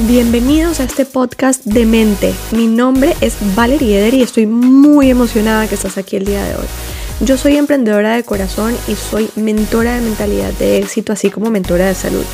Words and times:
Bienvenidos 0.00 0.78
a 0.80 0.84
este 0.84 1.06
podcast 1.06 1.64
de 1.64 1.86
mente. 1.86 2.34
Mi 2.52 2.66
nombre 2.66 3.16
es 3.22 3.34
Valerie 3.56 3.98
Eder 3.98 4.12
y 4.12 4.20
estoy 4.20 4.44
muy 4.44 5.08
emocionada 5.08 5.66
que 5.66 5.74
estás 5.74 5.96
aquí 5.96 6.16
el 6.16 6.26
día 6.26 6.44
de 6.44 6.54
hoy. 6.54 6.66
Yo 7.20 7.38
soy 7.38 7.56
emprendedora 7.56 8.14
de 8.14 8.22
corazón 8.22 8.76
y 8.88 8.94
soy 8.94 9.30
mentora 9.36 9.94
de 9.94 10.02
mentalidad 10.02 10.52
de 10.52 10.76
éxito, 10.76 11.14
así 11.14 11.30
como 11.30 11.48
mentora 11.48 11.86
de 11.86 11.94
salud. 11.94 12.26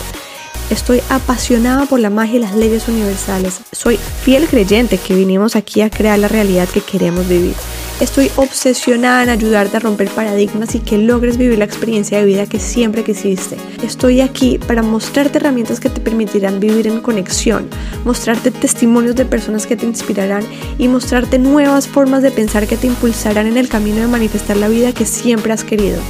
Estoy 0.70 1.02
apasionada 1.08 1.86
por 1.86 2.00
la 2.00 2.10
magia 2.10 2.38
y 2.38 2.40
las 2.40 2.56
leyes 2.56 2.88
universales. 2.88 3.60
Soy 3.70 3.96
fiel 3.96 4.48
creyente 4.48 4.98
que 4.98 5.14
vinimos 5.14 5.54
aquí 5.54 5.82
a 5.82 5.90
crear 5.90 6.18
la 6.18 6.26
realidad 6.26 6.68
que 6.68 6.80
queremos 6.80 7.28
vivir. 7.28 7.54
Estoy 8.00 8.30
obsesionada 8.36 9.22
en 9.22 9.28
ayudarte 9.28 9.76
a 9.76 9.80
romper 9.80 10.08
paradigmas 10.10 10.74
y 10.74 10.80
que 10.80 10.98
logres 10.98 11.36
vivir 11.36 11.58
la 11.58 11.64
experiencia 11.64 12.18
de 12.18 12.24
vida 12.24 12.46
que 12.46 12.58
siempre 12.58 13.04
quisiste. 13.04 13.56
Estoy 13.84 14.20
aquí 14.20 14.58
para 14.58 14.82
mostrarte 14.82 15.38
herramientas 15.38 15.78
que 15.78 15.88
te 15.88 16.00
permitirán 16.00 16.58
vivir 16.58 16.88
en 16.88 17.00
conexión, 17.00 17.68
mostrarte 18.04 18.50
testimonios 18.50 19.14
de 19.14 19.24
personas 19.24 19.66
que 19.66 19.76
te 19.76 19.86
inspirarán 19.86 20.42
y 20.78 20.88
mostrarte 20.88 21.38
nuevas 21.38 21.86
formas 21.86 22.22
de 22.22 22.32
pensar 22.32 22.66
que 22.66 22.76
te 22.76 22.88
impulsarán 22.88 23.46
en 23.46 23.56
el 23.56 23.68
camino 23.68 24.00
de 24.00 24.08
manifestar 24.08 24.56
la 24.56 24.68
vida 24.68 24.92
que 24.92 25.06
siempre 25.06 25.52
has 25.52 25.62
querido. 25.62 26.00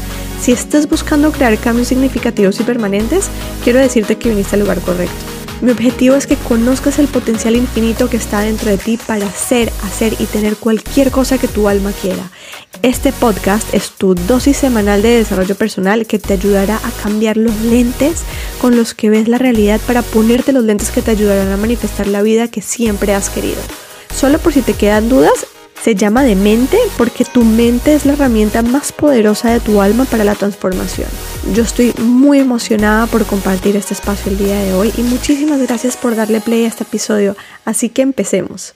Si 0.40 0.52
estás 0.52 0.88
buscando 0.88 1.30
crear 1.30 1.56
cambios 1.58 1.88
significativos 1.88 2.58
y 2.58 2.64
permanentes, 2.64 3.28
quiero 3.62 3.78
decirte 3.78 4.16
que 4.16 4.30
viniste 4.30 4.56
al 4.56 4.62
lugar 4.62 4.80
correcto. 4.80 5.41
Mi 5.62 5.70
objetivo 5.70 6.16
es 6.16 6.26
que 6.26 6.34
conozcas 6.34 6.98
el 6.98 7.06
potencial 7.06 7.54
infinito 7.54 8.10
que 8.10 8.16
está 8.16 8.40
dentro 8.40 8.68
de 8.68 8.78
ti 8.78 8.96
para 8.96 9.30
ser, 9.30 9.72
hacer 9.84 10.16
y 10.18 10.26
tener 10.26 10.56
cualquier 10.56 11.12
cosa 11.12 11.38
que 11.38 11.46
tu 11.46 11.68
alma 11.68 11.92
quiera. 11.92 12.32
Este 12.82 13.12
podcast 13.12 13.72
es 13.72 13.90
tu 13.92 14.16
dosis 14.16 14.56
semanal 14.56 15.02
de 15.02 15.18
desarrollo 15.18 15.54
personal 15.54 16.04
que 16.04 16.18
te 16.18 16.32
ayudará 16.32 16.78
a 16.78 16.90
cambiar 17.04 17.36
los 17.36 17.56
lentes 17.60 18.24
con 18.60 18.76
los 18.76 18.92
que 18.92 19.08
ves 19.08 19.28
la 19.28 19.38
realidad 19.38 19.80
para 19.86 20.02
ponerte 20.02 20.52
los 20.52 20.64
lentes 20.64 20.90
que 20.90 21.00
te 21.00 21.12
ayudarán 21.12 21.52
a 21.52 21.56
manifestar 21.56 22.08
la 22.08 22.22
vida 22.22 22.48
que 22.48 22.60
siempre 22.60 23.14
has 23.14 23.30
querido. 23.30 23.62
Solo 24.12 24.40
por 24.40 24.52
si 24.52 24.62
te 24.62 24.74
quedan 24.74 25.08
dudas, 25.08 25.46
se 25.80 25.94
llama 25.94 26.22
de 26.22 26.36
mente 26.36 26.78
porque 26.96 27.24
tu 27.24 27.44
mente 27.44 27.94
es 27.94 28.06
la 28.06 28.12
herramienta 28.12 28.62
más 28.62 28.92
poderosa 28.92 29.50
de 29.50 29.60
tu 29.60 29.80
alma 29.80 30.04
para 30.04 30.24
la 30.24 30.34
transformación. 30.34 31.08
Yo 31.54 31.62
estoy 31.62 31.92
muy 31.98 32.38
emocionada 32.38 33.06
por 33.06 33.26
compartir 33.26 33.76
este 33.76 33.94
espacio 33.94 34.30
el 34.30 34.38
día 34.38 34.60
de 34.60 34.74
hoy 34.74 34.92
y 34.96 35.02
muchísimas 35.02 35.60
gracias 35.60 35.96
por 35.96 36.14
darle 36.14 36.40
play 36.40 36.64
a 36.64 36.68
este 36.68 36.84
episodio. 36.84 37.36
Así 37.64 37.88
que 37.88 38.02
empecemos. 38.02 38.74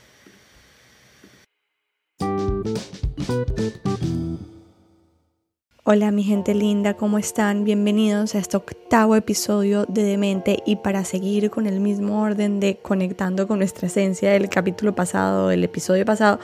Hola 5.88 6.10
mi 6.10 6.24
gente 6.24 6.52
linda, 6.52 6.94
¿cómo 6.94 7.16
están? 7.16 7.62
Bienvenidos 7.62 8.34
a 8.34 8.40
este 8.40 8.56
octavo 8.56 9.14
episodio 9.14 9.86
de 9.86 10.02
Demente 10.02 10.60
y 10.66 10.74
para 10.74 11.04
seguir 11.04 11.48
con 11.48 11.68
el 11.68 11.78
mismo 11.78 12.22
orden 12.22 12.58
de 12.58 12.78
conectando 12.78 13.46
con 13.46 13.60
nuestra 13.60 13.86
esencia 13.86 14.32
del 14.32 14.48
capítulo 14.48 14.96
pasado, 14.96 15.46
del 15.46 15.62
episodio 15.62 16.04
pasado, 16.04 16.40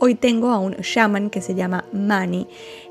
hoy 0.00 0.14
tengo 0.14 0.50
a 0.50 0.58
un 0.58 0.74
shaman 0.76 1.30
que 1.30 1.40
se 1.40 1.54
llama 1.54 1.84
Mani 1.92 2.46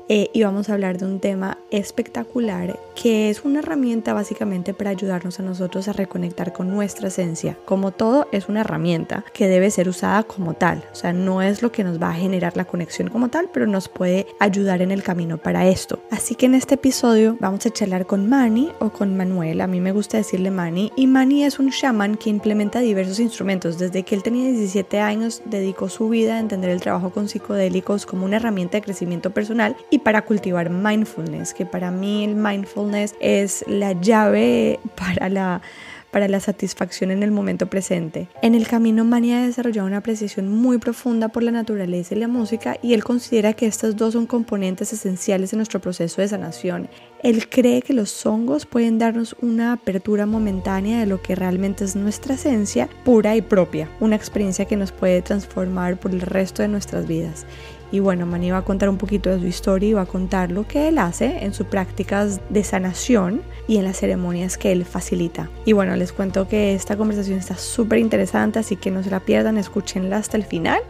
eh, 0.08 0.30
y 0.32 0.42
vamos 0.42 0.68
a 0.68 0.74
hablar 0.74 0.98
de 0.98 1.04
un 1.04 1.20
tema 1.20 1.58
espectacular 1.70 2.78
que 3.00 3.30
es 3.30 3.44
una 3.44 3.60
herramienta 3.60 4.12
básicamente 4.12 4.74
para 4.74 4.90
ayudarnos 4.90 5.38
a 5.38 5.42
nosotros 5.42 5.86
a 5.86 5.92
reconectar 5.92 6.52
con 6.52 6.68
nuestra 6.68 7.08
esencia. 7.08 7.56
Como 7.64 7.92
todo, 7.92 8.26
es 8.32 8.48
una 8.48 8.62
herramienta 8.62 9.24
que 9.32 9.46
debe 9.46 9.70
ser 9.70 9.88
usada 9.88 10.24
como 10.24 10.54
tal. 10.54 10.82
O 10.92 10.94
sea, 10.96 11.12
no 11.12 11.42
es 11.42 11.62
lo 11.62 11.70
que 11.70 11.84
nos 11.84 12.02
va 12.02 12.10
a 12.10 12.14
generar 12.14 12.56
la 12.56 12.64
conexión 12.64 13.08
como 13.08 13.28
tal, 13.28 13.50
pero 13.52 13.66
nos 13.66 13.88
puede 13.88 14.26
ayudar 14.40 14.82
en 14.82 14.90
el 14.90 15.02
camino 15.02 15.38
para 15.38 15.68
esto. 15.68 16.00
Así 16.10 16.34
que 16.34 16.46
en 16.46 16.54
este 16.54 16.74
episodio 16.74 17.36
vamos 17.38 17.64
a 17.66 17.70
charlar 17.70 18.06
con 18.06 18.28
Mani 18.28 18.70
o 18.80 18.90
con 18.90 19.16
Manuel. 19.16 19.60
A 19.60 19.66
mí 19.66 19.80
me 19.80 19.92
gusta 19.92 20.16
decirle 20.16 20.50
Mani. 20.50 20.90
Y 20.96 21.06
Mani 21.06 21.44
es 21.44 21.58
un 21.58 21.68
shaman 21.68 22.16
que 22.16 22.30
implementa 22.30 22.80
diversos 22.80 23.20
instrumentos. 23.20 23.78
Desde 23.78 24.02
que 24.02 24.14
él 24.14 24.22
tenía 24.22 24.50
17 24.50 25.00
años, 25.00 25.42
dedicó 25.44 25.88
su 25.88 26.08
vida 26.08 26.36
a 26.36 26.40
entender 26.40 26.70
el 26.70 26.80
trabajo 26.80 27.10
con 27.10 27.28
psicodélicos 27.28 28.06
como 28.06 28.24
una 28.24 28.36
herramienta 28.36 28.78
de 28.78 28.82
crecimiento 28.82 29.30
personal 29.30 29.76
y 29.90 29.97
para 29.98 30.22
cultivar 30.22 30.70
mindfulness, 30.70 31.54
que 31.54 31.66
para 31.66 31.90
mí 31.90 32.24
el 32.24 32.34
mindfulness 32.34 33.14
es 33.20 33.64
la 33.68 33.92
llave 33.92 34.80
para 34.96 35.28
la 35.28 35.62
para 36.10 36.28
la 36.28 36.40
satisfacción 36.40 37.10
en 37.10 37.22
el 37.22 37.30
momento 37.30 37.66
presente. 37.66 38.28
En 38.42 38.54
el 38.54 38.66
camino 38.66 39.04
Mania 39.04 39.42
ha 39.42 39.46
desarrollado 39.46 39.86
una 39.86 39.98
apreciación 39.98 40.48
muy 40.48 40.78
profunda 40.78 41.28
por 41.28 41.42
la 41.42 41.50
naturaleza 41.50 42.14
y 42.14 42.18
la 42.18 42.28
música 42.28 42.78
y 42.82 42.94
él 42.94 43.04
considera 43.04 43.52
que 43.52 43.66
estas 43.66 43.96
dos 43.96 44.14
son 44.14 44.26
componentes 44.26 44.92
esenciales 44.92 45.52
en 45.52 45.58
nuestro 45.58 45.80
proceso 45.80 46.20
de 46.20 46.28
sanación. 46.28 46.88
Él 47.22 47.48
cree 47.48 47.82
que 47.82 47.92
los 47.92 48.24
hongos 48.24 48.64
pueden 48.64 48.98
darnos 48.98 49.36
una 49.42 49.72
apertura 49.72 50.24
momentánea 50.24 51.00
de 51.00 51.06
lo 51.06 51.20
que 51.20 51.34
realmente 51.34 51.84
es 51.84 51.96
nuestra 51.96 52.34
esencia 52.34 52.88
pura 53.04 53.36
y 53.36 53.42
propia, 53.42 53.88
una 54.00 54.16
experiencia 54.16 54.66
que 54.66 54.76
nos 54.76 54.92
puede 54.92 55.20
transformar 55.22 55.98
por 55.98 56.12
el 56.12 56.20
resto 56.20 56.62
de 56.62 56.68
nuestras 56.68 57.06
vidas. 57.06 57.44
Y 57.90 58.00
bueno, 58.00 58.26
Mani 58.26 58.50
va 58.50 58.58
a 58.58 58.64
contar 58.64 58.88
un 58.88 58.98
poquito 58.98 59.30
de 59.30 59.40
su 59.40 59.46
historia 59.46 59.88
y 59.88 59.92
va 59.94 60.02
a 60.02 60.06
contar 60.06 60.50
lo 60.50 60.66
que 60.66 60.88
él 60.88 60.98
hace 60.98 61.44
en 61.44 61.54
sus 61.54 61.66
prácticas 61.66 62.40
de 62.50 62.62
sanación 62.64 63.42
y 63.66 63.78
en 63.78 63.84
las 63.84 63.98
ceremonias 63.98 64.58
que 64.58 64.72
él 64.72 64.84
facilita. 64.84 65.50
Y 65.64 65.72
bueno, 65.72 65.96
les 65.96 66.12
cuento 66.12 66.48
que 66.48 66.74
esta 66.74 66.96
conversación 66.96 67.38
está 67.38 67.56
súper 67.56 67.98
interesante, 67.98 68.58
así 68.58 68.76
que 68.76 68.90
no 68.90 69.02
se 69.02 69.10
la 69.10 69.20
pierdan, 69.20 69.56
escúchenla 69.56 70.18
hasta 70.18 70.36
el 70.36 70.44
final. 70.44 70.80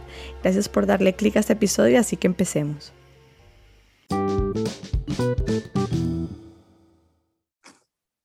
Gracias 0.43 0.67
por 0.67 0.85
darle 0.85 1.13
clic 1.13 1.37
a 1.37 1.39
este 1.39 1.53
episodio, 1.53 1.99
así 1.99 2.17
que 2.17 2.27
empecemos. 2.27 2.93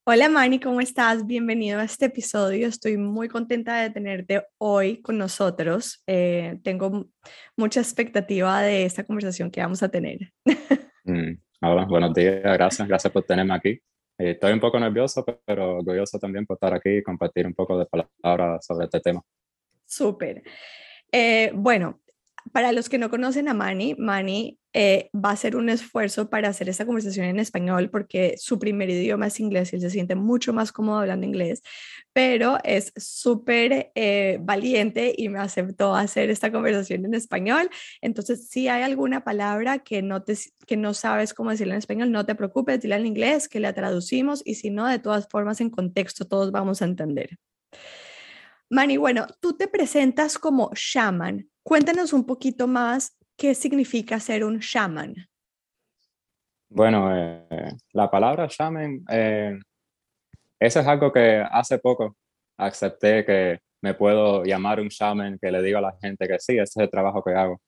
Hola 0.07 0.29
Mani, 0.29 0.61
¿cómo 0.61 0.83
estás? 0.83 1.27
Bienvenido 1.27 1.81
a 1.81 1.85
este 1.85 2.05
episodio. 2.05 2.67
Estoy 2.67 2.99
muy 2.99 3.27
contenta 3.27 3.81
de 3.81 3.89
tenerte 3.89 4.47
hoy 4.59 5.01
con 5.01 5.17
nosotros. 5.17 6.03
Eh, 6.07 6.61
tengo 6.63 7.07
mucha 7.57 7.81
expectativa 7.81 8.61
de 8.61 8.85
esta 8.85 9.05
conversación 9.05 9.51
que 9.51 9.63
vamos 9.63 9.83
a 9.83 9.89
tener. 9.89 10.33
Mm, 11.07 11.37
hola, 11.61 11.85
buenos 11.85 12.15
días, 12.15 12.41
gracias, 12.43 12.89
gracias 12.89 13.13
por 13.13 13.25
tenerme 13.25 13.53
aquí. 13.53 13.69
Eh, 14.17 14.31
estoy 14.31 14.55
un 14.55 14.61
poco 14.61 14.81
nervioso, 14.81 15.23
pero 15.45 15.77
orgulloso 15.77 16.19
también 16.19 16.47
por 16.47 16.55
estar 16.55 16.73
aquí 16.73 16.97
y 16.97 17.03
compartir 17.03 17.47
un 17.47 17.53
poco 17.53 17.79
de 17.79 17.85
palabras 17.85 18.65
sobre 18.65 18.87
este 18.87 19.01
tema. 19.01 19.21
Súper. 19.85 20.43
Eh, 21.13 21.53
bueno, 21.55 22.01
para 22.53 22.73
los 22.73 22.89
que 22.89 22.99
no 22.99 23.11
conocen 23.11 23.49
a 23.49 23.55
Mani, 23.55 23.95
Mani 23.99 24.59
eh, 24.73 25.09
va 25.15 25.31
a 25.31 25.33
hacer 25.33 25.57
un 25.57 25.69
esfuerzo 25.69 26.29
para 26.29 26.49
hacer 26.49 26.69
esta 26.69 26.85
conversación 26.85 27.27
en 27.27 27.39
español 27.39 27.91
porque 27.91 28.35
su 28.39 28.59
primer 28.59 28.91
idioma 28.91 29.29
es 29.29 29.41
inglés 29.41 29.73
y 29.73 29.77
él 29.77 29.83
se 29.83 29.91
siente 29.91 30.15
mucho 30.15 30.53
más 30.53 30.73
cómodo 30.73 30.99
hablando 30.99 31.27
inglés, 31.27 31.63
pero 32.13 32.59
es 32.65 32.93
súper 32.97 33.93
eh, 33.95 34.39
valiente 34.43 35.15
y 35.17 35.29
me 35.29 35.39
aceptó 35.39 35.95
hacer 35.95 36.29
esta 36.31 36.51
conversación 36.53 37.05
en 37.05 37.15
español. 37.15 37.71
Entonces, 38.01 38.49
si 38.49 38.69
hay 38.69 38.83
alguna 38.83 39.25
palabra 39.25 39.79
que 39.79 40.03
no, 40.03 40.23
te, 40.23 40.37
que 40.67 40.77
no 40.77 40.93
sabes 40.93 41.35
cómo 41.35 41.51
decirla 41.51 41.75
en 41.75 41.79
español, 41.79 42.13
no 42.13 42.27
te 42.27 42.35
preocupes, 42.35 42.81
dile 42.81 42.97
en 42.97 43.07
inglés, 43.07 43.49
que 43.49 43.61
la 43.61 43.73
traducimos 43.73 44.43
y 44.45 44.57
si 44.57 44.71
no, 44.71 44.87
de 44.89 44.99
todas 44.99 45.29
formas, 45.29 45.61
en 45.61 45.71
contexto 45.71 46.25
todos 46.27 46.51
vamos 46.53 46.83
a 46.83 46.87
entender. 46.87 47.39
Mani, 48.71 48.97
bueno, 48.97 49.27
tú 49.41 49.57
te 49.57 49.69
presentas 49.69 50.39
como 50.39 50.71
shaman. 50.75 51.49
Cuéntanos 51.65 52.13
un 52.13 52.27
poquito 52.27 52.67
más 52.67 53.17
qué 53.39 53.55
significa 53.55 54.21
ser 54.21 54.45
un 54.45 54.59
shaman. 54.59 55.15
Bueno, 56.69 57.09
eh, 57.11 57.73
la 57.93 58.11
palabra 58.11 58.47
shaman, 58.51 59.03
eh, 59.11 59.59
eso 60.61 60.81
es 60.81 60.87
algo 60.87 61.11
que 61.11 61.43
hace 61.51 61.79
poco 61.79 62.17
acepté 62.59 63.25
que 63.25 63.61
me 63.81 63.95
puedo 63.95 64.45
llamar 64.45 64.79
un 64.79 64.89
shaman, 64.89 65.39
que 65.41 65.51
le 65.51 65.63
digo 65.63 65.79
a 65.79 65.81
la 65.81 65.97
gente 66.03 66.29
que 66.29 66.39
sí, 66.39 66.53
ese 66.53 66.63
es 66.63 66.77
el 66.77 66.91
trabajo 66.91 67.25
que 67.25 67.33
hago. 67.33 67.59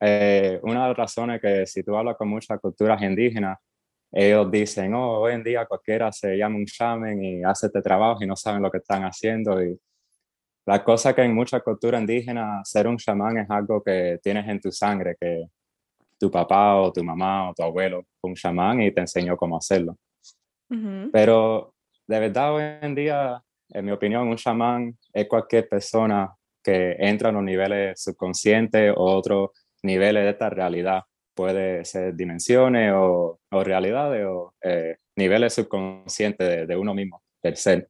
Eh, 0.00 0.60
una 0.62 0.82
de 0.82 0.88
las 0.88 0.96
razones 0.98 1.40
que 1.40 1.66
si 1.66 1.82
tú 1.82 1.96
hablas 1.96 2.16
con 2.16 2.28
muchas 2.28 2.60
culturas 2.60 3.00
indígenas, 3.00 3.58
ellos 4.12 4.50
dicen, 4.50 4.92
oh, 4.92 5.20
hoy 5.20 5.32
en 5.32 5.44
día 5.44 5.64
cualquiera 5.64 6.12
se 6.12 6.36
llama 6.36 6.56
un 6.56 6.64
shaman 6.66 7.24
y 7.24 7.42
hace 7.42 7.68
este 7.68 7.80
trabajo 7.80 8.22
y 8.22 8.26
no 8.26 8.36
saben 8.36 8.62
lo 8.62 8.70
que 8.70 8.78
están 8.78 9.02
haciendo. 9.04 9.62
Y 9.64 9.78
la 10.70 10.84
cosa 10.84 11.12
que 11.12 11.22
en 11.22 11.34
muchas 11.34 11.64
culturas 11.64 12.00
indígenas 12.00 12.70
ser 12.70 12.86
un 12.86 12.96
chamán 12.96 13.38
es 13.38 13.50
algo 13.50 13.82
que 13.82 14.20
tienes 14.22 14.46
en 14.48 14.60
tu 14.60 14.70
sangre, 14.70 15.16
que 15.20 15.46
tu 16.16 16.30
papá 16.30 16.76
o 16.76 16.92
tu 16.92 17.02
mamá 17.02 17.50
o 17.50 17.54
tu 17.54 17.64
abuelo 17.64 18.04
fue 18.20 18.30
un 18.30 18.36
chamán 18.36 18.80
y 18.80 18.92
te 18.92 19.00
enseñó 19.00 19.36
cómo 19.36 19.56
hacerlo. 19.56 19.96
Pero 21.12 21.74
de 22.06 22.20
verdad 22.20 22.54
hoy 22.54 22.62
en 22.82 22.94
día, 22.94 23.42
en 23.70 23.84
mi 23.84 23.90
opinión, 23.90 24.28
un 24.28 24.36
chamán 24.36 24.96
es 25.12 25.26
cualquier 25.26 25.68
persona 25.68 26.32
que 26.62 26.94
entra 27.00 27.30
en 27.30 27.34
los 27.34 27.44
niveles 27.44 28.00
subconscientes 28.00 28.94
o 28.96 29.16
otros 29.16 29.50
niveles 29.82 30.22
de 30.22 30.30
esta 30.30 30.50
realidad. 30.50 31.02
Puede 31.34 31.84
ser 31.84 32.14
dimensiones 32.14 32.92
o, 32.94 33.40
realidades 33.50 34.24
o 34.24 34.54
eh, 34.62 34.98
niveles 35.16 35.52
subconscientes 35.52 36.48
de, 36.48 36.66
de 36.68 36.76
uno 36.76 36.94
mismo, 36.94 37.24
del 37.42 37.56
ser. 37.56 37.88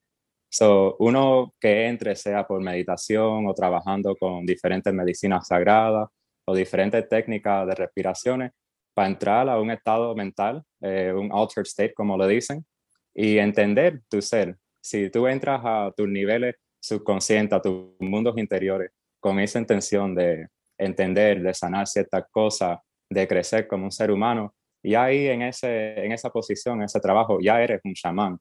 So, 0.53 0.97
uno 0.99 1.55
que 1.61 1.87
entre, 1.87 2.17
sea 2.17 2.47
por 2.47 2.61
meditación 2.61 3.47
o 3.47 3.55
trabajando 3.55 4.17
con 4.17 4.45
diferentes 4.45 4.93
medicinas 4.93 5.47
sagradas 5.47 6.09
o 6.45 6.55
diferentes 6.55 7.09
técnicas 7.09 7.67
de 7.69 7.75
respiraciones, 7.77 8.51
para 8.93 9.09
entrar 9.09 9.49
a 9.49 9.61
un 9.61 9.71
estado 9.71 10.15
mental, 10.15 10.63
eh, 10.81 11.13
un 11.15 11.31
altered 11.33 11.67
state, 11.67 11.95
como 11.95 12.17
lo 12.17 12.27
dicen, 12.27 12.67
y 13.15 13.39
entender 13.39 14.03
tu 14.09 14.21
ser. 14.21 14.57
Si 14.83 15.09
tú 15.11 15.27
entras 15.27 15.61
a 15.65 15.93
tus 15.97 16.09
niveles 16.09 16.57
subconsciente, 16.81 17.55
a 17.55 17.63
tus 17.63 17.93
mundos 18.01 18.37
interiores, 18.37 18.91
con 19.21 19.39
esa 19.39 19.59
intención 19.59 20.15
de 20.15 20.49
entender, 20.77 21.43
de 21.43 21.55
sanar 21.55 21.87
ciertas 21.87 22.25
cosas, 22.31 22.79
de 23.09 23.29
crecer 23.29 23.69
como 23.69 23.85
un 23.85 23.93
ser 23.93 24.11
humano, 24.11 24.55
y 24.83 24.95
ahí 24.95 25.29
en, 25.29 25.43
ese, 25.43 26.05
en 26.05 26.13
esa 26.13 26.31
posición, 26.31 26.79
en 26.79 26.85
ese 26.85 27.01
trabajo, 27.01 27.39
ya 27.41 27.63
eres 27.63 27.81
un 27.85 27.95
chamán. 27.95 28.39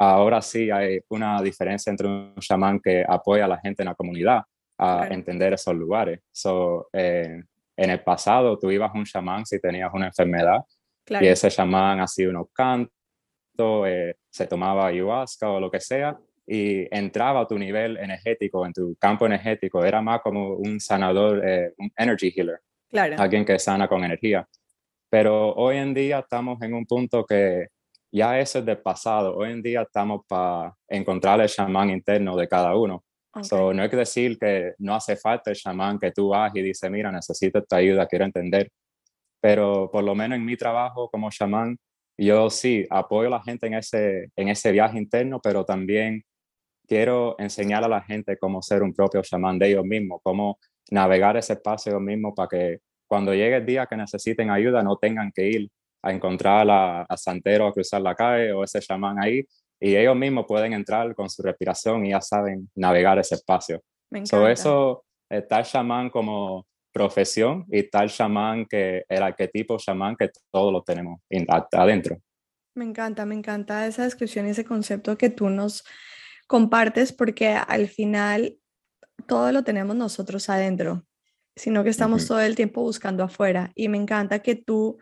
Ahora 0.00 0.40
sí 0.40 0.70
hay 0.70 1.00
una 1.08 1.42
diferencia 1.42 1.90
entre 1.90 2.06
un 2.06 2.34
chamán 2.36 2.78
que 2.78 3.04
apoya 3.06 3.46
a 3.46 3.48
la 3.48 3.58
gente 3.58 3.82
en 3.82 3.88
la 3.88 3.96
comunidad 3.96 4.42
a 4.78 5.08
entender 5.10 5.52
esos 5.54 5.74
lugares. 5.74 6.20
So, 6.30 6.88
eh, 6.92 7.42
en 7.76 7.90
el 7.90 8.00
pasado 8.04 8.56
tú 8.56 8.70
ibas 8.70 8.94
a 8.94 8.98
un 8.98 9.04
chamán 9.04 9.44
si 9.44 9.60
tenías 9.60 9.90
una 9.92 10.06
enfermedad 10.06 10.60
y 11.20 11.26
ese 11.26 11.50
chamán 11.50 11.98
hacía 11.98 12.28
unos 12.28 12.46
cantos, 12.52 12.88
eh, 13.88 14.14
se 14.30 14.46
tomaba 14.46 14.86
ayahuasca 14.86 15.50
o 15.50 15.58
lo 15.58 15.68
que 15.68 15.80
sea 15.80 16.16
y 16.46 16.86
entraba 16.96 17.40
a 17.40 17.46
tu 17.46 17.58
nivel 17.58 17.96
energético, 17.96 18.64
en 18.64 18.72
tu 18.72 18.94
campo 19.00 19.26
energético. 19.26 19.84
Era 19.84 20.00
más 20.00 20.20
como 20.20 20.54
un 20.54 20.78
sanador, 20.78 21.42
eh, 21.44 21.74
un 21.76 21.90
energy 21.96 22.32
healer. 22.36 22.60
Claro. 22.88 23.16
Alguien 23.18 23.44
que 23.44 23.58
sana 23.58 23.88
con 23.88 24.04
energía. 24.04 24.46
Pero 25.10 25.54
hoy 25.54 25.76
en 25.76 25.92
día 25.92 26.20
estamos 26.20 26.62
en 26.62 26.74
un 26.74 26.86
punto 26.86 27.26
que 27.26 27.66
ya 28.10 28.38
eso 28.38 28.60
es 28.60 28.64
del 28.64 28.78
pasado. 28.78 29.36
Hoy 29.36 29.50
en 29.52 29.62
día 29.62 29.82
estamos 29.82 30.22
para 30.26 30.74
encontrar 30.88 31.40
el 31.40 31.48
chamán 31.48 31.90
interno 31.90 32.36
de 32.36 32.48
cada 32.48 32.74
uno. 32.76 33.04
So, 33.42 33.72
no 33.72 33.82
hay 33.82 33.90
que 33.90 33.96
decir 33.96 34.38
que 34.38 34.72
no 34.78 34.94
hace 34.94 35.16
falta 35.16 35.50
el 35.50 35.56
chamán 35.56 35.98
que 35.98 36.10
tú 36.10 36.28
vas 36.30 36.50
y 36.56 36.62
dices, 36.62 36.90
mira, 36.90 37.12
necesito 37.12 37.58
esta 37.58 37.76
ayuda, 37.76 38.06
quiero 38.06 38.24
entender. 38.24 38.70
Pero 39.40 39.90
por 39.92 40.02
lo 40.02 40.14
menos 40.14 40.36
en 40.38 40.44
mi 40.44 40.56
trabajo 40.56 41.08
como 41.08 41.30
chamán, 41.30 41.76
yo 42.16 42.50
sí 42.50 42.84
apoyo 42.90 43.28
a 43.28 43.38
la 43.38 43.42
gente 43.42 43.68
en 43.68 43.74
ese, 43.74 44.30
en 44.34 44.48
ese 44.48 44.72
viaje 44.72 44.98
interno, 44.98 45.40
pero 45.40 45.64
también 45.64 46.24
quiero 46.88 47.36
enseñar 47.38 47.84
a 47.84 47.88
la 47.88 48.02
gente 48.02 48.36
cómo 48.38 48.60
ser 48.62 48.82
un 48.82 48.92
propio 48.92 49.22
chamán 49.22 49.58
de 49.58 49.68
ellos 49.68 49.84
mismos, 49.84 50.20
cómo 50.24 50.58
navegar 50.90 51.36
ese 51.36 51.52
espacio 51.52 51.92
ellos 51.92 52.02
mismos 52.02 52.32
para 52.34 52.48
que 52.48 52.78
cuando 53.06 53.32
llegue 53.34 53.56
el 53.56 53.66
día 53.66 53.86
que 53.86 53.96
necesiten 53.96 54.50
ayuda 54.50 54.82
no 54.82 54.96
tengan 54.96 55.30
que 55.32 55.48
ir 55.48 55.70
a 56.02 56.12
encontrar 56.12 56.68
a, 56.70 57.02
a 57.02 57.16
Santero 57.16 57.66
a 57.66 57.72
cruzar 57.72 58.00
la 58.00 58.14
calle 58.14 58.52
o 58.52 58.64
ese 58.64 58.80
chamán 58.80 59.22
ahí, 59.22 59.44
y 59.80 59.94
ellos 59.94 60.16
mismos 60.16 60.44
pueden 60.46 60.72
entrar 60.72 61.14
con 61.14 61.30
su 61.30 61.42
respiración 61.42 62.04
y 62.04 62.10
ya 62.10 62.20
saben 62.20 62.68
navegar 62.74 63.18
ese 63.18 63.36
espacio. 63.36 63.82
Me 64.10 64.20
encanta. 64.20 64.50
eso 64.50 65.04
está 65.28 65.60
el 65.60 65.64
chamán 65.64 66.10
como 66.10 66.66
profesión 66.92 67.64
y 67.70 67.88
el 67.92 68.10
chamán 68.10 68.66
que 68.66 69.04
el 69.08 69.22
arquetipo 69.22 69.76
chamán 69.78 70.16
que 70.16 70.30
todos 70.50 70.72
lo 70.72 70.82
tenemos 70.82 71.20
adentro. 71.72 72.18
Me 72.74 72.84
encanta, 72.84 73.26
me 73.26 73.34
encanta 73.34 73.86
esa 73.86 74.04
descripción 74.04 74.46
y 74.46 74.50
ese 74.50 74.64
concepto 74.64 75.16
que 75.16 75.30
tú 75.30 75.48
nos 75.48 75.84
compartes 76.46 77.12
porque 77.12 77.48
al 77.48 77.88
final 77.88 78.58
todo 79.26 79.52
lo 79.52 79.62
tenemos 79.62 79.94
nosotros 79.94 80.48
adentro, 80.48 81.04
sino 81.54 81.84
que 81.84 81.90
estamos 81.90 82.26
todo 82.26 82.40
el 82.40 82.56
tiempo 82.56 82.82
buscando 82.82 83.22
afuera. 83.24 83.70
Y 83.74 83.88
me 83.88 83.98
encanta 83.98 84.38
que 84.40 84.54
tú 84.54 84.98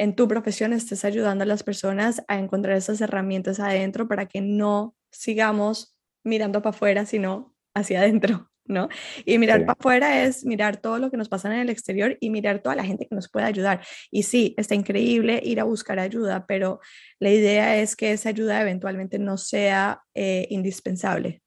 en 0.00 0.16
tu 0.16 0.26
profesión 0.26 0.72
estés 0.72 1.04
ayudando 1.04 1.44
a 1.44 1.46
las 1.46 1.62
personas 1.62 2.22
a 2.26 2.38
encontrar 2.38 2.74
esas 2.74 3.02
herramientas 3.02 3.60
adentro 3.60 4.08
para 4.08 4.24
que 4.24 4.40
no 4.40 4.96
sigamos 5.12 5.94
mirando 6.24 6.62
para 6.62 6.74
afuera, 6.74 7.04
sino 7.04 7.54
hacia 7.74 8.00
adentro, 8.00 8.50
¿no? 8.64 8.88
Y 9.26 9.36
mirar 9.36 9.60
para 9.66 9.76
afuera 9.78 10.24
es 10.24 10.46
mirar 10.46 10.78
todo 10.78 10.98
lo 10.98 11.10
que 11.10 11.18
nos 11.18 11.28
pasa 11.28 11.52
en 11.52 11.60
el 11.60 11.68
exterior 11.68 12.16
y 12.18 12.30
mirar 12.30 12.62
toda 12.62 12.76
la 12.76 12.84
gente 12.84 13.06
que 13.06 13.14
nos 13.14 13.28
puede 13.30 13.44
ayudar. 13.44 13.82
Y 14.10 14.22
sí, 14.22 14.54
está 14.56 14.74
increíble 14.74 15.38
ir 15.44 15.60
a 15.60 15.64
buscar 15.64 15.98
ayuda, 15.98 16.46
pero 16.46 16.80
la 17.18 17.28
idea 17.28 17.76
es 17.76 17.94
que 17.94 18.12
esa 18.12 18.30
ayuda 18.30 18.62
eventualmente 18.62 19.18
no 19.18 19.36
sea 19.36 20.00
eh, 20.14 20.46
indispensable. 20.48 21.42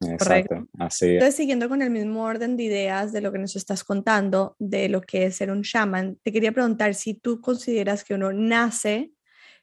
Exacto, 0.00 0.66
así 0.78 1.14
Entonces, 1.14 1.34
siguiendo 1.34 1.68
con 1.68 1.82
el 1.82 1.90
mismo 1.90 2.22
orden 2.22 2.56
de 2.56 2.64
ideas 2.64 3.12
de 3.12 3.20
lo 3.20 3.32
que 3.32 3.38
nos 3.38 3.56
estás 3.56 3.82
contando, 3.82 4.54
de 4.58 4.88
lo 4.88 5.00
que 5.00 5.26
es 5.26 5.36
ser 5.36 5.50
un 5.50 5.62
shaman, 5.62 6.16
te 6.22 6.30
quería 6.30 6.52
preguntar 6.52 6.94
si 6.94 7.14
tú 7.14 7.40
consideras 7.40 8.04
que 8.04 8.14
uno 8.14 8.32
nace 8.32 9.10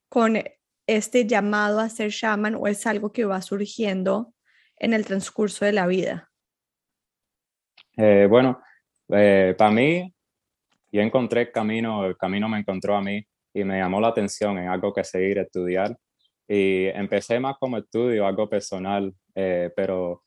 con 0.10 0.38
este 0.88 1.26
llamado 1.26 1.80
a 1.80 1.90
ser 1.90 2.10
shaman 2.10 2.56
o 2.56 2.68
es 2.68 2.86
algo 2.86 3.12
que 3.12 3.26
va 3.26 3.42
surgiendo 3.42 4.34
en 4.78 4.94
el 4.94 5.06
transcurso 5.06 5.64
de 5.66 5.72
la 5.72 5.88
vida. 5.88 6.30
Eh, 7.98 8.28
bueno, 8.30 8.62
eh, 9.10 9.56
para 9.58 9.72
mí, 9.72 10.14
yo 10.92 11.02
encontré 11.02 11.42
el 11.42 11.52
camino, 11.52 12.06
el 12.06 12.18
camino 12.18 12.50
me 12.50 12.60
encontró 12.60 12.96
a 12.96 13.02
mí 13.02 13.26
y 13.54 13.64
me 13.64 13.80
llamó 13.80 14.02
la 14.02 14.10
atención 14.10 14.58
en 14.58 14.68
algo 14.68 14.94
que 14.94 15.04
seguir, 15.04 15.38
estudiar. 15.38 15.98
Y 16.48 16.88
empecé 16.88 17.40
más 17.40 17.56
como 17.58 17.78
estudio, 17.78 18.28
algo 18.28 18.50
personal, 18.50 19.14
eh, 19.34 19.72
pero 19.76 20.24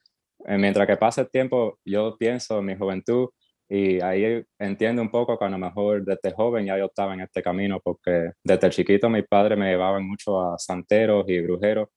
mientras 0.46 0.87
que 0.87 0.96
pasa 0.96 1.23
el 1.23 1.31
tiempo, 1.31 1.79
yo 1.85 2.17
pienso 2.19 2.58
en 2.58 2.67
mi 2.67 2.76
juventud 2.76 3.29
y 3.69 4.00
ahí 4.00 4.43
entiendo 4.58 5.02
un 5.02 5.11
poco 5.11 5.38
que 5.38 5.44
a 5.44 5.50
lo 5.50 5.58
mejor 5.58 6.05
desde 6.05 6.32
joven 6.35 6.67
ya 6.67 6.79
yo 6.79 6.87
estaba 6.87 7.12
en 7.14 7.20
este 7.20 7.43
camino 7.43 7.81
porque 7.82 8.32
desde 8.43 8.70
chiquito 8.70 9.11
mis 9.11 9.26
padres 9.26 9.58
me 9.58 9.70
llevaban 9.70 10.06
mucho 10.06 10.40
a 10.40 10.58
santeros 10.58 11.25
y 11.29 11.40
brujeros, 11.40 11.88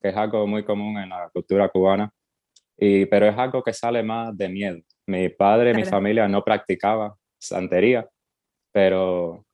que 0.00 0.08
es 0.08 0.16
algo 0.16 0.46
muy 0.46 0.64
común 0.64 0.98
en 0.98 1.10
la 1.10 1.28
cultura 1.32 1.68
cubana, 1.68 2.10
y, 2.76 3.06
pero 3.06 3.26
es 3.26 3.36
algo 3.36 3.62
que 3.62 3.72
sale 3.72 4.02
más 4.02 4.36
de 4.36 4.48
miedo. 4.48 4.78
Mi 5.06 5.28
padre, 5.28 5.72
y 5.72 5.74
mi 5.74 5.84
familia 5.84 6.28
no 6.28 6.44
practicaba 6.44 7.16
santería, 7.38 8.08
pero 8.72 9.44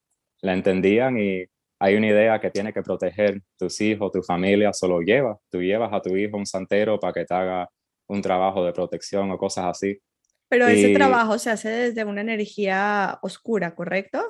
la 0.42 0.52
entendían 0.52 1.18
y 1.18 1.44
hay 1.80 1.96
una 1.96 2.08
idea 2.08 2.40
que 2.40 2.50
tiene 2.50 2.72
que 2.72 2.82
proteger 2.82 3.40
tus 3.58 3.80
hijos, 3.80 4.12
tu 4.12 4.22
familia, 4.22 4.72
solo 4.72 5.00
llevas, 5.00 5.38
tú 5.50 5.60
llevas 5.60 5.92
a 5.92 6.00
tu 6.00 6.16
hijo 6.16 6.36
un 6.36 6.46
santero 6.46 6.98
para 7.00 7.12
que 7.12 7.24
te 7.24 7.34
haga 7.34 7.68
un 8.08 8.22
trabajo 8.22 8.64
de 8.64 8.72
protección 8.72 9.30
o 9.30 9.38
cosas 9.38 9.66
así. 9.66 9.98
Pero 10.48 10.66
ese 10.66 10.94
trabajo 10.94 11.38
se 11.38 11.50
hace 11.50 11.68
desde 11.68 12.04
una 12.04 12.20
energía 12.20 13.18
oscura, 13.22 13.74
¿correcto? 13.74 14.22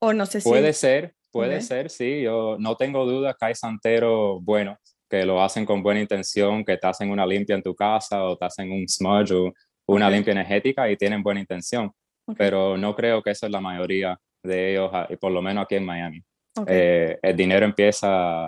O 0.00 0.12
no 0.12 0.24
sé 0.26 0.40
si... 0.40 0.48
Puede 0.48 0.72
ser, 0.72 1.14
puede 1.30 1.60
ser, 1.60 1.90
sí. 1.90 2.22
Yo 2.22 2.56
no 2.58 2.76
tengo 2.76 3.04
duda 3.04 3.36
que 3.38 3.46
hay 3.46 3.54
santeros 3.54 4.42
buenos 4.42 4.78
que 5.10 5.26
lo 5.26 5.42
hacen 5.42 5.66
con 5.66 5.82
buena 5.82 6.00
intención, 6.00 6.64
que 6.64 6.76
te 6.76 6.86
hacen 6.86 7.10
una 7.10 7.26
limpia 7.26 7.56
en 7.56 7.62
tu 7.62 7.74
casa 7.74 8.22
o 8.22 8.38
te 8.38 8.44
hacen 8.44 8.70
un 8.70 8.88
smudge 8.88 9.32
o 9.32 9.52
una 9.88 10.08
limpia 10.08 10.30
energética 10.30 10.88
y 10.88 10.96
tienen 10.96 11.22
buena 11.22 11.40
intención. 11.40 11.90
Pero 12.38 12.76
no 12.76 12.94
creo 12.94 13.20
que 13.20 13.32
eso 13.32 13.46
es 13.46 13.52
la 13.52 13.60
mayoría 13.60 14.16
de 14.44 14.70
ellos, 14.70 14.90
y 15.08 15.16
por 15.16 15.32
lo 15.32 15.42
menos 15.42 15.64
aquí 15.64 15.74
en 15.74 15.84
Miami. 15.84 16.22
Eh, 16.66 17.18
el 17.20 17.36
dinero 17.36 17.66
empieza 17.66 18.46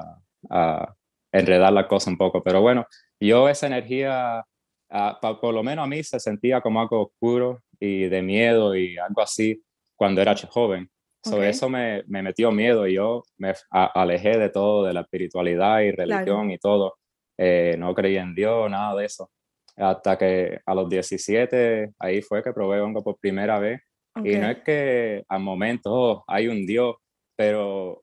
a 0.48 0.94
enredar 1.32 1.72
la 1.72 1.88
cosa 1.88 2.10
un 2.10 2.16
poco. 2.16 2.44
Pero 2.44 2.60
bueno, 2.60 2.86
yo 3.18 3.48
esa 3.48 3.66
energía 3.66 4.44
Ah, 4.94 5.18
por 5.40 5.54
lo 5.54 5.62
menos 5.62 5.84
a 5.84 5.88
mí 5.88 6.02
se 6.02 6.20
sentía 6.20 6.60
como 6.60 6.78
algo 6.78 7.04
oscuro 7.04 7.62
y 7.80 8.08
de 8.10 8.20
miedo 8.20 8.76
y 8.76 8.98
algo 8.98 9.22
así 9.22 9.64
cuando 9.96 10.20
era 10.20 10.34
joven. 10.36 10.90
eso 11.24 11.70
me, 11.70 12.02
me, 12.08 12.22
metió 12.22 12.52
miedo 12.52 12.86
y 12.86 12.94
yo 12.94 13.22
me 13.38 13.54
alejé 13.70 14.36
de 14.36 14.50
todo, 14.50 14.84
de 14.84 14.92
la 14.92 15.00
espiritualidad 15.00 15.80
y 15.80 15.92
religión 15.92 16.50
y 16.50 16.58
todo. 16.58 16.98
Eh, 17.38 17.74
no 17.78 17.94
creía 17.94 18.20
en 18.20 18.34
Dios, 18.34 18.70
nada 18.70 18.94
de 18.94 19.06
eso. 19.06 19.30
Hasta 19.76 20.18
que 20.18 20.60
a 20.66 20.74
los 20.74 20.90
17, 20.90 21.94
ahí 21.98 22.20
fue 22.20 22.42
que 22.42 22.52
probé 22.52 22.82
hongo 22.82 23.02
por 23.02 23.18
primera 23.18 23.58
vez. 23.58 23.80
Y 24.16 24.36
no 24.36 24.50
es 24.50 24.58
que 24.58 25.24
al 25.26 25.40
momento 25.40 25.90
oh, 25.90 26.24
hay 26.26 26.48
un 26.48 26.66
Dios, 26.66 26.96
pero 27.34 28.02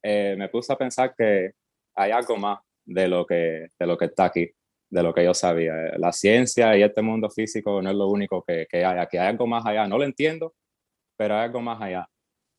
eh, 0.00 0.36
me 0.38 0.48
puse 0.48 0.72
a 0.72 0.76
pensar 0.76 1.12
que 1.18 1.50
hay 1.96 2.12
algo 2.12 2.36
más 2.36 2.60
de 2.84 3.08
lo 3.08 3.26
que, 3.26 3.66
de 3.76 3.86
lo 3.86 3.98
que 3.98 4.04
está 4.04 4.26
aquí 4.26 4.48
de 4.92 5.02
lo 5.02 5.14
que 5.14 5.24
yo 5.24 5.32
sabía. 5.32 5.74
La 5.96 6.12
ciencia 6.12 6.76
y 6.76 6.82
este 6.82 7.00
mundo 7.00 7.30
físico 7.30 7.80
no 7.80 7.90
es 7.90 7.96
lo 7.96 8.08
único 8.08 8.44
que, 8.46 8.66
que 8.70 8.84
hay, 8.84 8.98
aquí 8.98 9.16
hay 9.16 9.28
algo 9.28 9.46
más 9.46 9.64
allá. 9.64 9.88
No 9.88 9.96
lo 9.96 10.04
entiendo, 10.04 10.54
pero 11.16 11.34
hay 11.34 11.44
algo 11.44 11.62
más 11.62 11.80
allá. 11.80 12.06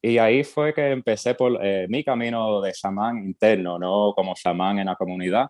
Y 0.02 0.18
ahí 0.18 0.44
fue 0.44 0.74
que 0.74 0.92
empecé 0.92 1.36
por 1.36 1.64
eh, 1.64 1.86
mi 1.90 2.04
camino 2.04 2.60
de 2.60 2.74
chamán 2.74 3.20
interno, 3.20 3.78
no 3.78 4.14
como 4.16 4.34
chamán 4.34 4.80
en 4.80 4.88
la 4.88 4.96
comunidad. 4.96 5.48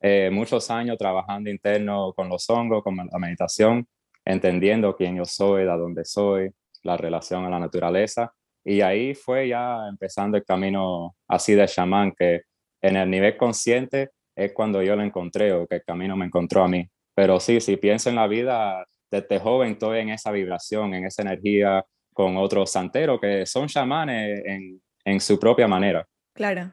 Eh, 0.00 0.30
muchos 0.32 0.70
años 0.70 0.96
trabajando 0.98 1.50
interno 1.50 2.12
con 2.14 2.28
los 2.30 2.48
hongos, 2.48 2.82
con 2.82 2.96
la 2.96 3.18
meditación, 3.18 3.86
entendiendo 4.24 4.96
quién 4.96 5.16
yo 5.16 5.26
soy, 5.26 5.64
de 5.64 5.76
dónde 5.76 6.04
soy, 6.06 6.50
la 6.82 6.96
relación 6.96 7.44
a 7.44 7.50
la 7.50 7.58
naturaleza. 7.60 8.32
Y 8.64 8.80
ahí 8.80 9.14
fue 9.14 9.48
ya 9.48 9.86
empezando 9.86 10.38
el 10.38 10.44
camino 10.44 11.14
así 11.28 11.54
de 11.54 11.66
chamán, 11.66 12.12
que 12.12 12.42
en 12.80 12.96
el 12.96 13.10
nivel 13.10 13.36
consciente 13.36 14.10
es 14.34 14.52
cuando 14.52 14.82
yo 14.82 14.96
lo 14.96 15.02
encontré 15.02 15.52
o 15.52 15.66
que 15.66 15.76
el 15.76 15.84
camino 15.84 16.16
me 16.16 16.26
encontró 16.26 16.64
a 16.64 16.68
mí. 16.68 16.88
Pero 17.14 17.40
sí, 17.40 17.60
si 17.60 17.76
pienso 17.76 18.08
en 18.08 18.16
la 18.16 18.26
vida, 18.26 18.86
desde 19.10 19.38
joven 19.38 19.72
estoy 19.72 20.00
en 20.00 20.10
esa 20.10 20.30
vibración, 20.30 20.94
en 20.94 21.06
esa 21.06 21.22
energía 21.22 21.84
con 22.12 22.36
otros 22.36 22.70
santeros 22.70 23.20
que 23.20 23.46
son 23.46 23.68
chamanes 23.68 24.42
en, 24.44 24.82
en 25.04 25.20
su 25.20 25.38
propia 25.38 25.68
manera. 25.68 26.06
Claro. 26.34 26.72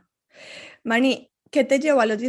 Mani, 0.83 1.31
¿qué 1.51 1.63
te 1.63 1.79
llevó 1.79 2.01
a 2.01 2.05
los, 2.05 2.21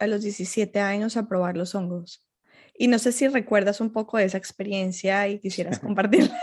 a 0.00 0.06
los 0.06 0.22
17 0.22 0.80
años 0.80 1.16
a 1.16 1.28
probar 1.28 1.56
los 1.56 1.74
hongos? 1.74 2.26
Y 2.74 2.88
no 2.88 2.98
sé 2.98 3.12
si 3.12 3.28
recuerdas 3.28 3.80
un 3.80 3.92
poco 3.92 4.18
de 4.18 4.24
esa 4.24 4.38
experiencia 4.38 5.28
y 5.28 5.38
quisieras 5.38 5.78
compartirla. 5.80 6.36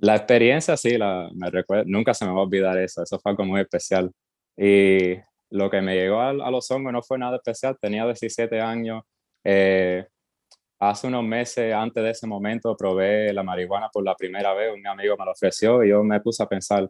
La 0.00 0.16
experiencia 0.16 0.76
sí, 0.76 0.98
la, 0.98 1.30
me 1.32 1.48
recuerdo, 1.48 1.84
nunca 1.86 2.12
se 2.12 2.24
me 2.24 2.32
va 2.32 2.40
a 2.40 2.42
olvidar 2.42 2.76
eso, 2.78 3.02
eso 3.02 3.20
fue 3.20 3.30
algo 3.30 3.44
muy 3.44 3.60
especial. 3.60 4.10
Y 4.56 5.14
lo 5.52 5.70
que 5.70 5.80
me 5.80 5.94
llegó 5.94 6.20
a, 6.20 6.32
los 6.32 6.70
hongos 6.70 6.92
no 6.92 7.02
fue 7.02 7.18
nada 7.18 7.36
especial. 7.36 7.76
Tenía 7.80 8.04
17 8.04 8.60
años, 8.60 9.02
Eh, 9.44 10.06
hace 10.78 11.06
unos 11.08 11.24
meses 11.24 11.74
antes 11.74 12.02
de 12.02 12.10
ese 12.10 12.26
momento 12.26 12.76
probé 12.76 13.32
la 13.32 13.42
marihuana 13.42 13.88
por 13.92 14.04
la 14.04 14.14
primera 14.16 14.52
vez, 14.54 14.72
un 14.74 14.86
amigo 14.86 15.16
me 15.16 15.24
lo 15.24 15.32
ofreció 15.32 15.84
y 15.84 15.90
yo 15.90 16.02
me 16.04 16.20
puse 16.20 16.42
a 16.42 16.46
pensar, 16.46 16.88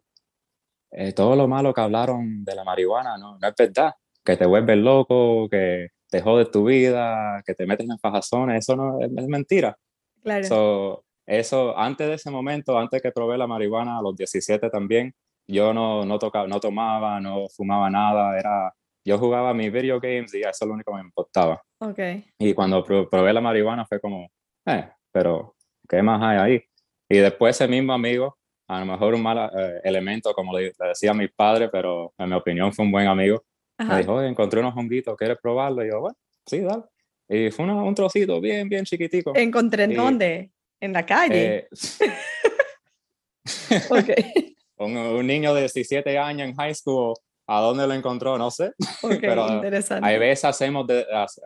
eh, 0.91 1.13
todo 1.13 1.37
lo 1.37 1.49
malo 1.49 1.73
que 1.75 1.81
hablaron 1.81 2.45
de 2.45 2.55
la 2.55 2.65
marihuana 2.65 3.19
no, 3.19 3.39
no 3.39 3.49
es 3.49 3.55
verdad, 3.57 3.93
que 4.25 4.37
te 4.37 4.47
vuelves 4.47 4.79
loco, 4.79 5.49
que 5.51 5.89
te 6.11 6.21
jodes 6.21 6.51
tu 6.51 6.65
vida, 6.65 7.43
que 7.47 7.55
te 7.55 7.67
metes 7.67 7.89
en 7.89 7.99
fajazones, 7.99 8.65
eso 8.65 8.77
no 8.77 9.01
es, 9.01 9.11
mentira. 9.29 9.77
Claro. 10.23 11.05
eso, 11.27 11.77
antes 11.79 12.07
de 12.07 12.15
ese 12.15 12.31
momento, 12.31 12.79
antes 12.79 13.03
que 13.03 13.13
probé 13.13 13.39
la 13.39 13.47
marihuana, 13.47 13.99
a 13.99 14.03
los 14.03 14.15
17 14.17 14.71
también, 14.71 15.15
yo 15.47 15.73
no, 15.73 16.05
no, 16.05 16.19
tocaba, 16.19 16.47
no 16.47 16.61
tomaba, 16.61 17.21
no 17.21 17.49
fumaba 17.49 17.91
nada, 17.91 18.39
era, 18.39 18.73
yo 19.05 19.19
jugaba 19.19 19.55
mis 19.55 19.73
video 19.73 20.01
games 20.01 20.35
y 20.35 20.41
eso 20.41 20.51
es 20.51 20.67
lo 20.67 20.75
único 20.75 20.93
que 20.93 20.99
me 20.99 21.05
importaba. 21.05 21.63
Okay. 21.79 22.25
Y 22.39 22.55
cuando 22.55 22.85
probé 22.85 23.33
la 23.33 23.41
marihuana 23.41 23.85
fue 23.87 24.01
como, 24.01 24.31
eh, 24.67 24.89
pero 25.11 25.57
¿qué 25.89 26.03
más 26.03 26.23
hay 26.23 26.39
ahí? 26.39 26.65
Y 27.09 27.19
después 27.19 27.57
ese 27.57 27.69
mismo 27.69 27.93
amigo, 27.93 28.39
a 28.69 28.81
lo 28.81 28.87
mejor 28.87 29.15
un 29.15 29.23
mal 29.23 29.51
eh, 29.57 29.81
elemento, 29.85 30.33
como 30.33 30.57
le, 30.57 30.73
decía 30.89 31.11
a 31.11 31.15
mi 31.15 31.29
padre, 31.29 31.69
pero 31.69 32.15
en 32.17 32.29
mi 32.29 32.37
opinión 32.37 32.73
fue 32.73 32.85
un 32.85 32.93
buen 32.93 33.07
amigo, 33.07 33.43
me 33.79 33.99
dijo, 33.99 34.15
oye, 34.15 34.29
encontré 34.29 34.61
unos 34.61 34.77
honguitos, 34.77 35.17
¿quieres 35.17 35.39
probarlo? 35.43 35.85
Y 35.85 35.91
yo, 35.91 36.01
bueno, 36.01 36.17
sí, 36.47 36.61
dale. 36.61 36.85
Y 37.29 37.51
fue 37.51 37.65
un 37.65 37.95
trocito 37.95 38.41
bien, 38.41 38.69
bien 38.69 38.85
chiquitico. 38.85 39.33
¿Encontré 39.35 39.85
en 39.85 39.95
dónde? 39.95 40.51
¿En 40.81 40.93
la 40.93 41.07
calle? 41.07 41.57
Eh, 41.57 41.69
ok. 43.91 44.09
un, 44.85 44.97
un, 44.97 45.27
niño 45.27 45.55
de 45.55 45.63
17 45.63 46.19
años 46.19 46.49
en 46.49 46.55
high 46.57 46.75
school, 46.75 47.15
¿a 47.47 47.61
dónde 47.61 47.87
lo 47.87 47.95
encontró? 47.95 48.39
No 48.39 48.51
sé. 48.51 48.73
Okay, 49.03 49.19
Pero 49.21 49.49
interesante. 49.49 50.07
hay 50.07 50.19
veces 50.19 50.45
hacemos, 50.45 50.87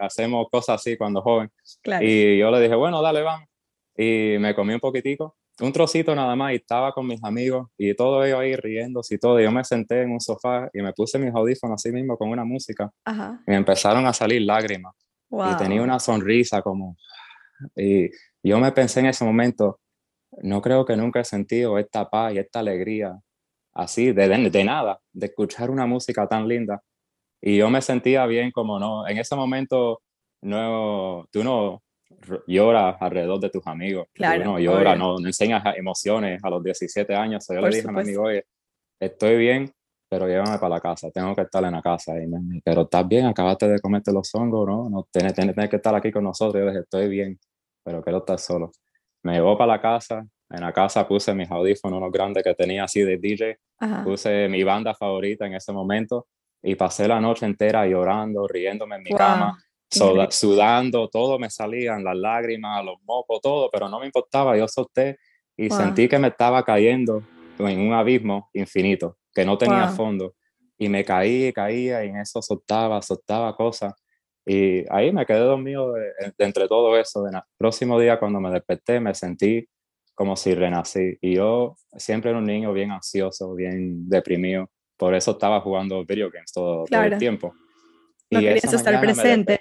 hacemos 0.00 0.47
cosas 0.50 0.81
así 0.81 0.97
cuando 0.97 1.23
joven. 1.23 1.50
Claro. 1.83 2.05
Y 2.05 2.38
yo 2.38 2.50
le 2.50 2.61
dije, 2.61 2.75
bueno, 2.75 3.00
dale, 3.02 3.23
vamos. 3.23 3.49
Y 3.97 4.37
me 4.38 4.55
comí 4.55 4.75
un 4.75 4.81
poquitico 4.81 5.37
un 5.61 5.73
trocito 5.73 6.14
nada 6.14 6.37
más 6.37 6.52
y 6.52 6.57
estaba 6.57 6.93
con 6.93 7.07
mis 7.07 7.23
amigos 7.25 7.69
y 7.78 7.95
todo 7.95 8.25
ellos 8.25 8.40
ahí 8.40 8.57
riéndose 8.57 9.14
y 9.14 9.19
todo. 9.19 9.40
Y 9.40 9.45
yo 9.45 9.50
me 9.50 9.64
senté 9.64 10.02
en 10.02 10.11
un 10.11 10.21
sofá 10.21 10.69
y 10.73 10.83
me 10.83 10.93
puse 10.93 11.19
mis 11.19 11.35
audífonos 11.35 11.83
así 11.83 11.93
mismo 11.93 12.16
con 12.16 12.28
una 12.28 12.45
música 12.45 12.90
y 13.07 13.50
me 13.50 13.57
empezaron 13.57 14.07
a 14.07 14.12
salir 14.12 14.43
lágrimas. 14.43 14.95
Y 15.31 15.57
tenía 15.57 15.83
una 15.83 15.99
sonrisa 15.99 16.62
como... 16.62 16.97
Y 17.75 18.11
yo 18.43 18.59
me 18.59 18.71
pensé 18.73 19.00
en 19.00 19.07
ese 19.07 19.25
momento, 19.25 19.81
no 20.43 20.61
creo 20.61 20.85
que 20.85 20.97
nunca 20.97 21.21
he 21.21 21.25
sentido 21.25 21.78
esta 21.78 22.09
paz 22.09 22.35
y 22.35 22.38
esta 22.38 22.59
alegría 22.59 23.19
así, 23.76 24.12
de, 24.12 24.28
de, 24.28 24.50
de 24.50 24.64
nada, 24.64 25.00
de 25.12 25.26
escuchar 25.26 25.71
una 25.71 25.87
música 25.87 26.26
tan 26.26 26.49
linda. 26.49 26.83
Y 27.40 27.59
yo 27.59 27.71
me 27.71 27.83
sentía 27.83 28.26
bien 28.26 28.50
como 28.50 28.78
no, 28.78 29.06
en 29.06 29.18
ese 29.18 29.37
momento 29.37 30.00
no, 30.42 31.26
tú 31.30 31.45
no, 31.45 31.83
llora 32.47 32.90
alrededor 32.90 33.40
de 33.40 33.50
tus 33.50 33.66
amigos. 33.66 34.06
Claro. 34.12 34.45
No 34.45 34.59
llora, 34.59 34.97
no, 34.97 35.18
no, 35.18 35.26
enseñas 35.26 35.62
emociones 35.76 36.42
a 36.42 36.50
los 36.50 36.62
17 36.62 37.14
años. 37.14 37.47
yo 37.49 37.61
le 37.61 37.68
dije 37.68 37.88
a 37.88 37.92
mi 37.92 38.00
amigo, 38.00 38.23
oye, 38.25 38.45
estoy 39.00 39.37
bien, 39.37 39.71
pero 40.09 40.26
llévame 40.26 40.59
para 40.59 40.76
la 40.76 40.80
casa, 40.80 41.11
tengo 41.11 41.35
que 41.35 41.42
estar 41.42 41.64
en 41.64 41.73
la 41.73 41.83
casa. 41.83 42.21
Y 42.21 42.26
me, 42.26 42.61
pero 42.64 42.83
estás 42.83 43.06
bien, 43.06 43.26
acabaste 43.26 43.68
de 43.68 43.80
comerte 43.80 44.12
los 44.12 44.35
hongos, 44.35 44.66
¿no? 44.66 44.88
no 44.88 45.06
tienes, 45.11 45.35
tienes, 45.35 45.68
que 45.68 45.76
estar 45.76 45.95
aquí 45.95 46.12
con 46.12 46.25
nosotros. 46.25 46.62
Yo 46.62 46.68
dije, 46.71 46.80
estoy 46.80 47.09
bien, 47.09 47.38
pero 47.85 48.02
quiero 48.02 48.18
estar 48.18 48.38
solo. 48.38 48.73
Me 49.23 49.35
llevó 49.35 49.59
para 49.59 49.73
la 49.75 49.80
casa, 49.80 50.26
en 50.50 50.61
la 50.61 50.73
casa 50.73 51.07
puse 51.07 51.35
mis 51.35 51.50
audífonos, 51.50 51.99
unos 51.99 52.12
grandes 52.12 52.45
que 52.45 52.55
tenía 52.55 52.85
así 52.85 53.00
de 53.00 53.19
DJ, 53.19 53.59
puse 54.05 54.49
mi 54.49 54.62
banda 54.62 54.95
favorita 54.95 55.47
en 55.47 55.55
ese 55.55 55.73
momento 55.73 56.26
y 56.62 56.75
pasé 56.75 57.09
la 57.09 57.21
noche 57.21 57.47
entera 57.47 57.87
llorando, 57.87 58.47
riéndome 58.47 58.97
en 58.97 59.03
mi 59.03 59.11
cama 59.11 59.59
sudando, 59.88 61.09
todo 61.09 61.38
me 61.38 61.50
salían, 61.50 62.05
las 62.05 62.17
lágrimas, 62.17 62.85
los 62.85 62.97
mocos, 63.05 63.41
todo, 63.41 63.71
pero 63.71 63.88
no 63.88 64.00
me 64.00 64.07
importaba, 64.07 64.57
yo 64.57 64.67
solté 64.69 65.19
y 65.57 65.71
sentí 65.71 66.09
que 66.09 66.19
me 66.19 66.29
estaba 66.29 66.62
cayendo 66.65 67.23
en 67.59 67.81
un 67.81 67.95
abismo 67.95 68.50
infinito, 68.53 69.17
que 69.35 69.45
no 69.45 69.57
tenía 69.57 69.88
fondo. 69.88 70.35
Y 70.79 70.91
me 70.91 71.05
caí, 71.05 71.53
caía 71.55 72.05
y 72.05 72.09
en 72.09 72.19
eso 72.19 72.43
soltaba, 72.43 73.00
soltaba 73.00 73.57
cosas. 73.57 73.95
Y 74.45 74.85
ahí 74.93 75.11
me 75.11 75.25
quedé 75.25 75.41
dormido 75.41 75.95
de, 75.95 76.12
entre 76.38 76.69
todo 76.69 76.99
eso. 76.99 77.26
El 77.26 77.41
próximo 77.57 77.99
día 77.99 78.19
cuando 78.19 78.41
me 78.41 78.50
desperté 78.50 79.00
me 79.00 79.15
sentí 79.15 79.67
como 80.16 80.35
si 80.35 80.54
renací. 80.54 81.18
Y 81.20 81.37
yo 81.37 81.76
siempre 81.96 82.30
era 82.30 82.40
un 82.40 82.46
niño 82.46 82.73
bien 82.73 82.90
ansioso, 82.90 83.54
bien 83.54 84.08
deprimido. 84.08 84.68
Por 84.96 85.14
eso 85.14 85.32
estaba 85.32 85.61
jugando 85.61 86.04
video 86.04 86.30
games 86.30 86.50
todo, 86.52 86.87
todo 86.87 87.02
el 87.02 87.18
tiempo. 87.18 87.54
No 88.30 88.40
y 88.40 88.44
querías 88.44 88.73
estar 88.73 88.99
presente. 88.99 89.61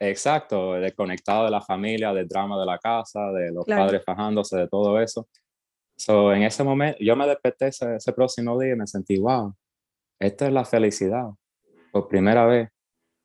Exacto, 0.00 0.72
desconectado 0.72 1.44
de 1.44 1.52
la 1.52 1.60
familia, 1.60 2.12
del 2.12 2.26
drama 2.26 2.58
de 2.58 2.66
la 2.66 2.78
casa, 2.78 3.30
de 3.30 3.52
los 3.52 3.64
padres 3.64 4.02
fajándose, 4.04 4.58
de 4.58 4.68
todo 4.68 5.00
eso. 5.00 5.28
So, 5.96 6.34
en 6.34 6.42
ese 6.42 6.64
momento, 6.64 6.98
yo 7.00 7.14
me 7.14 7.26
desperté 7.28 7.68
ese, 7.68 7.94
ese, 7.94 8.12
próximo 8.12 8.58
día 8.58 8.72
y 8.72 8.76
me 8.76 8.88
sentí, 8.88 9.16
wow, 9.16 9.54
esta 10.18 10.48
es 10.48 10.52
la 10.52 10.64
felicidad, 10.64 11.28
por 11.92 12.08
primera 12.08 12.44
vez. 12.44 12.68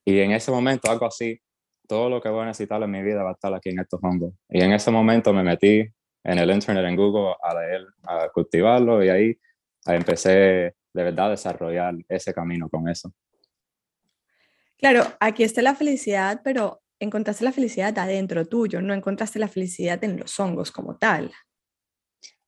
Y 0.06 0.20
en 0.20 0.32
ese 0.32 0.52
momento, 0.52 0.90
algo 0.90 1.08
así, 1.08 1.42
todo 1.88 2.10
lo 2.10 2.22
que 2.22 2.30
voy 2.30 2.44
a 2.44 2.46
necesitar 2.46 2.82
en 2.84 2.92
mi 2.92 3.02
vida 3.02 3.24
va 3.24 3.32
a 3.32 3.34
estar 3.34 3.52
aquí 3.56 3.70
en 3.70 3.80
estos 3.80 4.00
hongos. 4.04 4.36
Y 4.48 4.62
en 4.62 4.72
ese 4.72 4.92
momento 4.92 5.34
me 5.34 5.44
metí 5.44 5.92
en 6.24 6.40
el 6.40 6.52
internet, 6.52 6.86
en 6.86 6.96
Google, 6.96 7.36
a 7.42 7.54
leer, 7.54 7.88
a 8.04 8.30
cultivarlo 8.30 9.04
y 9.04 9.10
ahí 9.10 9.38
empecé 9.86 10.76
de 10.94 11.04
verdad 11.04 11.28
a 11.28 11.32
desarrollar 11.32 11.96
ese 12.08 12.34
camino 12.34 12.70
con 12.70 12.90
eso. 12.90 13.14
Claro, 14.78 15.04
aquí 15.20 15.44
está 15.44 15.62
la 15.62 15.76
felicidad, 15.76 16.42
pero 16.44 16.82
encontraste 17.00 17.44
la 17.44 17.52
felicidad 17.52 17.98
adentro 17.98 18.46
tuyo, 18.46 18.82
no 18.82 18.94
encontraste 18.94 19.40
la 19.40 19.48
felicidad 19.48 20.04
en 20.04 20.18
los 20.18 20.40
hongos 20.40 20.72
como 20.72 20.98
tal. 20.98 21.32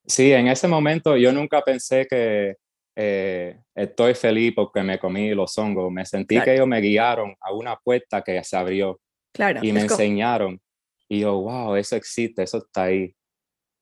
Sí, 0.06 0.32
en 0.32 0.48
ese 0.48 0.66
momento 0.66 1.16
yo 1.16 1.32
nunca 1.32 1.62
pensé 1.62 2.06
que 2.06 2.56
eh, 2.94 3.58
estoy 3.74 4.14
feliz 4.14 4.52
porque 4.54 4.82
me 4.82 4.98
comí 4.98 5.30
los 5.34 5.56
hongos. 5.58 5.90
Me 5.90 6.04
sentí 6.04 6.40
que 6.40 6.54
ellos 6.54 6.66
me 6.66 6.80
guiaron 6.80 7.34
a 7.40 7.52
una 7.52 7.76
puerta 7.76 8.22
que 8.22 8.42
se 8.44 8.56
abrió 8.56 9.00
claro, 9.32 9.60
y 9.62 9.72
me 9.72 9.82
enseñaron. 9.82 10.60
Y 11.08 11.20
yo, 11.20 11.40
wow, 11.40 11.74
eso 11.76 11.96
existe, 11.96 12.42
eso 12.42 12.58
está 12.58 12.84
ahí. 12.84 13.14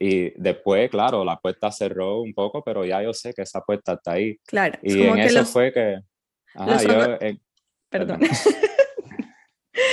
Y 0.02 0.32
después, 0.40 0.88
claro, 0.90 1.24
la 1.24 1.38
puerta 1.38 1.70
cerró 1.70 2.22
un 2.22 2.32
poco, 2.32 2.64
pero 2.64 2.86
ya 2.86 3.02
yo 3.02 3.12
sé 3.12 3.34
que 3.34 3.42
esa 3.42 3.60
puerta 3.60 3.92
está 3.92 4.12
ahí. 4.12 4.38
Claro. 4.46 4.78
Y 4.82 5.02
en 5.02 5.18
eso 5.18 5.44
fue 5.44 5.72
que... 5.72 6.00
yo, 6.56 7.18
Perdón. 7.90 8.20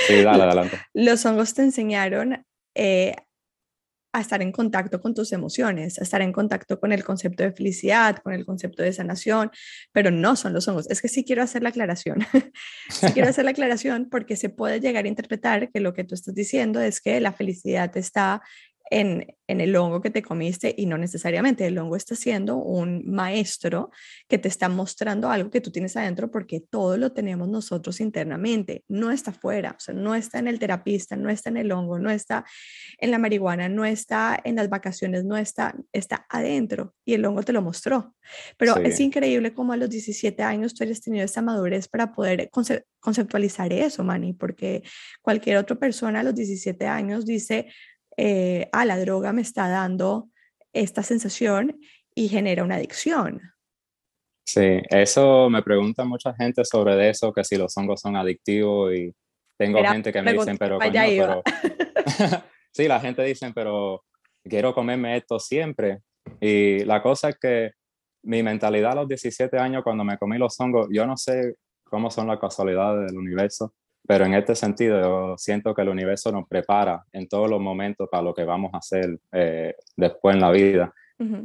Sí, 0.07 0.21
dale, 0.21 0.43
adelante. 0.43 0.79
Los 0.93 1.25
hongos 1.25 1.53
te 1.53 1.63
enseñaron 1.63 2.45
eh, 2.75 3.15
a 4.13 4.21
estar 4.21 4.41
en 4.41 4.51
contacto 4.51 5.01
con 5.01 5.13
tus 5.13 5.31
emociones, 5.31 5.99
a 5.99 6.03
estar 6.03 6.21
en 6.21 6.31
contacto 6.31 6.79
con 6.79 6.91
el 6.91 7.03
concepto 7.03 7.43
de 7.43 7.51
felicidad, 7.51 8.17
con 8.17 8.33
el 8.33 8.45
concepto 8.45 8.83
de 8.83 8.93
sanación, 8.93 9.51
pero 9.91 10.09
no 10.09 10.35
son 10.35 10.53
los 10.53 10.67
hongos. 10.67 10.89
Es 10.89 11.01
que 11.01 11.07
sí 11.07 11.23
quiero 11.23 11.43
hacer 11.43 11.63
la 11.63 11.69
aclaración. 11.69 12.19
sí 12.89 13.07
quiero 13.13 13.29
hacer 13.29 13.45
la 13.45 13.51
aclaración 13.51 14.09
porque 14.09 14.35
se 14.35 14.49
puede 14.49 14.79
llegar 14.79 15.05
a 15.05 15.09
interpretar 15.09 15.69
que 15.69 15.79
lo 15.79 15.93
que 15.93 16.03
tú 16.03 16.15
estás 16.15 16.33
diciendo 16.33 16.79
es 16.79 17.01
que 17.01 17.19
la 17.19 17.33
felicidad 17.33 17.95
está 17.97 18.41
en, 18.89 19.35
el 19.47 19.75
hongo 19.77 20.01
que 20.01 20.09
te 20.09 20.21
comiste 20.21 20.73
y 20.77 20.85
no 20.85 20.97
necesariamente 20.97 21.65
el 21.65 21.77
hongo 21.77 21.95
está 21.95 22.15
siendo 22.15 22.57
un 22.57 23.09
maestro 23.09 23.91
que 24.27 24.37
te 24.37 24.49
está 24.49 24.67
mostrando 24.67 25.29
algo 25.29 25.49
que 25.49 25.61
tú 25.61 25.71
tienes 25.71 25.95
adentro 25.95 26.29
porque 26.29 26.59
todo 26.59 26.97
lo 26.97 27.13
tenemos 27.13 27.47
nosotros 27.47 28.01
internamente, 28.01 28.83
no 28.89 29.09
está 29.09 29.31
fuera, 29.31 29.71
o 29.77 29.79
sea, 29.79 29.93
no 29.93 30.15
está 30.15 30.39
en 30.39 30.47
el 30.47 30.59
terapista, 30.59 31.15
no 31.15 31.29
está 31.29 31.49
en 31.49 31.57
el 31.57 31.71
hongo, 31.71 31.97
no 31.97 32.09
está 32.09 32.45
en 32.97 33.11
la 33.11 33.19
marihuana, 33.19 33.69
no 33.69 33.85
está 33.85 34.37
en 34.43 34.57
las 34.57 34.69
vacaciones, 34.69 35.23
no 35.23 35.37
está, 35.37 35.75
está 35.93 36.25
adentro 36.29 36.93
y 37.05 37.13
el 37.13 37.25
hongo 37.25 37.43
te 37.43 37.53
lo 37.53 37.61
mostró. 37.61 38.15
Pero 38.57 38.75
es 38.77 38.99
increíble 38.99 39.53
cómo 39.53 39.71
a 39.71 39.77
los 39.77 39.89
17 39.89 40.43
años 40.43 40.73
tú 40.73 40.83
hayas 40.83 41.01
tenido 41.01 41.23
esa 41.23 41.41
madurez 41.41 41.87
para 41.87 42.11
poder 42.11 42.49
conceptualizar 42.99 43.71
eso, 43.71 44.03
Manny, 44.03 44.33
porque 44.33 44.83
cualquier 45.21 45.57
otra 45.57 45.77
persona 45.77 46.19
a 46.19 46.23
los 46.23 46.35
17 46.35 46.85
años 46.85 47.25
dice, 47.25 47.67
eh, 48.17 48.69
ah, 48.73 48.85
la 48.85 48.99
droga 48.99 49.31
me 49.31 49.41
está 49.41 49.69
dando 49.69 50.29
esta 50.73 51.03
sensación 51.03 51.79
y 52.13 52.29
genera 52.29 52.63
una 52.63 52.75
adicción. 52.75 53.41
Sí, 54.45 54.81
eso 54.89 55.49
me 55.49 55.61
pregunta 55.61 56.03
mucha 56.05 56.33
gente 56.33 56.63
sobre 56.65 57.09
eso, 57.09 57.33
que 57.33 57.43
si 57.43 57.57
los 57.57 57.75
hongos 57.77 58.01
son 58.01 58.15
adictivos 58.15 58.93
y 58.95 59.13
tengo 59.57 59.83
gente 59.83 60.11
que 60.11 60.21
me 60.21 60.33
dicen, 60.33 60.57
pero, 60.57 60.79
pero... 60.79 61.43
sí, 62.71 62.87
la 62.87 62.99
gente 62.99 63.23
dice, 63.23 63.51
pero 63.53 64.03
quiero 64.43 64.73
comerme 64.73 65.17
esto 65.17 65.39
siempre. 65.39 65.99
Y 66.39 66.85
la 66.85 67.01
cosa 67.01 67.29
es 67.29 67.37
que 67.39 67.71
mi 68.23 68.43
mentalidad 68.43 68.93
a 68.93 68.95
los 68.95 69.07
17 69.07 69.57
años, 69.57 69.83
cuando 69.83 70.03
me 70.03 70.17
comí 70.17 70.37
los 70.37 70.59
hongos, 70.59 70.87
yo 70.91 71.05
no 71.05 71.17
sé 71.17 71.55
cómo 71.83 72.11
son 72.11 72.27
las 72.27 72.39
casualidades 72.39 73.07
del 73.07 73.17
universo, 73.17 73.73
pero 74.07 74.25
en 74.25 74.33
este 74.33 74.55
sentido, 74.55 75.01
yo 75.01 75.37
siento 75.37 75.73
que 75.73 75.81
el 75.81 75.89
universo 75.89 76.31
nos 76.31 76.47
prepara 76.47 77.03
en 77.11 77.27
todos 77.27 77.49
los 77.49 77.59
momentos 77.59 78.07
para 78.09 78.23
lo 78.23 78.33
que 78.33 78.45
vamos 78.45 78.73
a 78.73 78.77
hacer 78.77 79.19
eh, 79.33 79.75
después 79.95 80.35
en 80.35 80.41
la 80.41 80.51
vida. 80.51 80.93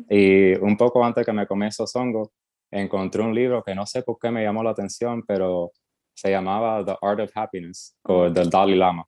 Y 0.09 0.55
un 0.59 0.77
poco 0.77 1.05
antes 1.05 1.25
que 1.25 1.33
me 1.33 1.47
comí 1.47 1.67
esos 1.67 1.95
hongos, 1.97 2.29
encontré 2.71 3.23
un 3.23 3.35
libro 3.35 3.63
que 3.63 3.75
no 3.75 3.87
sé 3.87 4.03
por 4.03 4.19
qué 4.21 4.31
me 4.31 4.43
llamó 4.43 4.63
la 4.63 4.71
atención, 4.71 5.23
pero 5.27 5.73
se 6.15 6.31
llamaba 6.31 6.85
The 6.85 6.97
Art 7.01 7.21
of 7.21 7.31
Happiness, 7.35 7.97
del 8.07 8.51
Dalai 8.51 8.77
Lama. 8.77 9.07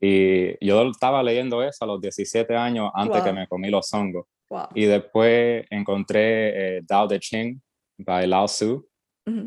Y 0.00 0.66
yo 0.66 0.82
estaba 0.88 1.22
leyendo 1.22 1.62
eso 1.62 1.84
a 1.84 1.88
los 1.88 2.00
17 2.00 2.56
años 2.56 2.90
antes 2.94 3.22
que 3.22 3.32
me 3.32 3.46
comí 3.48 3.68
los 3.68 3.92
hongos. 3.92 4.26
Y 4.74 4.86
después 4.86 5.66
encontré 5.68 6.78
eh, 6.78 6.82
Dao 6.86 7.06
de 7.06 7.20
Ching 7.20 7.60
by 7.98 8.26
Lao 8.26 8.46
Tzu, 8.46 8.86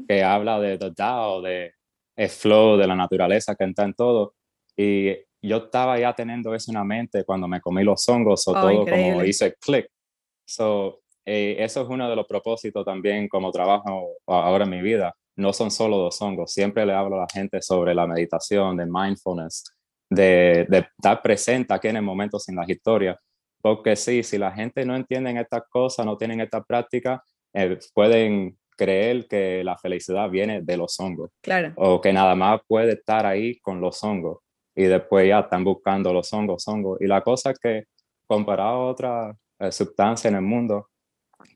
que 0.08 0.24
habla 0.24 0.60
de 0.60 0.78
the 0.78 0.92
Dao, 0.96 1.42
de 1.42 1.74
el 2.16 2.30
flow 2.30 2.78
de 2.78 2.88
la 2.88 2.96
naturaleza 2.96 3.56
que 3.56 3.66
está 3.66 3.84
en 3.84 3.94
todo. 3.94 4.36
Y 4.76 5.14
yo 5.42 5.58
estaba 5.58 6.00
ya 6.00 6.14
teniendo 6.14 6.54
eso 6.54 6.72
en 6.72 6.76
la 6.76 6.84
mente 6.84 7.24
cuando 7.26 7.48
me 7.48 7.62
comí 7.62 7.84
los 7.84 8.08
hongos, 8.08 8.48
o 8.48 8.52
oh, 8.52 8.54
todo 8.54 8.86
como 8.86 9.24
hice 9.24 9.56
click. 9.60 9.88
So, 10.46 11.02
eh, 11.26 11.58
eso 11.60 11.82
es 11.82 11.90
uno 11.90 12.10
de 12.10 12.16
los 12.16 12.28
propósitos 12.28 12.86
también 12.86 13.28
como 13.28 13.52
trabajo 13.52 14.18
ahora 14.28 14.64
en 14.66 14.70
mi 14.70 14.82
vida. 14.82 15.14
No 15.36 15.52
son 15.52 15.72
solo 15.72 15.98
los 16.04 16.22
hongos, 16.22 16.54
siempre 16.54 16.86
le 16.86 16.94
hablo 16.94 17.18
a 17.18 17.22
la 17.22 17.28
gente 17.32 17.62
sobre 17.62 17.96
la 17.96 18.06
meditación, 18.06 18.78
de 18.78 18.86
mindfulness, 18.86 19.64
de, 20.10 20.66
de 20.70 20.78
estar 20.80 21.22
presente 21.22 21.74
aquí 21.74 21.88
en 21.88 21.98
el 21.98 22.04
momento 22.04 22.40
sin 22.40 22.56
las 22.56 22.70
historias. 22.70 23.18
Porque 23.62 23.96
sí, 23.96 24.24
si 24.24 24.38
la 24.38 24.52
gente 24.52 24.86
no 24.86 24.96
entiende 24.96 25.32
estas 25.40 25.64
cosas, 25.70 26.06
no 26.06 26.18
tienen 26.18 26.42
esta 26.42 26.62
práctica, 26.62 27.24
eh, 27.54 27.80
pueden 27.94 28.58
creer 28.76 29.28
que 29.28 29.64
la 29.64 29.78
felicidad 29.78 30.30
viene 30.30 30.62
de 30.62 30.78
los 30.78 31.00
hongos. 31.00 31.32
Claro. 31.42 31.74
O 31.76 32.02
que 32.02 32.14
nada 32.14 32.36
más 32.36 32.62
puede 32.68 32.94
estar 32.94 33.26
ahí 33.26 33.60
con 33.60 33.82
los 33.82 34.04
hongos. 34.04 34.40
Y 34.76 34.84
después 34.84 35.28
ya 35.28 35.42
están 35.42 35.64
buscando 35.64 36.14
los 36.14 36.32
hongos, 36.34 36.68
hongos. 36.68 37.00
Y 37.02 37.08
la 37.08 37.22
cosa 37.22 37.52
es 37.52 37.60
que 37.60 37.84
comparado 38.26 38.70
a 38.70 38.86
otras 38.88 39.36
eh, 39.60 39.72
sustancias 39.72 40.32
en 40.32 40.38
el 40.38 40.44
mundo, 40.44 40.90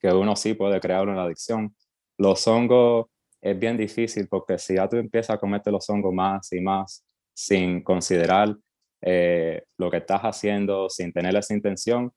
que 0.02 0.12
uno 0.12 0.36
sí 0.36 0.54
puede 0.54 0.80
crear 0.80 1.08
una 1.08 1.24
adicción, 1.24 1.76
los 2.18 2.48
hongos 2.48 3.08
es 3.42 3.58
bien 3.58 3.78
difícil 3.78 4.28
porque 4.28 4.58
si 4.58 4.76
ya 4.76 4.88
tú 4.88 4.98
empiezas 4.98 5.36
a 5.36 5.40
comerte 5.40 5.72
los 5.72 5.90
hongos 5.90 6.14
más 6.14 6.52
y 6.52 6.60
más 6.60 7.06
sin 7.34 7.84
considerar 7.84 8.56
eh, 9.02 9.64
lo 9.78 9.92
que 9.92 9.98
estás 9.98 10.22
haciendo, 10.22 10.90
sin 10.90 11.14
tener 11.14 11.36
esa 11.36 11.54
intención, 11.54 12.12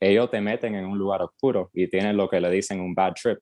ellos 0.00 0.30
te 0.30 0.40
meten 0.40 0.74
en 0.74 0.84
un 0.86 0.98
lugar 0.98 1.22
oscuro 1.22 1.70
y 1.72 1.88
tienen 1.88 2.16
lo 2.16 2.28
que 2.28 2.40
le 2.40 2.50
dicen 2.50 2.80
un 2.80 2.94
bad 2.94 3.12
trip. 3.14 3.38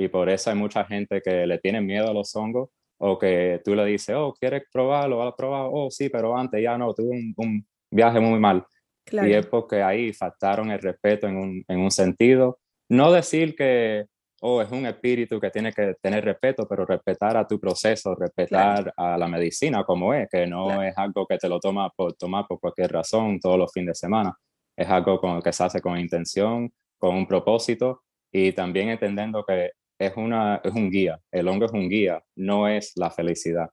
Y 0.00 0.08
por 0.08 0.30
eso 0.30 0.48
hay 0.48 0.56
mucha 0.56 0.82
gente 0.86 1.20
que 1.20 1.46
le 1.46 1.58
tiene 1.58 1.82
miedo 1.82 2.08
a 2.08 2.14
los 2.14 2.34
hongos 2.34 2.70
o 2.98 3.18
que 3.18 3.60
tú 3.62 3.74
le 3.74 3.84
dices, 3.84 4.16
oh, 4.16 4.32
¿quieres 4.32 4.62
probarlo? 4.72 5.22
¿Has 5.22 5.34
probado? 5.34 5.68
Oh, 5.70 5.90
sí, 5.90 6.08
pero 6.08 6.34
antes 6.34 6.62
ya 6.62 6.78
no, 6.78 6.94
tuve 6.94 7.34
un, 7.36 7.66
viaje 7.90 8.18
muy 8.18 8.40
mal. 8.40 8.64
Y 9.12 9.32
es 9.34 9.44
porque 9.44 9.82
ahí 9.82 10.14
faltaron 10.14 10.70
el 10.70 10.78
respeto 10.78 11.26
en 11.26 11.36
un, 11.36 11.64
en 11.68 11.80
un 11.80 11.90
sentido. 11.90 12.60
No 12.88 13.12
decir 13.12 13.54
que 13.54 14.06
oh, 14.40 14.62
es 14.62 14.70
un 14.70 14.86
espíritu 14.86 15.38
que 15.38 15.50
tiene 15.50 15.70
que 15.70 15.96
tener 16.00 16.24
respeto, 16.24 16.66
pero 16.66 16.86
respetar 16.86 17.36
a 17.36 17.46
tu 17.46 17.60
proceso, 17.60 18.14
respetar 18.14 18.94
a 18.96 19.18
la 19.18 19.28
medicina 19.28 19.84
como 19.84 20.14
es, 20.14 20.30
que 20.30 20.46
no 20.46 20.82
es 20.82 20.96
algo 20.96 21.26
que 21.26 21.36
te 21.36 21.46
lo 21.46 21.60
tomas 21.60 21.90
por 21.94 22.14
tomar 22.14 22.46
por 22.48 22.58
cualquier 22.58 22.90
razón 22.90 23.38
todos 23.38 23.58
los 23.58 23.70
fines 23.70 23.88
de 23.88 24.06
semana. 24.06 24.34
Es 24.74 24.88
algo 24.88 25.20
con, 25.20 25.42
que 25.42 25.52
se 25.52 25.62
hace 25.62 25.82
con 25.82 25.98
intención, 25.98 26.72
con 26.96 27.16
un 27.16 27.26
propósito 27.26 28.02
y 28.32 28.52
también 28.52 28.88
entendiendo 28.88 29.44
que 29.44 29.72
es, 30.00 30.16
una, 30.16 30.60
es 30.64 30.72
un 30.72 30.90
guía, 30.90 31.20
el 31.30 31.46
hongo 31.46 31.66
es 31.66 31.72
un 31.72 31.88
guía, 31.88 32.22
no 32.34 32.66
es 32.66 32.92
la 32.96 33.10
felicidad. 33.10 33.68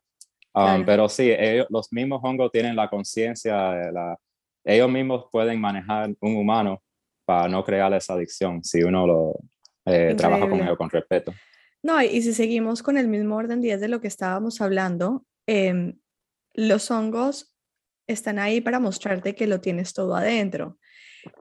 Um, 0.53 0.85
pero 0.85 1.07
sí, 1.07 1.31
los 1.69 1.93
mismos 1.93 2.19
hongos 2.23 2.51
tienen 2.51 2.75
la 2.75 2.89
conciencia, 2.89 3.89
ellos 4.63 4.89
mismos 4.89 5.25
pueden 5.31 5.61
manejar 5.61 6.09
un 6.19 6.35
humano 6.35 6.83
para 7.25 7.47
no 7.47 7.63
crear 7.63 7.93
esa 7.93 8.13
adicción 8.13 8.63
si 8.63 8.83
uno 8.83 9.07
lo, 9.07 9.39
eh, 9.85 10.15
trabaja 10.17 10.49
con 10.49 10.59
ello 10.59 10.77
con 10.77 10.89
respeto. 10.89 11.33
No, 11.81 12.01
y 12.01 12.21
si 12.21 12.33
seguimos 12.33 12.83
con 12.83 12.97
el 12.97 13.07
mismo 13.07 13.37
orden 13.37 13.61
10 13.61 13.79
de 13.79 13.87
lo 13.87 14.01
que 14.01 14.07
estábamos 14.07 14.59
hablando, 14.59 15.25
em, 15.45 15.97
los 16.53 16.91
hongos 16.91 17.55
están 18.07 18.39
ahí 18.39 18.59
para 18.59 18.79
mostrarte 18.79 19.35
que 19.35 19.47
lo 19.47 19.61
tienes 19.61 19.93
todo 19.93 20.15
adentro. 20.15 20.77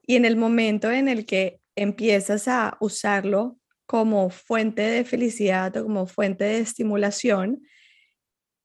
Y 0.07 0.15
en 0.15 0.25
el 0.25 0.37
momento 0.37 0.93
en 0.93 1.09
el 1.09 1.27
que 1.27 1.61
empiezas 1.75 2.47
a 2.47 2.77
usarlo 2.81 3.59
como 3.87 4.31
fuente 4.31 4.83
de 4.83 5.05
felicidad 5.05 5.77
o 5.77 5.85
como 5.85 6.07
fuente 6.07 6.45
de 6.45 6.59
estimulación, 6.59 7.63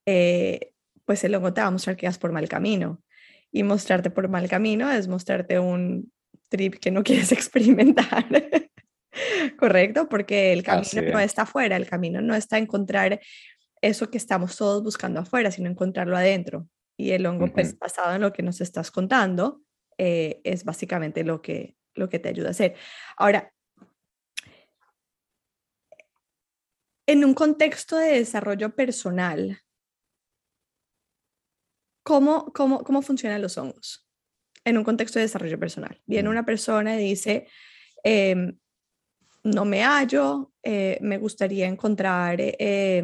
eh, 0.06 0.72
pues 1.04 1.22
el 1.24 1.34
hongo 1.34 1.52
te 1.52 1.60
va 1.60 1.68
a 1.68 1.70
mostrar 1.70 1.96
que 1.96 2.06
vas 2.06 2.18
por 2.18 2.32
mal 2.32 2.48
camino. 2.48 3.02
Y 3.50 3.62
mostrarte 3.62 4.10
por 4.10 4.28
mal 4.28 4.48
camino 4.48 4.90
es 4.90 5.08
mostrarte 5.08 5.58
un 5.58 6.12
trip 6.48 6.74
que 6.74 6.90
no 6.90 7.02
quieres 7.04 7.32
experimentar. 7.32 8.26
Correcto, 9.58 10.08
porque 10.08 10.52
el 10.52 10.62
camino 10.62 11.12
no 11.12 11.20
está 11.20 11.42
afuera, 11.42 11.76
el 11.76 11.86
camino 11.86 12.20
no 12.20 12.34
está 12.34 12.58
encontrar 12.58 13.20
eso 13.82 14.10
que 14.10 14.16
estamos 14.16 14.56
todos 14.56 14.82
buscando 14.82 15.20
afuera, 15.20 15.50
sino 15.50 15.68
encontrarlo 15.68 16.16
adentro. 16.16 16.68
Y 16.96 17.10
el 17.10 17.26
hongo, 17.26 17.52
pues 17.52 17.78
basado 17.78 18.14
en 18.14 18.22
lo 18.22 18.32
que 18.32 18.42
nos 18.42 18.60
estás 18.60 18.90
contando, 18.90 19.62
eh, 19.98 20.40
es 20.44 20.64
básicamente 20.64 21.24
lo 21.24 21.42
que, 21.42 21.76
lo 21.94 22.08
que 22.08 22.18
te 22.18 22.28
ayuda 22.28 22.48
a 22.48 22.50
hacer. 22.52 22.74
Ahora, 23.16 23.52
en 27.12 27.26
un 27.26 27.34
contexto 27.34 27.96
de 27.96 28.18
desarrollo 28.18 28.74
personal, 28.74 29.60
¿cómo, 32.02 32.46
cómo, 32.54 32.82
cómo 32.82 33.02
funcionan 33.02 33.42
los 33.42 33.58
hongos? 33.58 34.08
En 34.64 34.78
un 34.78 34.84
contexto 34.84 35.18
de 35.18 35.26
desarrollo 35.26 35.58
personal. 35.58 36.00
Viene 36.06 36.30
una 36.30 36.46
persona 36.46 36.98
y 36.98 37.08
dice, 37.08 37.48
em, 38.02 38.58
no 39.44 39.66
me 39.66 39.82
hallo, 39.82 40.52
eh, 40.62 40.98
me 41.02 41.18
gustaría 41.18 41.66
encontrar 41.66 42.36
eh, 42.40 43.02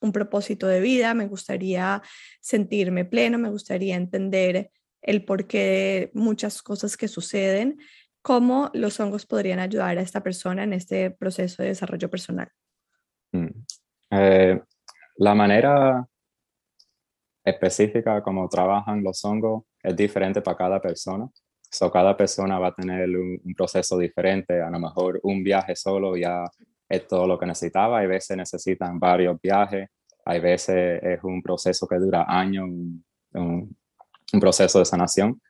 un 0.00 0.12
propósito 0.12 0.66
de 0.66 0.80
vida, 0.80 1.14
me 1.14 1.28
gustaría 1.28 2.02
sentirme 2.40 3.04
pleno, 3.04 3.38
me 3.38 3.50
gustaría 3.50 3.94
entender 3.94 4.72
el 5.02 5.24
porqué 5.24 5.58
de 5.58 6.10
muchas 6.14 6.62
cosas 6.62 6.96
que 6.96 7.06
suceden, 7.06 7.78
cómo 8.22 8.72
los 8.74 8.98
hongos 8.98 9.24
podrían 9.24 9.60
ayudar 9.60 9.98
a 9.98 10.02
esta 10.02 10.24
persona 10.24 10.64
en 10.64 10.72
este 10.72 11.12
proceso 11.12 11.62
de 11.62 11.68
desarrollo 11.68 12.10
personal. 12.10 12.50
Mm. 13.32 13.48
Eh, 14.10 14.60
la 15.16 15.34
manera 15.34 16.06
específica 17.44 18.22
como 18.22 18.48
trabajan 18.48 19.02
los 19.02 19.24
hongos 19.24 19.64
es 19.82 19.96
diferente 19.96 20.42
para 20.42 20.56
cada 20.56 20.80
persona. 20.80 21.28
So, 21.70 21.90
cada 21.90 22.16
persona 22.16 22.58
va 22.58 22.68
a 22.68 22.74
tener 22.74 23.08
un, 23.08 23.54
proceso 23.56 23.98
diferente. 23.98 24.60
A 24.60 24.70
lo 24.70 24.78
mejor 24.78 25.20
un 25.22 25.42
viaje 25.42 25.76
solo 25.76 26.16
ya 26.16 26.44
es 26.88 27.06
todo 27.06 27.26
lo 27.26 27.38
que 27.38 27.46
necesitaba. 27.46 27.98
Hay 27.98 28.06
veces 28.06 28.36
necesitan 28.36 28.98
varios 28.98 29.40
viajes. 29.40 29.88
Hay 30.24 30.40
veces 30.40 31.02
es 31.02 31.22
un 31.22 31.42
proceso 31.42 31.86
que 31.86 31.96
dura 31.96 32.24
años, 32.28 32.64
un, 32.64 33.04
un, 33.34 34.40
proceso 34.40 34.78
de 34.78 34.84
sanación. 34.84 35.40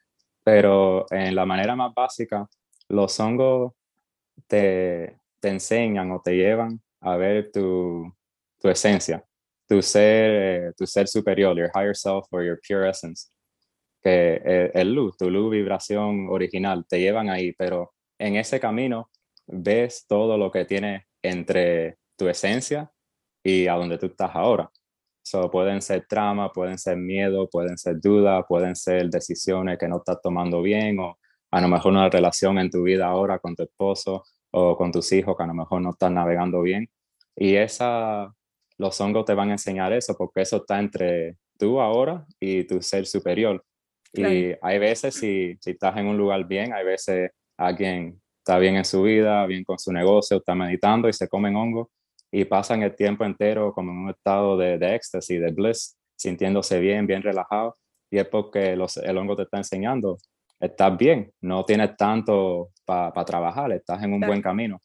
Pero 0.45 1.07
en 1.11 1.35
la 1.35 1.47
manera 1.47 1.75
más 1.77 1.93
básica, 1.95 2.47
los 2.89 3.19
hongos 3.21 3.73
te, 4.47 5.19
te 5.41 5.49
enseñan 5.49 6.11
o 6.13 6.21
te 6.21 6.37
llevan 6.37 6.81
a 7.07 7.17
ver 7.17 7.51
tu, 7.53 8.13
tu 8.61 8.69
esencia, 8.69 9.25
tu 9.69 9.83
ser, 9.83 10.69
eh, 10.69 10.73
tu 10.77 10.87
ser 10.87 11.09
superior, 11.09 11.57
your 11.57 11.71
higher 11.75 11.95
self 11.95 12.27
or 12.33 12.45
your 12.45 12.59
pure 12.67 12.89
essence 12.89 13.31
que 14.07 14.41
eh, 14.45 14.71
el 14.75 14.93
luz, 14.95 15.17
tu 15.17 15.29
luz 15.29 15.51
vibración 15.51 16.29
original, 16.31 16.87
te 16.89 17.01
llevan 17.01 17.29
ahí, 17.29 17.53
pero 17.55 17.93
en 18.21 18.37
ese 18.37 18.61
camino 18.61 19.11
ves 19.49 20.07
todo 20.07 20.39
lo 20.39 20.53
que 20.53 20.65
tiene 20.65 21.07
entre 21.23 21.99
tu 22.17 22.29
esencia 22.29 22.93
y 23.43 23.67
a 23.67 23.75
donde 23.75 23.99
tú 23.99 24.07
estás 24.07 24.31
ahora. 24.35 24.71
So, 25.25 25.51
pueden 25.51 25.83
ser 25.83 26.07
tramas, 26.09 26.53
pueden 26.55 26.79
ser 26.79 26.97
miedo, 26.99 27.49
pueden 27.51 27.77
ser 27.77 28.01
dudas, 28.01 28.45
pueden 28.49 28.77
ser 28.77 29.11
decisiones 29.11 29.77
que 29.77 29.89
no 29.89 29.97
estás 29.97 30.21
tomando 30.23 30.63
bien 30.63 31.01
o 31.01 31.19
a 31.51 31.61
lo 31.61 31.67
mejor 31.67 31.91
una 31.91 32.09
relación 32.09 32.59
en 32.61 32.71
tu 32.71 32.85
vida 32.85 33.07
ahora 33.07 33.41
con 33.41 33.57
tu 33.57 33.65
esposo 33.65 34.23
o 34.53 34.77
con 34.77 34.93
tus 34.93 35.11
hijos 35.13 35.37
que 35.37 35.43
a 35.43 35.49
lo 35.49 35.55
mejor 35.55 35.83
no 35.83 35.91
están 35.91 36.15
navegando 36.15 36.63
bien. 36.63 36.89
Y 37.37 37.55
esa, 37.55 38.33
los 38.79 39.01
hongos 39.01 39.25
te 39.25 39.35
van 39.35 39.51
a 39.51 39.53
enseñar 39.53 39.93
eso 39.93 40.17
porque 40.17 40.43
eso 40.43 40.57
está 40.57 40.79
entre 40.79 41.37
tú 41.59 41.81
ahora 41.81 42.27
y 42.41 42.65
tu 42.65 42.81
ser 42.83 43.07
superior. 43.07 43.65
Y 44.13 44.55
hay 44.63 44.79
veces, 44.79 45.15
si, 45.15 45.57
si 45.61 45.71
estás 45.73 45.97
en 45.99 46.07
un 46.07 46.17
lugar 46.17 46.47
bien, 46.47 46.73
hay 46.73 46.85
veces 46.85 47.31
alguien 47.59 48.21
está 48.39 48.59
bien 48.59 48.77
en 48.77 48.85
su 48.85 49.03
vida, 49.03 49.45
bien 49.47 49.65
con 49.65 49.79
su 49.79 49.93
negocio, 49.93 50.39
está 50.39 50.55
meditando 50.55 51.09
y 51.09 51.13
se 51.13 51.29
comen 51.29 51.57
hongo 51.57 51.91
y 52.31 52.45
pasan 52.45 52.83
el 52.83 52.95
tiempo 52.95 53.25
entero 53.25 53.73
como 53.73 53.91
en 53.93 53.99
un 53.99 54.11
estado 54.11 54.57
de, 54.57 54.79
de 54.79 54.95
éxtasis, 54.95 55.41
de 55.41 55.51
bliss, 55.51 55.97
sintiéndose 56.17 56.81
bien, 56.81 57.07
bien 57.07 57.23
relajado. 57.23 57.77
Y 58.11 58.19
es 58.19 58.27
porque 58.29 58.77
los, 58.77 58.97
el 58.99 59.19
hongo 59.19 59.37
te 59.37 59.43
está 59.43 59.59
enseñando, 59.59 60.19
estás 60.61 60.97
bien, 60.97 61.33
no 61.41 61.65
tienes 61.65 61.97
tanto 61.97 62.71
para 62.85 63.25
trabajar, 63.25 63.73
estás 63.73 64.03
en 64.03 64.13
un 64.13 64.21
buen 64.21 64.41
camino. 64.41 64.81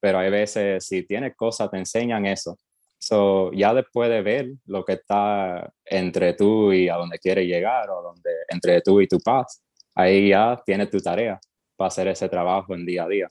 Pero 0.00 0.18
hay 0.18 0.30
veces, 0.30 0.86
si 0.86 1.02
tienes 1.02 1.36
cosas, 1.36 1.70
te 1.70 1.78
enseñan 1.78 2.26
eso. 2.26 2.58
So, 2.98 3.52
ya 3.52 3.72
después 3.74 4.10
de 4.10 4.22
ver 4.22 4.50
lo 4.66 4.84
que 4.84 4.94
está 4.94 5.72
entre 5.84 6.34
tú 6.34 6.72
y 6.72 6.88
a 6.88 6.96
donde 6.96 7.18
quieres 7.18 7.46
llegar, 7.46 7.88
o 7.90 8.02
donde, 8.02 8.30
entre 8.48 8.80
tú 8.82 9.00
y 9.00 9.06
tu 9.08 9.18
paz, 9.20 9.62
ahí 9.94 10.30
ya 10.30 10.60
tienes 10.64 10.90
tu 10.90 11.00
tarea 11.00 11.40
para 11.76 11.88
hacer 11.88 12.08
ese 12.08 12.28
trabajo 12.28 12.74
en 12.74 12.84
día 12.84 13.04
a 13.04 13.08
día. 13.08 13.28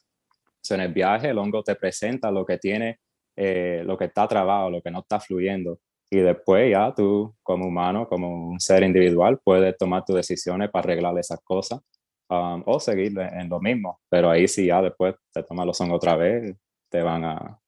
So, 0.61 0.75
en 0.75 0.81
el 0.81 0.93
viaje, 0.93 1.29
el 1.29 1.37
hongo 1.37 1.63
te 1.63 1.75
presenta 1.75 2.31
lo 2.31 2.45
que 2.45 2.57
tiene, 2.57 2.99
eh, 3.35 3.83
lo 3.85 3.97
que 3.97 4.05
está 4.05 4.27
trabado, 4.27 4.69
lo 4.69 4.81
que 4.81 4.91
no 4.91 4.99
está 4.99 5.19
fluyendo. 5.19 5.79
y 6.11 6.17
después 6.17 6.71
ya 6.71 6.91
tú 6.95 7.35
como 7.43 7.67
humano, 7.67 8.07
como 8.07 8.49
un 8.49 8.59
ser 8.59 8.83
individual, 8.83 9.39
puedes 9.43 9.77
tomar 9.77 10.03
tus 10.05 10.15
decisiones 10.15 10.71
para 10.71 10.83
arreglar 10.85 11.17
esas 11.19 11.39
cosas 11.43 11.81
um, 12.29 12.63
o 12.65 12.79
seguir 12.79 13.17
en 13.19 13.49
lo 13.49 13.59
mismo. 13.59 13.99
Pero 14.09 14.29
ahí 14.29 14.47
sí 14.47 14.67
ya 14.67 14.81
después 14.81 15.15
te 15.33 15.43
tomas 15.43 15.65
los 15.65 15.79
hongos 15.81 15.97
otra 15.97 16.15
vez, 16.15 16.55
te 16.89 17.01
van 17.01 17.25
a, 17.25 17.59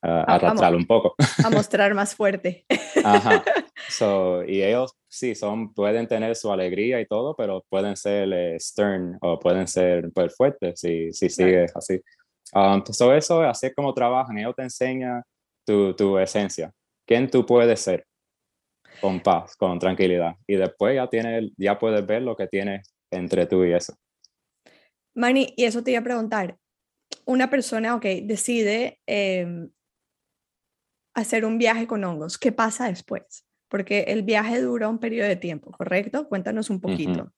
arrastrar 0.00 0.74
un 0.74 0.86
poco. 0.86 1.14
A 1.44 1.50
mostrar 1.50 1.94
más 1.94 2.14
fuerte. 2.14 2.64
Ajá. 3.04 3.44
So, 3.90 4.44
y 4.44 4.62
ellos 4.62 4.92
sí, 5.08 5.34
son, 5.34 5.72
pueden 5.72 6.06
tener 6.08 6.36
su 6.36 6.52
alegría 6.52 7.00
y 7.00 7.06
todo, 7.06 7.34
pero 7.34 7.64
pueden 7.70 7.96
ser 7.96 8.30
eh, 8.34 8.56
stern 8.60 9.16
o 9.22 9.38
pueden 9.38 9.66
ser 9.66 10.10
pues, 10.12 10.36
fuertes 10.36 10.80
si, 10.80 11.10
si 11.12 11.30
sigues 11.30 11.74
así. 11.74 11.98
Um, 12.52 12.84
so 12.84 13.14
eso, 13.14 13.40
así 13.40 13.68
es 13.68 13.74
como 13.74 13.94
trabajan. 13.94 14.36
Ellos 14.36 14.54
te 14.56 14.64
enseñan 14.64 15.22
tu, 15.64 15.94
tu 15.94 16.18
esencia 16.18 16.70
quién 17.08 17.30
tú 17.30 17.46
puedes 17.46 17.80
ser 17.80 18.06
con 19.00 19.20
paz, 19.20 19.56
con 19.56 19.78
tranquilidad. 19.78 20.36
Y 20.46 20.56
después 20.56 20.94
ya, 20.94 21.08
tienes, 21.08 21.50
ya 21.56 21.78
puedes 21.78 22.06
ver 22.06 22.22
lo 22.22 22.36
que 22.36 22.46
tienes 22.46 22.94
entre 23.10 23.46
tú 23.46 23.64
y 23.64 23.72
eso. 23.72 23.96
Manny, 25.14 25.52
y 25.56 25.64
eso 25.64 25.82
te 25.82 25.90
iba 25.90 26.00
a 26.00 26.04
preguntar. 26.04 26.56
Una 27.24 27.50
persona, 27.50 27.94
ok, 27.94 28.04
decide 28.22 29.00
em, 29.06 29.70
hacer 31.14 31.44
un 31.44 31.58
viaje 31.58 31.86
con 31.86 32.04
hongos. 32.04 32.38
¿Qué 32.38 32.52
pasa 32.52 32.88
después? 32.88 33.44
Porque 33.68 34.00
el 34.08 34.22
viaje 34.22 34.60
dura 34.60 34.88
un 34.88 34.98
periodo 34.98 35.28
de 35.28 35.36
tiempo, 35.36 35.72
¿correcto? 35.72 36.28
Cuéntanos 36.28 36.70
un 36.70 36.80
poquito. 36.80 37.32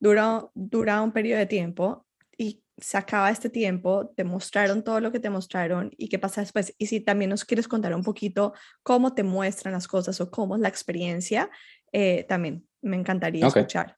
dura, 0.00 0.48
dura 0.54 1.02
un 1.02 1.12
periodo 1.12 1.38
de 1.40 1.46
tiempo 1.46 2.06
y 2.36 2.62
se 2.78 2.96
acaba 2.96 3.30
este 3.30 3.50
tiempo, 3.50 4.12
te 4.16 4.24
mostraron 4.24 4.82
todo 4.84 5.00
lo 5.00 5.10
que 5.10 5.20
te 5.20 5.30
mostraron 5.30 5.90
y 5.98 6.08
qué 6.08 6.18
pasa 6.18 6.40
después. 6.40 6.74
Y 6.78 6.86
si 6.86 7.00
también 7.00 7.30
nos 7.30 7.44
quieres 7.44 7.68
contar 7.68 7.94
un 7.94 8.04
poquito 8.04 8.54
cómo 8.82 9.14
te 9.14 9.24
muestran 9.24 9.74
las 9.74 9.88
cosas 9.88 10.20
o 10.20 10.30
cómo 10.30 10.54
es 10.54 10.62
la 10.62 10.68
experiencia, 10.68 11.50
eh, 11.92 12.24
también 12.28 12.66
me 12.80 12.96
encantaría 12.96 13.46
escuchar. 13.46 13.96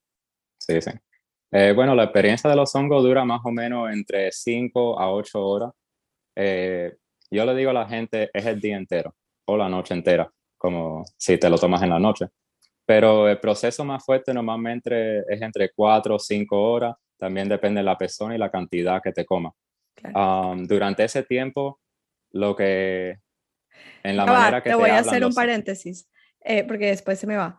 Sí, 0.58 0.80
sí. 0.80 0.90
Eh, 1.52 1.72
bueno, 1.74 1.94
la 1.94 2.04
experiencia 2.04 2.48
de 2.48 2.56
los 2.56 2.74
hongos 2.74 3.02
dura 3.02 3.24
más 3.24 3.40
o 3.44 3.50
menos 3.50 3.90
entre 3.92 4.30
5 4.30 5.00
a 5.00 5.12
8 5.12 5.44
horas. 5.44 5.72
Eh, 6.36 6.96
yo 7.30 7.44
le 7.44 7.54
digo 7.54 7.70
a 7.70 7.74
la 7.74 7.88
gente, 7.88 8.30
es 8.32 8.46
el 8.46 8.60
día 8.60 8.76
entero 8.76 9.14
o 9.46 9.56
la 9.56 9.68
noche 9.68 9.94
entera, 9.94 10.30
como 10.56 11.04
si 11.16 11.38
te 11.38 11.50
lo 11.50 11.58
tomas 11.58 11.82
en 11.82 11.90
la 11.90 11.98
noche. 11.98 12.26
Pero 12.86 13.28
el 13.28 13.38
proceso 13.38 13.84
más 13.84 14.04
fuerte 14.04 14.32
normalmente 14.32 15.20
es 15.28 15.42
entre 15.42 15.70
4 15.72 16.14
o 16.14 16.18
5 16.18 16.60
horas 16.60 16.96
también 17.20 17.48
depende 17.48 17.80
de 17.80 17.84
la 17.84 17.98
persona 17.98 18.34
y 18.34 18.38
la 18.38 18.50
cantidad 18.50 19.00
que 19.02 19.12
te 19.12 19.24
coma. 19.24 19.52
Um, 20.14 20.66
durante 20.66 21.04
ese 21.04 21.22
tiempo, 21.22 21.78
lo 22.32 22.56
que 22.56 23.18
en 24.02 24.16
la 24.16 24.24
manera 24.24 24.62
que 24.62 24.70
te, 24.70 24.76
te 24.76 24.80
voy 24.80 24.90
a 24.90 25.00
hacer 25.00 25.24
un 25.24 25.34
paréntesis, 25.34 26.08
eh, 26.40 26.64
porque 26.64 26.86
después 26.86 27.18
se 27.18 27.26
me 27.26 27.36
va. 27.36 27.58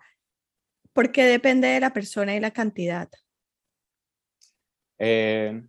Porque 0.93 1.23
depende 1.23 1.67
de 1.67 1.79
la 1.79 1.93
persona 1.93 2.35
y 2.35 2.39
la 2.39 2.51
cantidad. 2.51 3.09
Eh, 5.03 5.61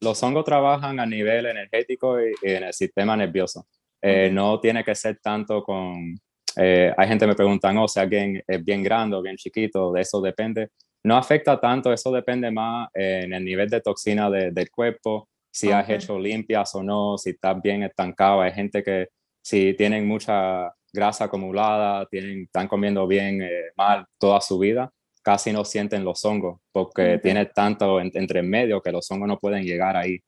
los 0.00 0.22
hongos 0.22 0.44
trabajan 0.44 0.98
a 0.98 1.06
nivel 1.06 1.46
energético 1.46 2.20
y, 2.20 2.32
en 2.42 2.64
el 2.64 2.72
sistema 2.72 3.16
nervioso. 3.16 3.66
Eh, 4.00 4.30
no 4.32 4.58
tiene 4.58 4.82
que 4.82 4.94
ser 4.94 5.18
tanto 5.22 5.62
con... 5.62 6.18
hay 6.56 7.08
gente 7.08 7.24
que 7.24 7.28
me 7.28 7.34
preguntan, 7.34 7.76
o 7.76 7.84
oh, 7.84 7.88
sea, 7.88 8.02
alguien 8.04 8.42
es 8.46 8.64
bien 8.64 8.82
grande 8.82 9.16
o 9.16 9.22
bien 9.22 9.36
chiquito, 9.36 9.92
de 9.92 10.00
eso 10.00 10.20
depende 10.20 10.70
no 11.04 11.16
afecta 11.16 11.60
tanto, 11.60 11.92
eso 11.92 12.12
depende 12.12 12.50
más 12.50 12.88
en 12.94 13.32
el 13.32 13.44
nivel 13.44 13.68
de 13.68 13.80
toxina 13.80 14.30
del 14.30 14.70
cuerpo, 14.70 15.28
si 15.50 15.70
has 15.70 15.88
hecho 15.90 16.18
limpias 16.18 16.74
o 16.74 16.82
no, 16.82 17.18
si 17.18 17.30
estás 17.30 17.60
bien 17.60 17.82
estancado. 17.82 18.40
Hay 18.40 18.52
gente 18.52 18.82
que 18.82 19.08
si 19.42 19.74
tienen 19.74 20.06
mucha 20.06 20.72
grasa 20.92 21.24
acumulada, 21.24 22.06
tienen, 22.06 22.42
están 22.42 22.68
comiendo 22.68 23.06
bien 23.06 23.42
eh, 23.42 23.72
mal 23.76 24.06
toda 24.18 24.40
su 24.40 24.58
vida, 24.58 24.92
casi 25.22 25.52
no 25.52 25.64
sienten 25.64 26.04
los 26.04 26.24
hongos 26.24 26.60
porque 26.72 27.18
tiene 27.22 27.46
tanto 27.46 28.00
entre 28.00 28.42
medio 28.42 28.80
que 28.80 28.92
los 28.92 29.10
hongos 29.10 29.28
no 29.28 29.38
pueden 29.38 29.64
llegar 29.64 29.96
ahí. 29.96 30.18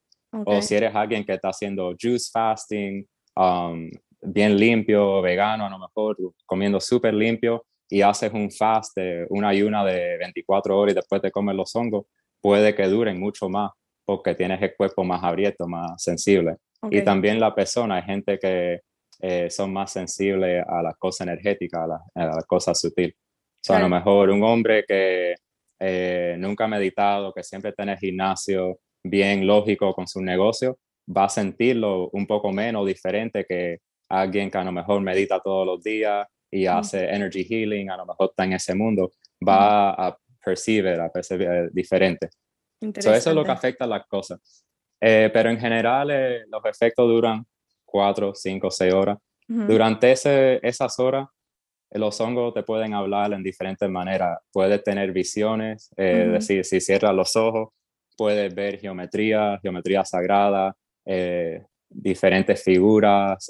O 0.47 0.61
si 0.61 0.75
eres 0.75 0.95
alguien 0.95 1.25
que 1.25 1.35
está 1.35 1.51
haciendo 1.51 1.95
juice 2.01 2.29
fasting, 2.33 3.07
um, 3.37 3.89
bien 4.21 4.57
limpio, 4.57 5.23
vegano, 5.23 5.67
a 5.67 5.71
lo 5.71 5.79
mejor 5.79 6.17
comiendo 6.45 6.81
súper 6.81 7.15
limpio, 7.15 7.65
y 7.89 8.03
haces 8.03 8.33
un 8.33 8.51
fast, 8.51 8.97
de 8.97 9.27
una 9.31 9.49
ayuna 9.49 9.85
de 9.85 10.17
24 10.19 10.77
horas 10.77 10.93
y 10.93 10.97
después 10.97 11.23
te 11.23 11.31
comes 11.31 11.55
los 11.55 11.75
hongos, 11.77 12.07
puede 12.41 12.75
que 12.75 12.89
duren 12.89 13.21
mucho 13.21 13.49
más 13.49 13.71
porque 14.05 14.35
tienes 14.35 14.61
el 14.61 14.75
cuerpo 14.77 15.05
más 15.05 15.23
abierto, 15.23 15.67
más 15.67 16.03
sensible. 16.03 16.57
Y 16.91 17.03
también 17.03 17.41
la 17.41 17.55
persona, 17.55 17.97
hay 17.97 18.03
gente 18.03 18.39
que 18.39 18.81
eh, 19.21 19.49
son 19.49 19.73
más 19.73 19.93
sensibles 19.93 20.63
a 20.67 20.83
las 20.83 20.97
cosas 20.97 21.27
energéticas, 21.27 21.89
a, 22.15 22.27
las 22.27 22.45
cosas 22.47 22.79
sutiles. 22.79 23.15
O 23.65 23.67
sea, 23.67 23.79
a 23.79 23.81
lo 23.81 23.89
mejor 23.89 24.29
un 24.29 24.43
hombre 24.43 24.85
que 24.87 25.35
eh, 25.81 26.37
nunca 26.39 26.65
ha 26.65 26.69
meditado, 26.69 27.33
que 27.33 27.43
siempre 27.43 27.73
en 27.79 27.89
el 27.89 27.99
gimnasio, 27.99 28.81
bien 29.03 29.47
lógico 29.47 29.95
con 29.95 30.07
su 30.07 30.21
negocio, 30.21 30.79
va 31.09 31.25
a 31.25 31.29
sentirlo 31.31 32.11
un 32.11 32.27
poco 32.27 32.53
menos 32.53 32.87
diferente 32.87 33.47
que 33.49 33.79
alguien 34.11 34.51
que 34.51 34.59
a 34.59 34.65
lo 34.65 34.73
mejor 34.73 35.01
medita 35.01 35.41
todos 35.41 35.67
los 35.67 35.83
días, 35.83 36.27
y 36.55 36.67
hace 36.67 37.09
energy 37.09 37.45
healing, 37.45 37.91
a 37.91 37.97
lo 37.97 38.07
mejor 38.07 38.31
está 38.31 38.45
en 38.45 38.53
ese 38.53 38.77
mundo, 38.77 39.13
va 39.47 39.91
a 39.91 40.17
percibir, 40.45 41.01
a 41.01 41.11
percibir 41.11 41.71
diferente. 41.73 42.29
eso 42.81 43.13
es 43.13 43.27
lo 43.27 43.45
que 43.45 43.51
afecta 43.51 43.85
a 43.85 43.89
las 43.89 44.07
cosas. 44.07 44.65
Eh, 45.01 45.31
pero 45.33 45.51
en 45.51 45.59
general 45.59 46.11
eh, 46.13 46.45
los 46.49 46.65
efectos 46.67 47.09
duran 47.09 47.45
cuatro, 47.85 48.35
cinco, 48.35 48.71
seis 48.71 48.95
horas. 48.95 49.19
Durante 49.47 50.13
ese, 50.13 50.61
esas 50.63 50.99
horas, 50.99 51.27
eh, 51.27 51.34
los 51.95 52.21
hongos 52.21 52.55
te 52.55 52.63
pueden 52.63 52.95
hablar 52.95 53.33
en 53.33 53.43
diferentes 53.43 53.89
maneras. 53.89 54.39
Puedes 54.53 54.83
tener 54.83 55.13
visiones, 55.13 55.91
es 55.97 56.33
decir, 56.33 56.65
si 56.65 56.81
cierras 56.81 57.15
los 57.15 57.37
ojos, 57.37 57.69
puedes 58.17 58.55
ver 58.55 58.79
geometría, 58.79 59.59
geometría 59.63 60.05
sagrada, 60.05 60.77
diferentes 61.89 62.63
figuras, 62.63 63.49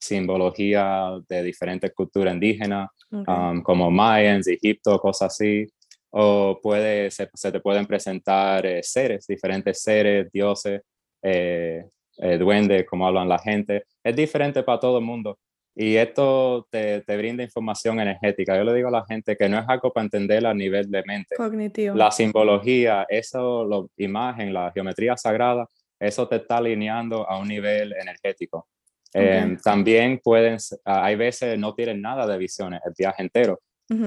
simbología 0.00 1.20
de 1.28 1.42
diferentes 1.42 1.92
culturas 1.92 2.34
indígenas, 2.34 2.88
um, 3.10 3.62
como 3.62 3.90
mayans, 3.90 4.48
Egipto, 4.48 4.98
cosas 4.98 5.32
así. 5.32 5.66
O 6.12 6.58
puede, 6.60 7.10
se, 7.10 7.26
te 7.26 7.60
pueden 7.60 7.86
presentar 7.86 8.66
eh, 8.66 8.82
seres, 8.82 9.26
diferentes 9.28 9.80
seres, 9.80 10.28
dioses, 10.32 10.82
eh, 11.22 11.84
eh, 12.18 12.38
duendes, 12.38 12.84
como 12.88 13.06
hablan 13.06 13.28
la 13.28 13.38
gente. 13.38 13.84
Es 14.02 14.16
diferente 14.16 14.62
para 14.64 14.80
todo 14.80 14.98
el 14.98 15.04
mundo. 15.04 15.38
Y 15.74 15.96
esto 15.96 16.66
te, 16.70 17.00
te, 17.02 17.16
brinda 17.16 17.42
información 17.42 18.00
energética. 18.00 18.56
Yo 18.56 18.64
le 18.64 18.74
digo 18.74 18.88
a 18.88 18.92
la 18.92 19.04
gente 19.06 19.36
que 19.36 19.48
no 19.48 19.58
es 19.58 19.64
algo 19.68 19.92
para 19.92 20.04
entender 20.04 20.44
a 20.46 20.52
nivel 20.52 20.90
de 20.90 21.02
mente. 21.04 21.36
Cognitivo. 21.36 21.94
La 21.94 22.10
simbología, 22.10 23.06
eso, 23.08 23.64
la 23.64 23.84
imagen, 23.96 24.52
la 24.52 24.72
geometría 24.72 25.16
sagrada, 25.16 25.66
eso 25.98 26.26
te 26.26 26.36
está 26.36 26.56
alineando 26.56 27.28
a 27.28 27.38
un 27.38 27.48
nivel 27.48 27.92
energético. 27.92 28.68
Em, 29.12 29.56
también 29.58 30.20
pueden, 30.22 30.58
hay 30.84 31.16
veces 31.16 31.58
no 31.58 31.74
tienen 31.74 32.00
nada 32.00 32.26
de 32.26 32.38
visiones 32.38 32.80
el 32.84 32.94
viaje 32.96 33.22
entero 33.22 33.60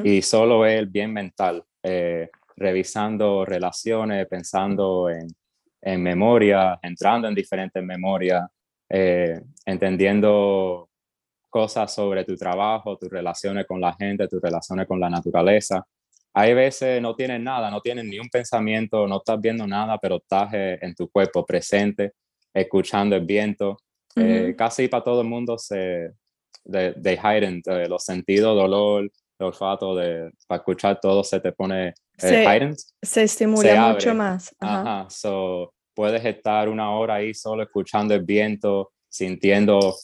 y 0.03 0.21
solo 0.21 0.65
es 0.65 0.89
bien 0.89 1.11
mental, 1.11 1.61
eh, 1.83 2.29
revisando 2.55 3.43
relaciones, 3.43 4.25
pensando 4.27 5.09
en, 5.09 5.27
en, 5.81 6.01
memoria, 6.01 6.79
entrando 6.81 7.27
en 7.27 7.35
diferentes 7.35 7.83
memorias, 7.83 8.47
eh, 8.87 9.41
entendiendo 9.65 10.87
cosas 11.53 11.93
sobre 11.93 12.25
tu 12.25 12.35
trabajo, 12.35 12.97
tus 12.97 13.11
relaciones 13.11 13.67
con 13.67 13.79
la 13.79 13.93
gente, 13.93 14.27
tus 14.27 14.41
relaciones 14.41 14.87
con 14.87 14.99
la 14.99 15.07
naturaleza. 15.07 15.85
Hay 16.33 16.55
veces 16.55 16.99
no 16.99 17.13
tienen 17.15 17.43
nada, 17.43 17.69
no 17.69 17.79
tienen 17.79 18.09
ni 18.09 18.17
un 18.17 18.27
pensamiento, 18.27 19.07
no 19.07 19.17
estás 19.17 19.39
viendo 19.39 19.67
nada, 19.67 19.99
pero 19.99 20.15
estás 20.15 20.51
eh, 20.53 20.79
en 20.81 20.95
tu 20.95 21.07
cuerpo 21.09 21.45
presente, 21.45 22.13
escuchando 22.51 23.15
el 23.15 23.23
viento, 23.23 23.77
eh, 24.15 24.55
casi 24.57 24.87
para 24.87 25.03
todo 25.03 25.21
el 25.21 25.27
mundo 25.27 25.59
se 25.59 26.11
de, 26.63 26.93
de 26.93 27.13
heightened, 27.13 27.61
eh, 27.67 27.87
los 27.87 28.03
sentidos, 28.03 28.55
dolor, 28.55 29.03
el 29.03 29.45
olfato, 29.45 29.95
de, 29.95 30.31
para 30.47 30.59
escuchar 30.59 30.99
todo 30.99 31.23
se 31.23 31.39
te 31.39 31.51
pone 31.51 31.89
eh, 31.89 31.93
se, 32.17 32.43
heightened. 32.43 32.77
Se 33.01 33.23
estimula 33.23 33.93
mucho 33.93 34.15
más. 34.15 34.55
Ajá. 34.59 35.07
So, 35.09 35.73
puedes 35.93 36.25
estar 36.25 36.67
una 36.67 36.91
hora 36.91 37.15
ahí 37.15 37.33
solo 37.35 37.61
escuchando 37.61 38.15
el 38.15 38.23
viento, 38.23 38.91
sintiendo 39.07 39.95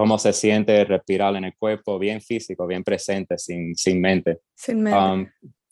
cómo 0.00 0.18
se 0.18 0.32
siente 0.32 0.82
respirar 0.86 1.36
en 1.36 1.44
el 1.44 1.54
cuerpo, 1.58 1.98
bien 1.98 2.22
físico, 2.22 2.66
bien 2.66 2.82
presente, 2.82 3.36
sin, 3.36 3.76
sin 3.76 4.00
mente. 4.00 4.38
Sin 4.54 4.82
mente. 4.82 4.98
Um, 4.98 5.26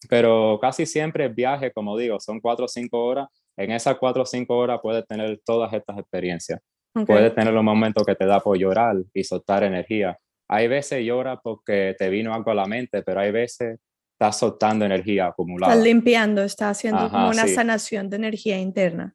pero 0.07 0.59
casi 0.61 0.85
siempre 0.85 1.25
el 1.25 1.33
viaje, 1.33 1.73
como 1.73 1.97
digo, 1.97 2.21
son 2.21 2.39
cuatro 2.39 2.67
o 2.67 2.69
cinco 2.69 3.07
horas. 3.07 3.27
En 3.57 3.71
esas 3.71 3.97
cuatro 3.97 4.25
o 4.25 4.27
cinco 4.27 4.59
horas 4.59 4.81
puedes 4.83 5.07
tener 5.07 5.41
todas 5.47 5.73
estas 5.73 5.97
experiencias. 5.97 6.61
Puedes 7.07 7.35
tener 7.35 7.55
un 7.55 7.65
momento 7.65 8.05
que 8.05 8.15
te 8.15 8.27
da 8.27 8.39
por 8.41 8.59
llorar 8.59 8.97
y 9.15 9.25
soltar 9.25 9.63
energía. 9.63 10.19
Hay 10.47 10.69
veces 10.69 11.03
llora 11.07 11.41
porque 11.43 11.97
te 11.99 12.11
vino 12.11 12.35
algo 12.35 12.51
a 12.51 12.55
la 12.55 12.67
mente, 12.67 13.03
pero 13.03 13.21
hay 13.21 13.31
veces 13.31 13.79
estás 14.13 14.39
soltando 14.39 14.85
energía 14.85 15.29
acumulada. 15.29 15.73
Estás 15.73 15.85
limpiando, 15.87 16.43
estás 16.43 16.77
haciendo 16.77 17.09
como 17.09 17.31
una 17.31 17.49
sanación 17.49 18.11
de 18.11 18.17
energía 18.17 18.59
interna. 18.59 19.15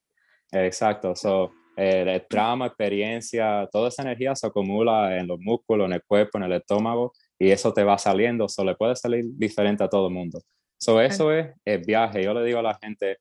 Exacto. 0.52 1.15
So, 1.15 1.52
eh, 1.75 2.05
el 2.07 2.27
trauma, 2.27 2.67
experiencia, 2.67 3.67
toda 3.71 3.89
esa 3.89 4.03
energía 4.03 4.36
se 4.36 4.47
acumula 4.47 5.17
en 5.17 5.27
los 5.27 5.39
músculos, 5.39 5.88
en 5.88 5.93
el 5.93 6.03
cuerpo, 6.03 6.38
en 6.38 6.45
el 6.45 6.53
estómago 6.53 7.13
y 7.39 7.49
eso 7.51 7.73
te 7.73 7.83
va 7.83 7.97
saliendo, 7.97 8.45
eso 8.45 8.63
le 8.63 8.75
puede 8.75 8.95
salir 8.95 9.25
diferente 9.33 9.83
a 9.83 9.89
todo 9.89 10.07
el 10.07 10.13
mundo. 10.13 10.39
So, 10.79 11.01
eso 11.01 11.31
es 11.31 11.47
el 11.65 11.81
viaje. 11.81 12.23
Yo 12.23 12.33
le 12.33 12.43
digo 12.43 12.59
a 12.59 12.63
la 12.63 12.77
gente, 12.81 13.17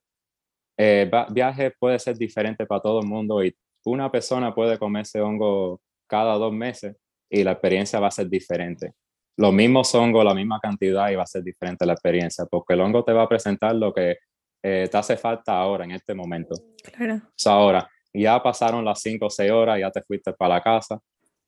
eh, 0.77 1.09
viaje 1.31 1.71
puede 1.79 1.97
ser 1.99 2.17
diferente 2.17 2.65
para 2.65 2.81
todo 2.81 2.99
el 2.99 3.07
mundo 3.07 3.43
y 3.43 3.55
una 3.85 4.11
persona 4.11 4.53
puede 4.53 4.77
comerse 4.77 5.21
hongo 5.21 5.81
cada 6.07 6.35
dos 6.35 6.53
meses 6.53 6.95
y 7.29 7.43
la 7.43 7.53
experiencia 7.53 7.99
va 7.99 8.07
a 8.07 8.11
ser 8.11 8.29
diferente. 8.29 8.93
Los 9.37 9.51
mismos 9.51 9.93
hongos, 9.95 10.23
la 10.23 10.35
misma 10.35 10.59
cantidad 10.59 11.09
y 11.09 11.15
va 11.15 11.23
a 11.23 11.27
ser 11.27 11.43
diferente 11.43 11.85
la 11.85 11.93
experiencia, 11.93 12.45
porque 12.45 12.73
el 12.73 12.81
hongo 12.81 13.03
te 13.03 13.13
va 13.13 13.23
a 13.23 13.29
presentar 13.29 13.75
lo 13.75 13.91
que 13.93 14.17
eh, 14.61 14.87
te 14.89 14.97
hace 14.97 15.17
falta 15.17 15.57
ahora, 15.57 15.83
en 15.83 15.91
este 15.91 16.13
momento. 16.13 16.55
Claro. 16.83 17.21
ahora, 17.45 17.89
ya 18.13 18.41
pasaron 18.41 18.85
las 18.85 19.01
cinco 19.01 19.25
o 19.27 19.29
seis 19.29 19.51
horas, 19.51 19.79
ya 19.79 19.89
te 19.89 20.01
fuiste 20.01 20.33
para 20.33 20.55
la 20.55 20.61
casa 20.61 20.99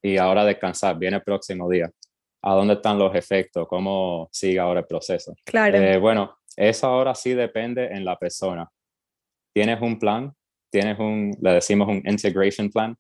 y 0.02 0.18
ahora 0.18 0.46
descansar, 0.46 0.98
viene 0.98 1.18
el 1.18 1.24
próximo 1.24 1.70
día. 1.70 1.90
¿A 2.42 2.54
dónde 2.54 2.76
están 2.76 3.00
los 3.00 3.16
efectos? 3.16 3.68
¿Cómo 3.68 4.30
sigue 4.32 4.60
ahora 4.60 4.82
el 4.82 4.86
proceso? 4.86 5.34
Claro. 5.44 5.78
Eh, 5.78 5.98
bueno, 5.98 6.38
eso 6.56 6.88
ahora 6.88 7.16
sí 7.16 7.34
depende 7.34 7.88
en 7.88 8.06
la 8.06 8.16
persona. 8.18 8.70
Tienes 9.52 9.82
un 9.82 9.98
plan, 9.98 10.32
tienes 10.70 11.00
un, 11.00 11.36
le 11.42 11.52
decimos 11.54 11.88
un 11.88 12.04
integration 12.06 12.70
plan. 12.70 12.96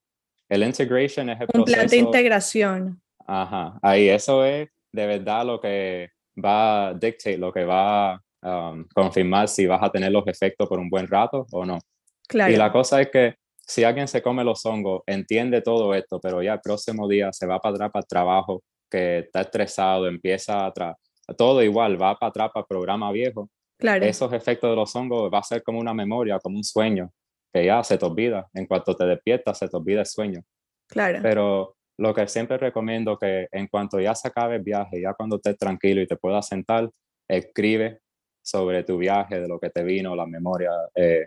El 0.49 0.63
integration 0.63 1.29
es 1.29 1.41
el 1.41 1.47
un 1.53 1.63
plan 1.63 1.87
de 1.87 1.97
integración. 1.97 3.01
Ajá, 3.27 3.77
ahí 3.81 4.09
eso 4.09 4.45
es 4.45 4.69
de 4.91 5.07
verdad 5.07 5.45
lo 5.45 5.59
que 5.59 6.09
va 6.43 6.87
a 6.87 6.93
dictate, 6.93 7.37
lo 7.37 7.51
que 7.51 7.65
va 7.65 8.13
a 8.13 8.21
um, 8.41 8.85
confirmar 8.93 9.47
si 9.47 9.65
vas 9.65 9.81
a 9.83 9.91
tener 9.91 10.11
los 10.11 10.25
efectos 10.27 10.67
por 10.67 10.79
un 10.79 10.89
buen 10.89 11.07
rato 11.07 11.45
o 11.51 11.65
no. 11.65 11.79
Claro. 12.27 12.51
Y 12.51 12.55
la 12.55 12.71
cosa 12.71 13.01
es 13.01 13.09
que 13.09 13.35
si 13.67 13.83
alguien 13.83 14.07
se 14.07 14.21
come 14.21 14.43
los 14.43 14.65
hongos, 14.65 15.01
entiende 15.07 15.61
todo 15.61 15.93
esto, 15.95 16.19
pero 16.19 16.41
ya 16.43 16.53
el 16.53 16.61
próximo 16.61 17.07
día 17.07 17.33
se 17.33 17.47
va 17.47 17.59
para 17.59 17.75
atrás 17.75 17.91
para 17.91 18.01
el 18.01 18.07
trabajo, 18.07 18.63
que 18.89 19.19
está 19.19 19.41
estresado, 19.41 20.07
empieza 20.07 20.67
a 20.67 21.33
todo 21.35 21.63
igual, 21.63 21.99
va 21.99 22.15
para 22.17 22.29
atrás 22.29 22.51
para 22.53 22.61
el 22.61 22.67
programa 22.67 23.11
viejo. 23.11 23.49
Claro. 23.77 24.05
Esos 24.05 24.31
efectos 24.33 24.69
de 24.69 24.75
los 24.75 24.95
hongos 24.95 25.31
va 25.33 25.39
a 25.39 25.43
ser 25.43 25.63
como 25.63 25.79
una 25.79 25.93
memoria, 25.93 26.39
como 26.39 26.57
un 26.57 26.63
sueño, 26.63 27.11
que 27.51 27.65
ya 27.65 27.83
se 27.83 27.97
te 27.97 28.05
olvida. 28.05 28.47
En 28.53 28.67
cuanto 28.67 28.95
te 28.95 29.05
despiertas, 29.05 29.57
se 29.57 29.67
te 29.67 29.75
olvida 29.75 30.01
el 30.01 30.05
sueño. 30.05 30.41
Claro. 30.87 31.19
Pero 31.21 31.75
lo 31.97 32.13
que 32.13 32.27
siempre 32.27 32.57
recomiendo 32.57 33.17
que 33.17 33.47
en 33.51 33.67
cuanto 33.67 33.99
ya 33.99 34.13
se 34.13 34.27
acabe 34.27 34.57
el 34.57 34.61
viaje, 34.61 35.01
ya 35.01 35.13
cuando 35.13 35.37
estés 35.37 35.57
tranquilo 35.57 36.01
y 36.01 36.07
te 36.07 36.17
puedas 36.17 36.47
sentar, 36.47 36.89
escribe 37.27 37.99
sobre 38.43 38.83
tu 38.83 38.97
viaje, 38.97 39.39
de 39.39 39.47
lo 39.47 39.59
que 39.59 39.71
te 39.71 39.83
vino, 39.83 40.15
la 40.15 40.27
memoria, 40.27 40.71
eh, 40.93 41.25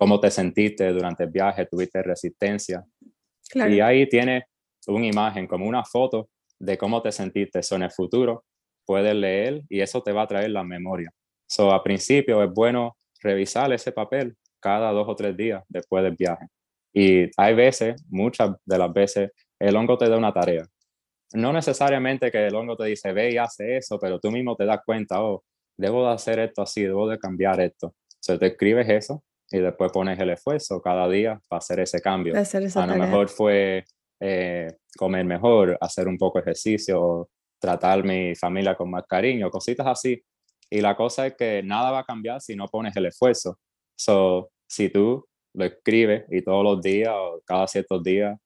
cómo 0.00 0.18
te 0.18 0.30
sentiste 0.30 0.90
durante 0.94 1.24
el 1.24 1.30
viaje, 1.30 1.66
tuviste 1.66 2.02
resistencia. 2.02 2.82
Y 3.54 3.80
ahí 3.80 4.08
tienes 4.08 4.44
una 4.86 5.06
imagen, 5.06 5.46
como 5.46 5.66
una 5.66 5.84
foto 5.84 6.30
de 6.58 6.78
cómo 6.78 7.02
te 7.02 7.12
sentiste. 7.12 7.58
Eso 7.58 7.76
en 7.76 7.82
el 7.82 7.90
futuro 7.90 8.44
puedes 8.86 9.14
leer 9.14 9.60
y 9.68 9.82
eso 9.82 10.02
te 10.02 10.12
va 10.12 10.22
a 10.22 10.26
traer 10.26 10.52
la 10.52 10.64
memoria. 10.64 11.10
So, 11.46 11.70
a 11.70 11.82
principio 11.82 12.42
es 12.42 12.50
bueno 12.50 12.96
revisar 13.20 13.70
ese 13.74 13.92
papel 13.92 14.34
cada 14.58 14.90
dos 14.90 15.06
o 15.06 15.14
tres 15.14 15.36
días 15.36 15.62
después 15.68 16.02
del 16.02 16.16
viaje. 16.16 16.46
Y 16.94 17.28
hay 17.36 17.54
veces, 17.54 18.02
muchas 18.08 18.52
de 18.64 18.78
las 18.78 18.90
veces, 18.90 19.30
el 19.58 19.76
hongo 19.76 19.98
te 19.98 20.08
da 20.08 20.16
una 20.16 20.32
tarea. 20.32 20.64
No 21.34 21.52
necesariamente 21.52 22.30
que 22.30 22.46
el 22.46 22.54
hongo 22.54 22.74
te 22.74 22.86
dice, 22.86 23.12
ve 23.12 23.32
y 23.32 23.36
hace 23.36 23.76
eso, 23.76 23.98
pero 24.00 24.18
tú 24.18 24.30
mismo 24.30 24.56
te 24.56 24.64
das 24.64 24.80
cuenta, 24.82 25.22
oh, 25.22 25.44
debo 25.76 26.06
de 26.06 26.14
hacer 26.14 26.38
esto 26.38 26.62
así, 26.62 26.84
debo 26.84 27.06
de 27.06 27.18
cambiar 27.18 27.60
esto. 27.60 27.94
O 28.26 28.38
te 28.38 28.46
escribes 28.46 28.88
eso 28.88 29.22
y 29.50 29.58
después 29.58 29.90
pones 29.92 30.18
el 30.18 30.30
esfuerzo 30.30 30.80
cada 30.80 31.08
día 31.08 31.40
para 31.48 31.58
hacer 31.58 31.80
ese 31.80 32.00
cambio. 32.00 32.34
a 32.36 32.86
lo 32.86 32.96
mejor 32.96 33.28
fue 33.28 33.84
eh, 34.20 34.68
comer 34.96 35.24
mejor, 35.24 35.76
hacer 35.80 36.06
un 36.06 36.16
poco 36.16 36.38
de 36.38 36.42
ejercicio, 36.42 37.28
tratar 37.60 38.04
mi 38.04 38.34
familia 38.36 38.76
con 38.76 38.90
más 38.90 39.04
cariño, 39.08 39.50
cositas 39.50 39.86
así. 39.86 40.22
Y 40.70 40.80
la 40.80 40.96
cosa 40.96 41.26
es 41.26 41.34
que 41.36 41.62
nada 41.64 41.90
va 41.90 42.00
a 42.00 42.04
cambiar 42.04 42.40
si 42.40 42.54
no 42.54 42.68
pones 42.68 42.94
el 42.96 43.06
esfuerzo. 43.06 43.58
So, 43.98 44.50
si 44.68 44.88
tú 44.88 45.26
lo 45.54 45.64
escribes 45.64 46.24
y 46.30 46.42
todos 46.42 46.62
los 46.62 46.80
días 46.80 47.12
o 47.12 47.42
cada 47.44 47.66
ciertos 47.66 48.04
días 48.04 48.38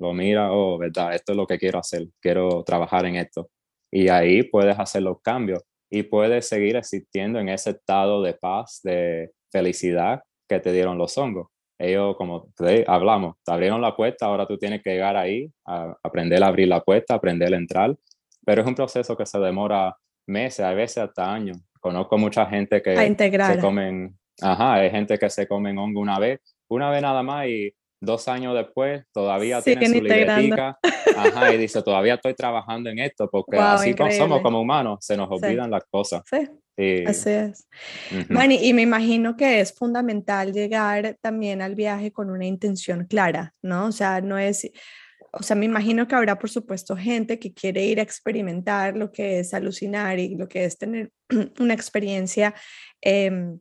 lo 0.00 0.12
miras, 0.12 0.50
oh, 0.52 0.76
verdad, 0.76 1.14
esto 1.14 1.32
es 1.32 1.36
lo 1.36 1.46
que 1.46 1.58
quiero 1.58 1.78
hacer, 1.78 2.08
quiero 2.20 2.64
trabajar 2.64 3.06
en 3.06 3.16
esto. 3.16 3.48
Y 3.92 4.08
ahí 4.08 4.42
puedes 4.42 4.78
hacer 4.78 5.02
los 5.02 5.20
cambios 5.22 5.62
y 5.90 6.02
puedes 6.02 6.48
seguir 6.48 6.76
existiendo 6.76 7.38
en 7.38 7.48
ese 7.48 7.70
estado 7.70 8.22
de 8.22 8.34
paz, 8.34 8.80
de 8.82 9.30
felicidad 9.50 10.20
que 10.48 10.60
te 10.60 10.72
dieron 10.72 10.98
los 10.98 11.16
hongos. 11.18 11.48
Ellos, 11.78 12.16
como 12.16 12.48
te 12.56 12.84
hablamos, 12.88 13.36
te 13.44 13.52
abrieron 13.52 13.80
la 13.80 13.94
puerta, 13.94 14.26
ahora 14.26 14.46
tú 14.46 14.58
tienes 14.58 14.82
que 14.82 14.90
llegar 14.90 15.16
ahí, 15.16 15.48
a 15.64 15.96
aprender 16.02 16.42
a 16.42 16.48
abrir 16.48 16.66
la 16.66 16.80
puerta, 16.82 17.14
aprender 17.14 17.54
a 17.54 17.56
entrar, 17.56 17.96
pero 18.44 18.62
es 18.62 18.66
un 18.66 18.74
proceso 18.74 19.16
que 19.16 19.26
se 19.26 19.38
demora 19.38 19.96
meses, 20.26 20.64
a 20.64 20.74
veces 20.74 20.98
hasta 20.98 21.32
años. 21.32 21.58
Conozco 21.80 22.18
mucha 22.18 22.46
gente 22.46 22.82
que 22.82 22.96
se 22.96 23.58
comen, 23.60 24.18
ajá, 24.40 24.74
hay 24.74 24.90
gente 24.90 25.18
que 25.18 25.30
se 25.30 25.46
comen 25.46 25.78
hongo 25.78 26.00
una 26.00 26.18
vez, 26.18 26.40
una 26.68 26.90
vez 26.90 27.00
nada 27.00 27.22
más 27.22 27.46
y 27.46 27.72
dos 28.00 28.28
años 28.28 28.54
después 28.54 29.04
todavía 29.12 29.60
tiene 29.62 29.86
su 29.86 29.94
libretica, 29.94 30.78
ajá, 31.16 31.52
y 31.52 31.58
dice, 31.58 31.82
todavía 31.82 32.14
estoy 32.14 32.34
trabajando 32.34 32.90
en 32.90 33.00
esto, 33.00 33.28
porque 33.30 33.58
así 33.58 33.94
somos 34.16 34.40
como 34.40 34.60
humanos, 34.60 34.98
se 35.00 35.16
nos 35.16 35.28
olvidan 35.30 35.70
las 35.70 35.84
cosas. 35.90 36.22
Sí. 36.30 36.48
Así 37.06 37.30
es. 37.30 37.68
y 38.10 38.72
me 38.72 38.82
imagino 38.82 39.36
que 39.36 39.60
es 39.60 39.74
fundamental 39.74 40.52
llegar 40.52 41.16
también 41.20 41.60
al 41.60 41.74
viaje 41.74 42.12
con 42.12 42.30
una 42.30 42.46
intención 42.46 43.04
clara, 43.06 43.52
¿no? 43.62 43.86
O 43.86 43.92
sea, 43.92 44.20
no 44.20 44.38
es, 44.38 44.70
o 45.32 45.42
sea, 45.42 45.56
me 45.56 45.66
imagino 45.66 46.06
que 46.06 46.14
habrá, 46.14 46.38
por 46.38 46.50
supuesto, 46.50 46.96
gente 46.96 47.40
que 47.40 47.52
quiere 47.52 47.84
ir 47.84 47.98
a 47.98 48.04
experimentar 48.04 48.96
lo 48.96 49.10
que 49.10 49.40
es 49.40 49.54
alucinar 49.54 50.20
y 50.20 50.36
lo 50.36 50.48
que 50.48 50.64
es 50.64 50.78
tener 50.78 51.10
una 51.58 51.74
experiencia 51.74 52.54
em, 53.00 53.58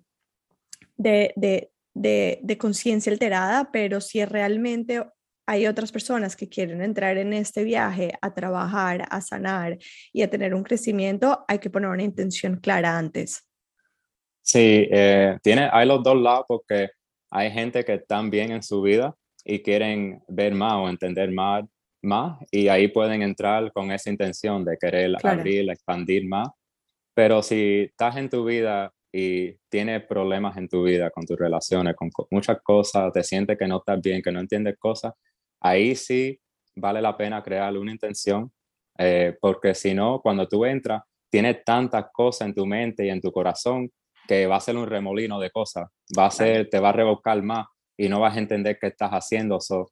de, 0.96 1.34
de, 1.36 1.72
de, 2.02 2.40
de 2.44 2.58
conciencia 2.58 3.12
alterada, 3.12 3.70
pero 3.72 4.02
si 4.02 4.24
realmente 4.26 5.04
hay 5.48 5.66
otras 5.66 5.92
personas 5.92 6.36
que 6.36 6.50
quieren 6.50 6.82
entrar 6.82 7.18
en 7.18 7.32
este 7.34 7.64
viaje 7.64 8.12
a 8.22 8.34
trabajar, 8.34 9.08
a 9.10 9.22
sanar 9.22 9.78
y 10.12 10.22
a 10.22 10.30
tener 10.30 10.54
un 10.54 10.64
crecimiento, 10.64 11.46
hay 11.48 11.60
que 11.60 11.70
poner 11.70 11.90
una 11.90 12.04
intención 12.04 12.58
clara 12.58 12.98
antes. 12.98 13.48
Sí, 14.42 14.88
eh, 14.92 15.38
tiene, 15.42 15.70
hay 15.72 15.88
los 15.88 16.04
dos 16.04 16.22
lados 16.22 16.46
porque 16.48 16.90
hay 17.32 17.52
gente 17.52 17.84
que 17.84 17.96
están 17.96 18.30
bien 18.30 18.52
en 18.52 18.62
su 18.62 18.82
vida 18.82 19.16
y 19.44 19.60
quieren 19.60 20.22
ver 20.28 20.54
más 20.54 20.74
o 20.74 20.90
entender 20.90 21.32
más, 21.32 21.64
más 22.02 22.38
y 22.52 22.68
ahí 22.68 22.90
pueden 22.90 23.22
entrar 23.22 23.72
con 23.72 23.92
esa 23.92 24.10
intención 24.10 24.66
de 24.66 24.78
querer 24.78 25.16
abrir, 25.24 25.70
expandir 25.70 26.28
más. 26.28 26.50
Pero 27.14 27.42
si 27.42 27.88
estás 27.90 28.18
en 28.18 28.30
tu 28.30 28.46
vida 28.46 28.92
y 29.20 29.58
tienes 29.68 30.06
problemas 30.06 30.56
en 30.58 30.70
tu 30.70 30.84
vida 30.84 31.10
con 31.10 31.26
tus 31.26 31.40
relaciones, 31.40 31.96
con 31.96 32.12
muchas 32.30 32.62
cosas, 32.62 33.12
te 33.12 33.24
sientes 33.24 33.58
que 33.58 33.68
no 33.68 33.78
estás 33.78 34.00
bien, 34.00 34.22
que 34.22 34.32
no 34.32 34.40
entiendes 34.40 34.78
cosas, 34.78 35.12
ahí 35.60 35.96
sí 35.96 36.40
vale 36.76 37.02
la 37.02 37.18
pena 37.18 37.42
crear 37.42 37.76
una 37.76 37.92
intención, 37.92 38.52
eh, 38.96 39.36
porque 39.42 39.74
si 39.74 39.96
no, 39.96 40.22
cuando 40.22 40.48
tú 40.48 40.66
entras, 40.66 41.02
tienes 41.32 41.64
tantas 41.64 42.06
cosas 42.14 42.50
en 42.50 42.54
tu 42.54 42.68
mente 42.68 43.08
y 43.08 43.10
en 43.10 43.20
tu 43.20 43.32
corazón 43.32 43.90
que 44.28 44.46
va 44.46 44.58
a 44.58 44.60
ser 44.60 44.78
un 44.78 44.86
remolino 44.86 45.40
de 45.40 45.50
cosas, 45.50 45.88
va 46.16 46.28
a 46.28 46.32
ser, 46.32 46.70
te 46.70 46.80
va 46.80 46.90
a 46.90 46.94
revocar 46.94 47.42
más 47.42 47.66
y 47.98 48.10
no 48.10 48.20
vas 48.20 48.36
a 48.36 48.40
entender 48.40 48.78
qué 48.80 48.86
estás 48.86 49.10
haciendo. 49.10 49.60
So, 49.60 49.88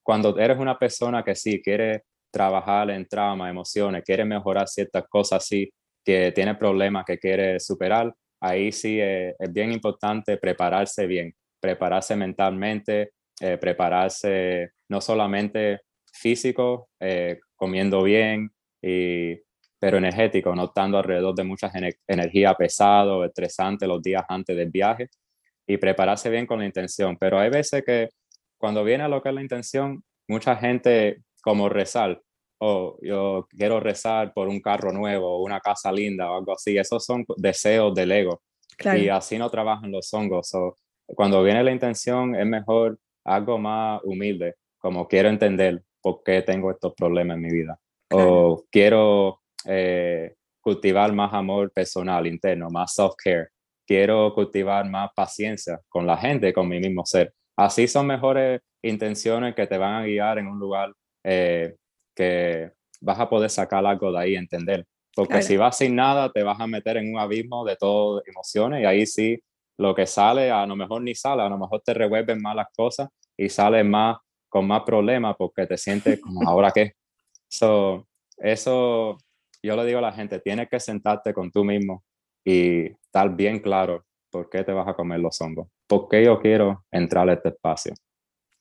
cuando 0.00 0.38
eres 0.38 0.60
una 0.60 0.78
persona 0.78 1.24
que 1.24 1.34
sí 1.34 1.60
quiere 1.60 2.04
trabajar 2.30 2.88
en 2.90 3.04
trauma, 3.08 3.50
emociones, 3.50 4.04
quiere 4.04 4.24
mejorar 4.24 4.68
ciertas 4.68 5.08
cosas 5.08 5.42
así, 5.42 5.68
que 6.04 6.30
tiene 6.30 6.54
problemas 6.54 7.04
que 7.04 7.18
quiere 7.18 7.58
superar, 7.58 8.14
ahí 8.40 8.72
sí 8.72 8.98
es 9.00 9.52
bien 9.52 9.72
importante 9.72 10.36
prepararse 10.36 11.06
bien, 11.06 11.34
prepararse 11.60 12.16
mentalmente, 12.16 13.12
eh, 13.40 13.58
prepararse 13.58 14.72
no 14.88 15.00
solamente 15.00 15.80
físico, 16.12 16.88
eh, 16.98 17.38
comiendo 17.54 18.02
bien, 18.02 18.50
y, 18.82 19.34
pero 19.78 19.98
energético, 19.98 20.54
no 20.54 20.64
estando 20.64 20.98
alrededor 20.98 21.34
de 21.34 21.44
mucha 21.44 21.70
energía 22.06 22.54
pesada 22.54 23.24
estresante 23.24 23.86
los 23.86 24.02
días 24.02 24.24
antes 24.28 24.56
del 24.56 24.70
viaje 24.70 25.08
y 25.66 25.78
prepararse 25.78 26.28
bien 26.28 26.46
con 26.46 26.58
la 26.58 26.66
intención. 26.66 27.16
Pero 27.18 27.38
hay 27.38 27.50
veces 27.50 27.82
que 27.84 28.10
cuando 28.58 28.84
viene 28.84 29.04
a 29.04 29.08
lo 29.08 29.22
que 29.22 29.30
es 29.30 29.34
la 29.34 29.42
intención, 29.42 30.02
mucha 30.28 30.56
gente 30.56 31.22
como 31.42 31.68
rezar, 31.68 32.20
oh, 32.60 32.98
yo 33.02 33.46
quiero 33.50 33.80
rezar 33.80 34.32
por 34.32 34.48
un 34.48 34.60
carro 34.60 34.92
nuevo, 34.92 35.42
una 35.42 35.60
casa 35.60 35.90
linda 35.90 36.30
o 36.30 36.38
algo 36.38 36.52
así, 36.52 36.76
esos 36.76 37.04
son 37.04 37.24
deseos 37.36 37.94
del 37.94 38.12
ego. 38.12 38.42
Y 38.96 39.08
así 39.08 39.36
no 39.36 39.50
trabajan 39.50 39.90
los 39.90 40.12
hongos. 40.14 40.52
cuando 41.06 41.42
viene 41.42 41.62
la 41.62 41.72
intención, 41.72 42.34
es 42.34 42.46
mejor 42.46 42.98
algo 43.24 43.58
más 43.58 44.00
humilde, 44.04 44.54
como 44.78 45.06
quiero 45.06 45.28
entender 45.28 45.82
por 46.00 46.22
qué 46.22 46.42
tengo 46.42 46.70
estos 46.70 46.94
problemas 46.94 47.36
en 47.36 47.42
mi 47.42 47.50
vida. 47.50 47.78
O 48.12 48.64
quiero 48.70 49.40
eh, 49.66 50.34
cultivar 50.60 51.12
más 51.12 51.32
amor 51.34 51.70
personal 51.72 52.26
interno, 52.26 52.68
más 52.70 52.94
self-care. 52.94 53.48
Quiero 53.86 54.32
cultivar 54.34 54.88
más 54.88 55.10
paciencia 55.14 55.80
con 55.88 56.06
la 56.06 56.16
gente, 56.16 56.52
con 56.52 56.68
mi 56.68 56.78
mismo 56.78 57.04
ser. 57.04 57.34
Así 57.56 57.86
son 57.86 58.06
mejores 58.06 58.60
intenciones 58.82 59.54
que 59.54 59.66
te 59.66 59.76
van 59.76 59.94
a 59.94 60.06
guiar 60.06 60.38
en 60.38 60.46
un 60.46 60.58
lugar 60.58 60.92
eh, 61.24 61.76
que 62.14 62.72
vas 63.00 63.18
a 63.18 63.28
poder 63.28 63.50
sacar 63.50 63.84
algo 63.84 64.12
de 64.12 64.18
ahí, 64.18 64.36
entender. 64.36 64.86
Porque 65.14 65.42
si 65.42 65.56
vas 65.56 65.78
sin 65.78 65.96
nada, 65.96 66.30
te 66.30 66.42
vas 66.42 66.60
a 66.60 66.66
meter 66.66 66.96
en 66.96 67.12
un 67.12 67.18
abismo 67.18 67.64
de 67.64 67.76
todo 67.76 68.22
emociones 68.26 68.82
y 68.82 68.86
ahí 68.86 69.06
sí, 69.06 69.42
lo 69.76 69.94
que 69.94 70.06
sale, 70.06 70.50
a 70.50 70.66
lo 70.66 70.76
mejor 70.76 71.02
ni 71.02 71.14
sale, 71.14 71.42
a 71.42 71.48
lo 71.48 71.58
mejor 71.58 71.80
te 71.84 71.94
revuelven 71.94 72.40
más 72.40 72.54
las 72.54 72.68
cosas 72.76 73.08
y 73.36 73.48
sales 73.48 73.84
más 73.84 74.18
con 74.48 74.66
más 74.66 74.82
problemas 74.82 75.36
porque 75.38 75.66
te 75.66 75.76
sientes 75.76 76.20
como, 76.20 76.40
¿ahora 76.48 76.70
qué? 76.70 76.92
So, 77.48 78.06
eso, 78.36 79.18
yo 79.62 79.76
le 79.76 79.84
digo 79.84 79.98
a 79.98 80.02
la 80.02 80.12
gente, 80.12 80.38
tienes 80.38 80.68
que 80.68 80.78
sentarte 80.78 81.34
con 81.34 81.50
tú 81.50 81.64
mismo 81.64 82.04
y 82.44 82.86
estar 82.86 83.34
bien 83.34 83.58
claro 83.58 84.04
por 84.30 84.48
qué 84.48 84.62
te 84.62 84.72
vas 84.72 84.86
a 84.86 84.94
comer 84.94 85.20
los 85.20 85.40
hongos, 85.40 85.68
por 85.86 86.08
qué 86.08 86.24
yo 86.24 86.40
quiero 86.40 86.84
entrar 86.90 87.28
a 87.28 87.32
este 87.32 87.48
espacio. 87.48 87.94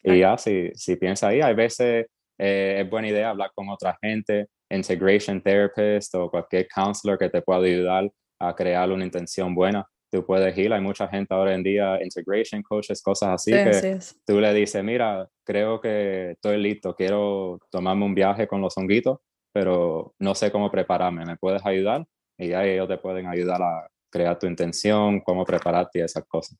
Y 0.01 0.19
ya, 0.19 0.37
si, 0.37 0.71
si 0.73 0.95
piensas 0.95 1.29
ahí, 1.29 1.41
hay 1.41 1.53
veces 1.53 2.07
eh, 2.39 2.81
es 2.81 2.89
buena 2.89 3.09
idea 3.09 3.29
hablar 3.29 3.51
con 3.53 3.69
otra 3.69 3.97
gente, 4.01 4.47
integration 4.69 5.41
therapist 5.41 6.15
o 6.15 6.29
cualquier 6.29 6.67
counselor 6.73 7.17
que 7.17 7.29
te 7.29 7.41
pueda 7.41 7.59
ayudar 7.59 8.09
a 8.39 8.55
crear 8.55 8.89
una 8.91 9.03
intención 9.03 9.53
buena. 9.53 9.85
Tú 10.11 10.25
puedes 10.25 10.57
ir, 10.57 10.73
hay 10.73 10.81
mucha 10.81 11.07
gente 11.07 11.33
ahora 11.33 11.53
en 11.53 11.61
día, 11.61 11.99
integration 12.01 12.63
coaches, 12.63 13.01
cosas 13.01 13.29
así, 13.29 13.51
que 13.51 13.99
tú 14.25 14.39
le 14.39 14.53
dices, 14.53 14.83
mira, 14.83 15.27
creo 15.43 15.79
que 15.79 16.31
estoy 16.31 16.57
listo, 16.57 16.95
quiero 16.95 17.59
tomarme 17.69 18.05
un 18.05 18.15
viaje 18.15 18.47
con 18.47 18.59
los 18.61 18.75
honguitos, 18.75 19.19
pero 19.53 20.15
no 20.17 20.33
sé 20.33 20.51
cómo 20.51 20.71
prepararme, 20.71 21.25
¿me 21.25 21.37
puedes 21.37 21.63
ayudar? 21.63 22.07
Y 22.37 22.53
ahí 22.53 22.71
ellos 22.71 22.87
te 22.87 22.97
pueden 22.97 23.27
ayudar 23.27 23.61
a 23.61 23.87
crear 24.09 24.39
tu 24.39 24.47
intención, 24.47 25.19
cómo 25.19 25.45
prepararte 25.45 25.99
y 25.99 26.01
esas 26.01 26.25
cosas. 26.25 26.57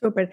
Súper. 0.00 0.30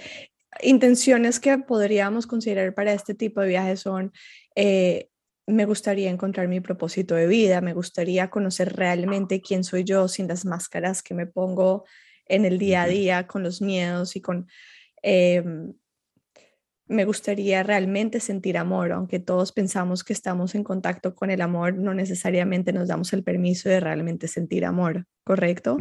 Intenciones 0.62 1.40
que 1.40 1.58
podríamos 1.58 2.28
considerar 2.28 2.74
para 2.74 2.94
este 2.94 3.14
tipo 3.14 3.42
de 3.42 3.50
viajes 3.50 3.82
son 3.82 4.14
eh, 4.56 5.10
me 5.48 5.66
gustaría 5.66 6.10
encontrar 6.10 6.48
mi 6.48 6.60
propósito 6.60 7.16
de 7.16 7.28
vida, 7.28 7.62
me 7.62 7.74
gustaría 7.74 8.30
conocer 8.30 8.76
realmente 8.76 9.42
quién 9.42 9.64
soy 9.64 9.84
yo 9.84 10.08
sin 10.08 10.28
las 10.28 10.46
máscaras 10.46 11.04
que 11.04 11.14
me 11.14 11.28
pongo 11.28 11.86
en 12.28 12.46
el 12.46 12.58
día 12.58 12.84
a 12.84 12.88
día, 12.88 13.28
con 13.28 13.44
los 13.44 13.62
miedos 13.62 14.16
y 14.16 14.22
con... 14.22 14.48
Em, 15.02 15.74
me 16.88 17.06
gustaría 17.06 17.64
realmente 17.64 18.20
sentir 18.20 18.58
amor, 18.60 18.92
aunque 18.92 19.20
todos 19.20 19.52
pensamos 19.52 20.04
que 20.04 20.14
estamos 20.14 20.54
en 20.54 20.64
contacto 20.64 21.16
con 21.16 21.32
el 21.32 21.42
amor, 21.42 21.74
no 21.74 21.96
necesariamente 21.96 22.74
nos 22.74 22.88
damos 22.88 23.12
el 23.14 23.24
permiso 23.24 23.70
de 23.70 23.80
realmente 23.80 24.28
sentir 24.28 24.66
amor, 24.66 25.06
¿correcto? 25.24 25.78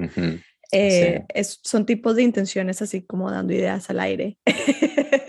Eh, 0.75 1.25
son 1.45 1.87
tipos 1.87 2.17
de 2.17 2.23
intenciones 2.23 2.83
así 2.83 3.03
como 3.07 3.31
dando 3.31 3.53
ideas 3.53 3.89
al 3.91 4.01
aire. 4.01 4.39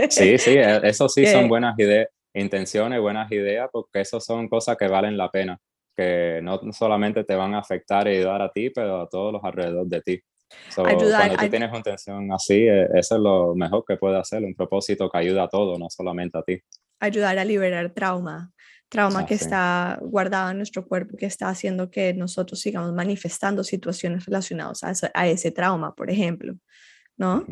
Sí, 0.09 0.37
sí, 0.37 0.51
e, 0.51 0.79
eso 0.83 1.07
sí 1.09 1.25
son 1.25 1.47
buenas 1.47 1.77
ideas, 1.77 2.07
intenciones, 2.33 2.99
buenas 2.99 3.31
ideas, 3.31 3.69
porque 3.71 4.01
eso 4.01 4.19
son 4.19 4.47
cosas 4.47 4.77
que 4.77 4.87
valen 4.87 5.17
la 5.17 5.29
pena, 5.29 5.59
que 5.95 6.39
no 6.41 6.59
solamente 6.71 7.23
te 7.23 7.35
van 7.35 7.53
a 7.53 7.59
afectar 7.59 8.07
y 8.07 8.17
ayudar 8.17 8.41
a 8.41 8.51
ti, 8.51 8.69
pero 8.69 9.01
a 9.01 9.09
todos 9.09 9.33
los 9.33 9.43
alrededor 9.43 9.87
de 9.87 10.01
ti. 10.01 10.21
cuando 10.75 11.35
tú 11.37 11.49
tienes 11.49 11.69
una 11.69 11.77
intención 11.77 12.31
así, 12.31 12.65
eso 12.67 13.15
es 13.15 13.21
lo 13.21 13.55
mejor 13.55 13.83
que 13.87 13.97
puede 13.97 14.17
hacer, 14.17 14.43
un 14.43 14.55
propósito 14.55 15.09
que 15.09 15.17
ayuda 15.17 15.43
a 15.43 15.49
todo, 15.49 15.77
no 15.77 15.89
solamente 15.89 16.37
a 16.37 16.43
ti. 16.43 16.59
Ayudar 16.99 17.37
a 17.37 17.45
liberar 17.45 17.91
trauma, 17.91 18.51
trauma 18.89 19.21
ah, 19.21 19.25
que 19.25 19.33
está 19.33 19.99
guardado 20.01 20.51
en 20.51 20.57
nuestro 20.57 20.87
cuerpo, 20.87 21.17
que 21.17 21.25
está 21.25 21.49
haciendo 21.49 21.89
que 21.89 22.13
nosotros 22.13 22.59
sigamos 22.59 22.93
manifestando 22.93 23.63
situaciones 23.63 24.25
relacionadas 24.25 24.83
a, 25.13 25.27
ese, 25.27 25.51
trauma, 25.51 25.93
por 25.95 26.09
ejemplo, 26.09 26.55
¿no? 27.17 27.45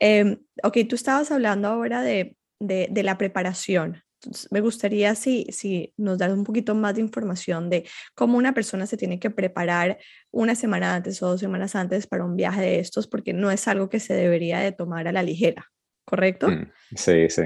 Em, 0.00 0.38
ok, 0.62 0.78
tú 0.88 0.96
estabas 0.96 1.30
hablando 1.30 1.68
ahora 1.68 2.02
de, 2.02 2.36
de, 2.60 2.88
de 2.90 3.02
la 3.02 3.16
preparación, 3.16 4.02
me 4.50 4.60
gustaría 4.60 5.14
si, 5.14 5.46
si 5.50 5.92
nos 5.96 6.18
das 6.18 6.32
un 6.32 6.44
poquito 6.44 6.74
más 6.74 6.94
de 6.94 7.00
información 7.00 7.70
de 7.70 7.84
cómo 8.14 8.38
una 8.38 8.54
persona 8.54 8.86
se 8.86 8.96
tiene 8.96 9.18
que 9.18 9.30
preparar 9.30 9.98
una 10.30 10.54
semana 10.54 10.94
antes 10.94 11.22
o 11.22 11.28
dos 11.28 11.40
semanas 11.40 11.74
antes 11.74 12.06
para 12.06 12.24
un 12.24 12.36
viaje 12.36 12.62
de 12.62 12.78
estos, 12.80 13.06
porque 13.06 13.32
no 13.32 13.50
es 13.50 13.68
algo 13.68 13.88
que 13.88 14.00
se 14.00 14.14
debería 14.14 14.60
de 14.60 14.72
tomar 14.72 15.06
a 15.08 15.12
la 15.12 15.22
ligera, 15.22 15.66
¿correcto? 16.04 16.48
Mm, 16.48 16.70
sí, 16.94 17.28
sí. 17.28 17.42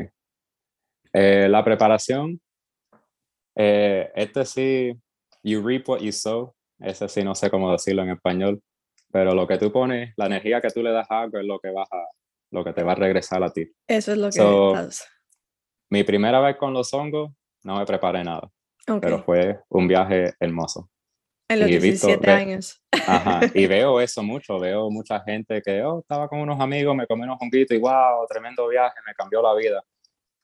Eh, 1.13 1.49
la 1.49 1.65
preparación, 1.65 2.41
eh, 3.63 4.11
este 4.15 4.47
sí, 4.47 4.99
you 5.43 5.61
reap 5.63 5.87
what 5.87 6.01
you 6.01 6.13
sow, 6.13 6.55
ese 6.79 7.07
sí 7.11 7.23
no 7.23 7.35
sé 7.35 7.51
cómo 7.51 7.71
decirlo 7.71 8.03
en 8.03 8.11
español, 8.11 8.63
pero 9.13 9.35
lo 9.35 9.47
que 9.47 9.59
tú 9.59 9.71
pones, 9.71 10.15
la 10.17 10.27
energía 10.27 10.63
que 10.63 10.71
tú 10.71 10.83
le 10.83 10.91
das 10.91 11.11
a 11.11 11.21
algo 11.21 11.39
es 11.39 11.45
lo 11.45 11.59
que, 11.59 11.69
vas 11.71 11.87
a, 11.93 12.07
lo 12.53 12.65
que 12.65 12.73
te 12.73 12.83
va 12.83 12.93
a 12.93 12.95
regresar 12.95 13.43
a 13.43 13.53
ti. 13.53 13.71
Eso 13.87 14.13
es 14.13 14.19
lo 14.19 14.31
que 14.31 14.89
mi 15.91 16.05
primera 16.05 16.41
vez 16.41 16.57
con 16.57 16.73
los 16.73 16.95
hongos, 16.95 17.33
no 17.65 17.77
me 17.77 17.85
preparé 17.85 18.25
nada, 18.25 18.49
pero 18.87 19.23
fue 19.23 19.61
un 19.69 19.87
viaje 19.87 20.33
hermoso. 20.41 20.89
En 21.47 21.61
los 21.61 21.69
17 21.69 22.31
años. 22.31 22.83
Ajá, 22.93 23.41
y 23.55 23.67
veo 23.67 24.01
eso 24.01 24.23
mucho, 24.23 24.59
veo 24.59 24.89
mucha 24.89 25.21
gente 25.21 25.61
que, 25.61 25.83
oh, 25.83 26.01
estaba 26.01 26.29
con 26.29 26.41
unos 26.41 26.59
amigos, 26.61 26.97
me 26.97 27.07
comí 27.07 27.25
unos 27.25 27.37
honguitos 27.41 27.77
y 27.77 27.81
wow, 27.81 28.25
tremendo 28.27 28.69
viaje, 28.69 29.01
me 29.07 29.13
cambió 29.15 29.43
la 29.43 29.53
vida. 29.55 29.85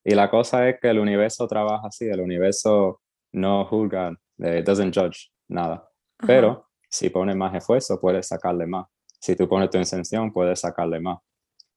Y 0.04 0.14
la 0.14 0.28
cosa 0.28 0.68
es 0.68 0.78
que 0.80 0.88
el 0.90 0.98
universo 0.98 1.46
trabaja 1.46 1.86
así, 1.86 2.06
el 2.06 2.20
universo 2.20 3.00
no 3.36 3.64
juzga, 3.66 4.12
it 4.38 4.64
doesn't 4.64 4.94
judge 4.94 5.30
nada. 5.48 5.88
Pero 6.26 6.68
si 6.88 7.10
pones 7.10 7.36
más 7.36 7.54
esfuerzo, 7.54 8.00
puedes 8.00 8.28
sacarle 8.28 8.66
más. 8.66 8.86
Si 9.20 9.36
tú 9.36 9.48
pones 9.48 9.70
tu 9.70 9.78
intención, 9.78 10.32
puedes 10.32 10.60
sacarle 10.60 11.00
más. 11.00 11.18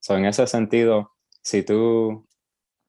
So, 0.00 0.16
en 0.16 0.24
ese 0.24 0.46
sentido, 0.46 1.12
si 1.42 1.62
tú 1.62 2.26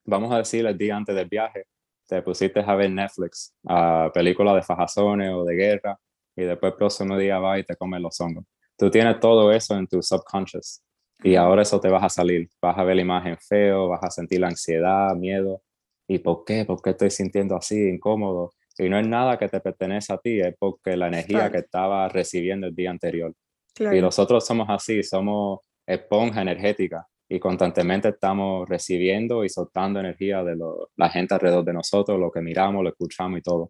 vamos 0.06 0.32
a 0.32 0.38
decir, 0.38 0.66
el 0.66 0.78
día 0.78 0.96
antes 0.96 1.16
del 1.16 1.28
viaje, 1.28 1.66
te 2.08 2.22
pusiste 2.22 2.60
a 2.60 2.76
ver 2.76 2.92
Netflix, 2.92 3.54
a 3.68 4.10
películas 4.14 4.56
de 4.56 4.64
fajazones 4.64 5.32
o 5.34 5.44
de 5.44 5.56
guerra, 5.56 6.00
y 6.36 6.44
después 6.44 6.74
el 6.74 6.78
próximo 6.78 7.18
día 7.18 7.40
va 7.40 7.60
y 7.60 7.64
te 7.64 7.76
comes 7.76 8.02
los 8.02 8.20
hongos. 8.20 8.46
Tú 8.78 8.90
tienes 8.90 9.20
todo 9.20 9.52
eso 9.52 9.78
en 9.78 9.88
tu 9.88 10.02
subconscious 10.02 10.82
y 11.24 11.36
ahora 11.36 11.62
eso 11.62 11.80
te 11.80 11.90
vas 11.90 12.04
a 12.04 12.10
salir. 12.10 12.50
Vas 12.62 12.78
a 12.78 12.84
ver 12.84 12.96
la 12.96 13.02
imagen 13.04 13.38
feo, 13.38 13.90
vas 13.90 14.04
a 14.04 14.10
sentir 14.10 14.40
la 14.40 14.48
ansiedad, 14.48 15.16
miedo. 15.16 15.62
¿Y 16.08 16.20
por 16.20 16.44
qué? 16.46 16.66
¿Por 16.66 16.82
qué 16.82 16.92
estoy 16.92 17.12
sintiendo 17.12 17.56
así, 17.56 17.90
incómodo? 17.90 18.52
Y 18.78 18.90
no 18.90 19.00
es 19.00 19.08
nada 19.08 19.38
que 19.38 19.50
te 19.50 19.60
pertenece 19.60 20.14
a 20.14 20.18
ti, 20.18 20.40
es 20.40 20.56
porque 20.58 20.96
la 20.96 21.08
energía 21.08 21.52
que 21.52 21.60
estaba 21.60 22.08
recibiendo 22.10 22.68
el 22.68 22.76
día 22.76 22.90
anterior. 22.90 23.34
Y 23.80 24.02
nosotros 24.02 24.46
somos 24.46 24.68
así, 24.70 25.04
somos 25.04 25.60
esponja 25.86 26.42
energética 26.42 27.08
y 27.28 27.40
constantemente 27.40 28.10
estamos 28.10 28.68
recibiendo 28.68 29.44
y 29.46 29.50
soltando 29.50 30.00
energía 30.00 30.44
de 30.44 30.58
la 30.98 31.10
gente 31.10 31.34
alrededor 31.34 31.64
de 31.64 31.74
nosotros, 31.74 32.20
lo 32.20 32.30
que 32.32 32.42
miramos, 32.42 32.84
lo 32.84 32.90
escuchamos 32.90 33.40
y 33.40 33.42
todo. 33.42 33.70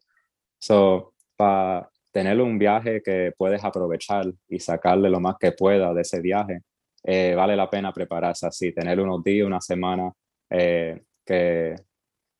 So, 0.59 1.13
para 1.35 1.89
tener 2.11 2.41
un 2.41 2.57
viaje 2.57 3.01
que 3.03 3.33
puedes 3.37 3.63
aprovechar 3.63 4.25
y 4.47 4.59
sacarle 4.59 5.09
lo 5.09 5.19
más 5.19 5.35
que 5.39 5.51
pueda 5.51 5.93
de 5.93 6.01
ese 6.01 6.21
viaje, 6.21 6.61
eh, 7.03 7.33
vale 7.35 7.55
la 7.55 7.69
pena 7.69 7.93
prepararse 7.93 8.47
así, 8.47 8.71
tener 8.73 8.99
unos 8.99 9.23
días, 9.23 9.47
una 9.47 9.61
semana 9.61 10.11
eh, 10.49 11.01
que 11.25 11.75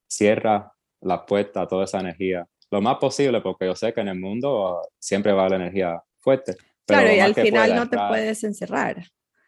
cierra 0.08 0.72
la 1.02 1.26
puerta 1.26 1.62
a 1.62 1.68
toda 1.68 1.86
esa 1.86 2.00
energía 2.00 2.48
lo 2.72 2.82
más 2.82 2.98
posible, 2.98 3.42
porque 3.42 3.66
yo 3.66 3.76
sé 3.76 3.94
que 3.94 4.02
en 4.02 4.08
el 4.08 4.20
mundo 4.20 4.82
siempre 4.98 5.34
va 5.34 5.50
la 5.50 5.58
energía 5.58 6.02
fuerte. 6.20 6.56
claro, 6.86 7.14
y 7.14 7.20
al 7.20 7.36
final 7.36 7.76
no 7.76 7.90
te 7.90 7.98
puedes 7.98 8.44
encerrar. 8.44 9.04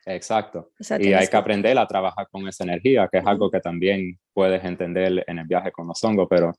Exacto. 0.06 0.72
y 1.00 1.13
hay 1.13 1.28
que 1.28 1.38
aprender 1.38 1.78
a 1.78 1.88
trabajar 1.88 2.28
con 2.30 2.46
esa 2.46 2.66
energía, 2.66 3.08
que 3.10 3.20
es 3.20 3.26
algo 3.26 3.50
que 3.50 3.62
también 3.62 4.20
puedes 4.34 4.62
entender 4.66 5.24
en 5.26 5.39
el 5.39 5.48
viaje 5.48 5.72
con 5.72 5.88
los 5.88 6.04
hongos, 6.04 6.28
pero 6.30 6.52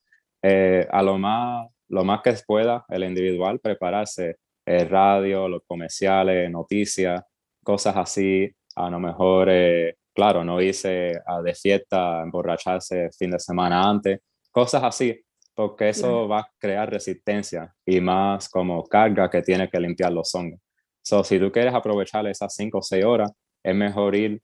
eh, 0.43 0.87
a 0.91 1.03
lo 1.03 1.19
más, 1.19 1.69
lo 1.89 2.05
más 2.05 2.23
que 2.23 2.35
pueda 2.47 2.87
el 2.89 3.05
individual 3.05 3.61
prepararse, 3.61 4.37
el 4.65 4.89
radio, 4.89 5.47
los 5.47 5.61
comerciales, 5.67 6.51
noticias, 6.51 7.23
cosas 7.63 7.95
así, 7.99 8.51
a 8.77 8.89
lo 8.89 8.99
mejor, 8.99 9.49
eh, 9.51 9.97
claro, 10.15 10.43
no 10.43 10.63
irse 10.63 11.13
a 11.27 11.43
de 11.43 11.55
fiesta, 11.55 12.23
emborracharse 12.23 13.11
fin 13.13 13.31
de 13.31 13.39
semana 13.39 13.83
antes, 13.83 14.21
cosas 14.55 14.85
así, 14.85 15.21
porque 15.53 15.89
eso 15.89 16.29
va 16.29 16.41
a 16.41 16.51
crear 16.59 16.89
resistencia 16.89 17.75
y 17.85 18.01
más 18.01 18.49
como 18.49 18.85
carga 18.85 19.29
que 19.29 19.43
tiene 19.43 19.69
que 19.69 19.81
limpiar 19.81 20.13
los 20.13 20.33
hongos. 20.35 20.61
So, 21.03 21.25
si 21.25 21.39
tú 21.41 21.51
quieres 21.51 21.75
aprovechar 21.75 22.27
esas 22.29 22.55
5 22.55 22.79
o 22.79 22.83
6 22.83 23.05
horas, 23.05 23.33
es 23.63 23.75
mejor 23.75 24.15
ir 24.15 24.41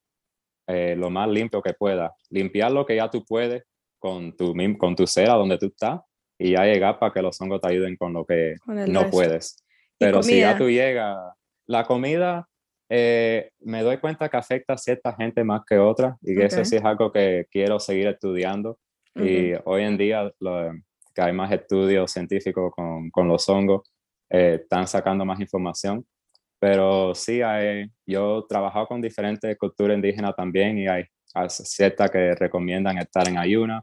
eh, 0.66 0.96
lo 0.96 1.10
más 1.10 1.28
limpio 1.28 1.62
que 1.62 1.74
pueda. 1.74 2.12
Limpiar 2.28 2.72
lo 2.72 2.84
que 2.84 2.96
ya 2.96 3.08
tú 3.08 3.24
puedes 3.24 3.62
con 4.00 4.36
tu, 4.36 4.52
con 4.78 4.96
tu 4.96 5.06
cera 5.06 5.34
donde 5.34 5.58
tú 5.58 5.66
estás 5.66 6.00
y 6.38 6.52
ya 6.52 6.64
llegar 6.64 6.98
para 6.98 7.12
que 7.12 7.22
los 7.22 7.40
hongos 7.40 7.60
te 7.60 7.68
ayuden 7.68 7.96
con 7.96 8.12
lo 8.12 8.24
que 8.24 8.56
no 8.66 9.08
puedes. 9.10 9.64
Pero 9.96 10.22
si 10.22 10.40
ya 10.40 10.58
tú 10.58 10.68
llegas, 10.68 11.16
la 11.66 11.84
comida, 11.84 12.48
eh, 12.88 13.50
me 13.60 13.82
doy 13.82 13.98
cuenta 13.98 14.28
que 14.28 14.36
afecta 14.36 14.72
a 14.72 14.78
cierta 14.78 15.14
gente 15.14 15.44
más 15.44 15.62
que 15.68 15.78
otra 15.78 16.16
y 16.20 16.34
que 16.34 16.46
eso 16.46 16.64
sí 16.64 16.76
es 16.76 16.84
algo 16.84 17.12
que 17.12 17.46
quiero 17.50 17.78
seguir 17.78 18.08
estudiando. 18.08 18.78
Y 19.22 19.54
hoy 19.64 19.82
en 19.82 19.96
día 19.96 20.32
que 21.14 21.22
hay 21.22 21.32
más 21.32 21.52
estudios 21.52 22.10
científicos 22.12 22.72
con, 22.74 23.10
con 23.10 23.28
los 23.28 23.48
hongos, 23.48 23.90
eh, 24.28 24.60
están 24.62 24.86
sacando 24.86 25.24
más 25.24 25.40
información. 25.40 26.06
Pero 26.58 27.14
sí, 27.14 27.42
hay, 27.42 27.90
yo 28.06 28.40
he 28.40 28.48
trabajado 28.48 28.86
con 28.86 29.00
diferentes 29.00 29.56
culturas 29.58 29.96
indígenas 29.96 30.36
también 30.36 30.78
y 30.78 30.86
hay, 30.86 31.04
ciertas 31.48 32.10
que 32.10 32.34
recomiendan 32.34 32.98
estar 32.98 33.28
en 33.28 33.38
ayuna, 33.38 33.82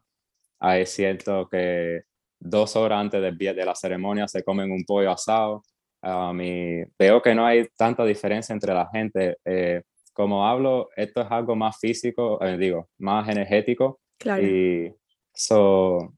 hay 0.60 0.86
cierto 0.86 1.48
que 1.50 2.02
dos 2.40 2.76
horas 2.76 3.00
antes 3.00 3.22
de, 3.22 3.54
de 3.54 3.66
la 3.66 3.74
ceremonia 3.74 4.28
se 4.28 4.44
comen 4.44 4.72
un 4.72 4.84
pollo 4.84 5.12
asado. 5.12 5.64
Um, 6.02 6.40
y 6.42 6.84
veo 7.00 7.22
que 7.22 7.34
no 7.34 7.46
hay 7.46 7.68
tanta 7.76 8.06
diferencia 8.06 8.54
entre 8.54 8.74
la 8.74 8.88
gente. 8.92 9.38
Eh, 9.44 9.82
como 10.14 10.48
hablo, 10.48 10.90
esto 10.96 11.22
es 11.22 11.28
algo 11.32 11.56
más 11.56 11.80
físico, 11.80 12.44
eh, 12.44 12.58
digo, 12.58 12.90
más 13.00 13.28
energético. 13.30 14.00
Claro. 14.18 14.44
Y 14.44 14.94
so, 15.38 16.14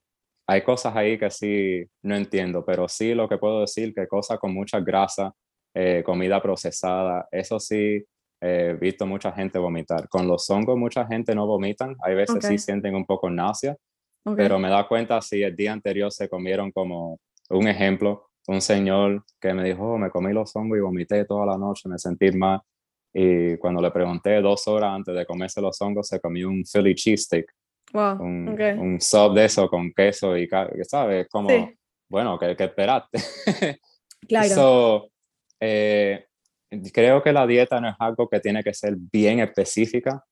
hay 0.47 0.63
cosas 0.63 0.95
ahí 0.95 1.17
que 1.17 1.29
sí 1.29 1.85
no 2.03 2.15
entiendo, 2.15 2.65
pero 2.65 2.87
sí 2.87 3.13
lo 3.13 3.27
que 3.27 3.37
puedo 3.37 3.61
decir 3.61 3.93
que 3.93 4.07
cosas 4.07 4.39
con 4.39 4.53
mucha 4.53 4.79
grasa, 4.79 5.33
eh, 5.75 6.01
comida 6.03 6.41
procesada, 6.41 7.27
eso 7.31 7.59
sí 7.59 8.03
he 8.41 8.73
visto 8.79 9.05
mucha 9.05 9.31
gente 9.33 9.59
vomitar. 9.59 10.07
Con 10.07 10.27
los 10.27 10.49
hongos 10.49 10.77
mucha 10.77 11.05
gente 11.05 11.35
no 11.35 11.45
vomitan, 11.45 11.95
hay 12.01 12.15
veces 12.15 12.43
sí 12.45 12.57
sienten 12.57 12.95
un 12.95 13.05
poco 13.05 13.29
náusea, 13.29 13.75
pero 14.35 14.57
me 14.57 14.69
da 14.69 14.87
cuenta 14.87 15.21
si 15.21 15.43
el 15.43 15.55
día 15.55 15.73
anterior 15.73 16.11
se 16.11 16.29
comieron 16.29 16.71
como 16.71 17.19
un 17.49 17.67
ejemplo, 17.67 18.29
un 18.47 18.61
señor 18.61 19.23
que 19.39 19.53
me 19.53 19.63
dijo, 19.63 19.93
oh, 19.93 19.97
me 19.97 20.09
comí 20.09 20.33
los 20.33 20.55
hongos 20.55 20.77
y 20.77 20.81
vomité 20.81 21.25
toda 21.25 21.45
la 21.45 21.57
noche, 21.57 21.89
me 21.89 21.99
sentí 21.99 22.31
mal. 22.31 22.61
Y 23.13 23.57
cuando 23.57 23.81
le 23.81 23.91
pregunté 23.91 24.41
dos 24.41 24.67
horas 24.67 24.95
antes 24.95 25.15
de 25.15 25.25
comerse 25.25 25.61
los 25.61 25.79
hongos, 25.81 26.07
se 26.07 26.19
comió 26.19 26.47
un 26.47 26.63
Philly 26.63 26.95
cheesesteak 26.95 27.51
Wow, 27.93 28.21
un, 28.21 28.61
un, 28.79 29.01
sub 29.01 29.33
de 29.33 29.45
eso 29.45 29.67
con 29.67 29.91
queso 29.91 30.37
y, 30.37 30.47
¿sabes? 30.83 31.27
Como, 31.29 31.49
bueno, 32.09 32.37
que, 32.37 32.55
que 32.55 32.65
esperaste. 32.65 33.17
claro. 34.27 35.09
eh, 35.59 36.25
creo 36.93 37.23
que 37.23 37.33
la 37.33 37.47
dieta 37.47 37.81
no 37.81 37.89
es 37.89 37.95
algo 37.99 38.27
que 38.29 38.39
tiene 38.39 38.63
que 38.63 38.73
ser 38.73 38.95
bien 38.95 39.39
específica, 39.39 40.23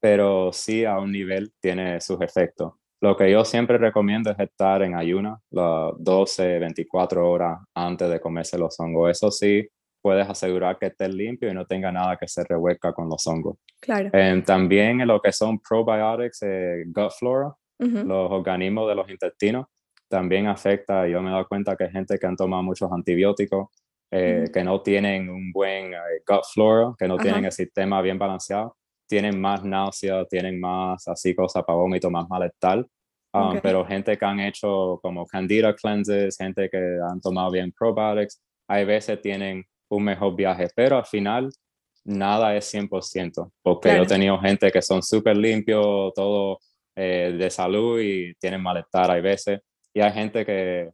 pero 0.00 0.52
sí 0.52 0.84
a 0.84 0.98
un 0.98 1.12
nivel 1.12 1.52
tiene 1.60 2.00
sus 2.00 2.20
efectos. 2.20 2.72
Lo 3.02 3.16
que 3.16 3.30
yo 3.30 3.44
siempre 3.44 3.78
recomiendo 3.78 4.30
es 4.30 4.38
estar 4.38 4.82
en 4.82 4.94
ayuna 4.94 5.38
las 5.50 5.92
12, 5.98 6.58
24 6.58 7.30
horas 7.30 7.58
antes 7.74 8.10
de 8.10 8.20
comerse 8.20 8.58
los 8.58 8.78
hongos. 8.78 9.10
Eso 9.10 9.30
sí, 9.30 9.66
puedes 10.00 10.28
asegurar 10.28 10.78
que 10.78 10.86
esté 10.86 11.08
limpio 11.08 11.50
y 11.50 11.54
no 11.54 11.66
tenga 11.66 11.92
nada 11.92 12.16
que 12.16 12.26
se 12.26 12.44
revuelca 12.44 12.92
con 12.92 13.08
los 13.08 13.26
hongos. 13.26 13.56
Claro. 13.80 14.10
Eh, 14.12 14.42
también 14.44 15.00
en 15.00 15.08
lo 15.08 15.20
que 15.20 15.32
son 15.32 15.58
probiotics, 15.58 16.42
eh, 16.42 16.84
gut 16.86 17.12
flora, 17.18 17.54
los 17.78 18.30
organismos 18.30 18.88
de 18.88 18.94
los 18.94 19.08
intestinos, 19.08 19.66
también 20.08 20.46
afecta. 20.48 21.08
Yo 21.08 21.22
me 21.22 21.30
he 21.30 21.32
dado 21.32 21.48
cuenta 21.48 21.76
que 21.76 21.84
hay 21.84 21.90
gente 21.90 22.18
que 22.18 22.26
han 22.26 22.36
tomado 22.36 22.62
muchos 22.62 22.92
antibióticos, 22.92 23.68
eh, 24.10 24.50
que 24.52 24.62
no 24.62 24.82
tienen 24.82 25.30
un 25.30 25.50
buen 25.50 25.92
gut 26.26 26.44
flora, 26.52 26.92
que 26.98 27.08
no 27.08 27.16
tienen 27.16 27.46
el 27.46 27.52
sistema 27.52 28.02
bien 28.02 28.18
balanceado, 28.18 28.76
tienen 29.08 29.40
más 29.40 29.64
náuseas, 29.64 30.28
tienen 30.28 30.60
más 30.60 31.08
así 31.08 31.34
cosas 31.34 31.64
para 31.64 31.78
vómito, 31.78 32.10
más 32.10 32.28
malestar. 32.28 32.86
Um, 33.32 33.60
pero 33.62 33.84
gente 33.84 34.18
que 34.18 34.24
han 34.24 34.40
hecho 34.40 34.98
como 35.02 35.24
candida 35.24 35.74
cleanses, 35.74 36.36
gente 36.36 36.68
que 36.68 36.98
han 37.08 37.20
tomado 37.20 37.52
bien 37.52 37.72
probiotics, 37.72 38.42
hay 38.68 38.84
veces 38.84 39.20
tienen 39.20 39.64
un 39.90 40.04
mejor 40.04 40.34
viaje, 40.34 40.68
pero 40.74 40.96
al 40.96 41.04
final 41.04 41.50
nada 42.04 42.56
es 42.56 42.72
100%, 42.72 43.52
porque 43.62 43.94
yo 43.96 44.02
he 44.02 44.06
tenido 44.06 44.38
gente 44.38 44.70
que 44.70 44.80
son 44.80 45.02
súper 45.02 45.36
limpios, 45.36 46.12
todo 46.14 46.58
eh, 46.96 47.34
de 47.36 47.50
salud 47.50 48.00
y 48.00 48.34
tienen 48.34 48.62
malestar 48.62 49.10
hay 49.10 49.20
veces, 49.20 49.60
y 49.92 50.00
hay 50.00 50.12
gente 50.12 50.46
que 50.46 50.90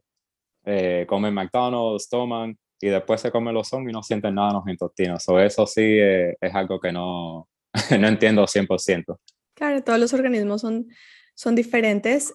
eh, 0.65 1.05
comen 1.07 1.33
McDonald's, 1.33 2.09
toman 2.09 2.57
y 2.79 2.87
después 2.89 3.21
se 3.21 3.31
comen 3.31 3.53
los 3.53 3.71
hongos 3.73 3.89
y 3.89 3.93
no 3.93 4.03
sienten 4.03 4.35
nada 4.35 4.49
en 4.49 4.55
los 4.55 4.67
intestinos. 4.67 5.25
Eso 5.27 5.65
sí 5.65 5.81
eh, 5.81 6.35
es 6.39 6.53
algo 6.53 6.79
que 6.79 6.91
no, 6.91 7.47
no 7.99 8.07
entiendo 8.07 8.43
100%. 8.43 9.17
Claro, 9.55 9.83
todos 9.83 9.99
los 9.99 10.13
organismos 10.13 10.61
son, 10.61 10.87
son 11.33 11.55
diferentes, 11.55 12.31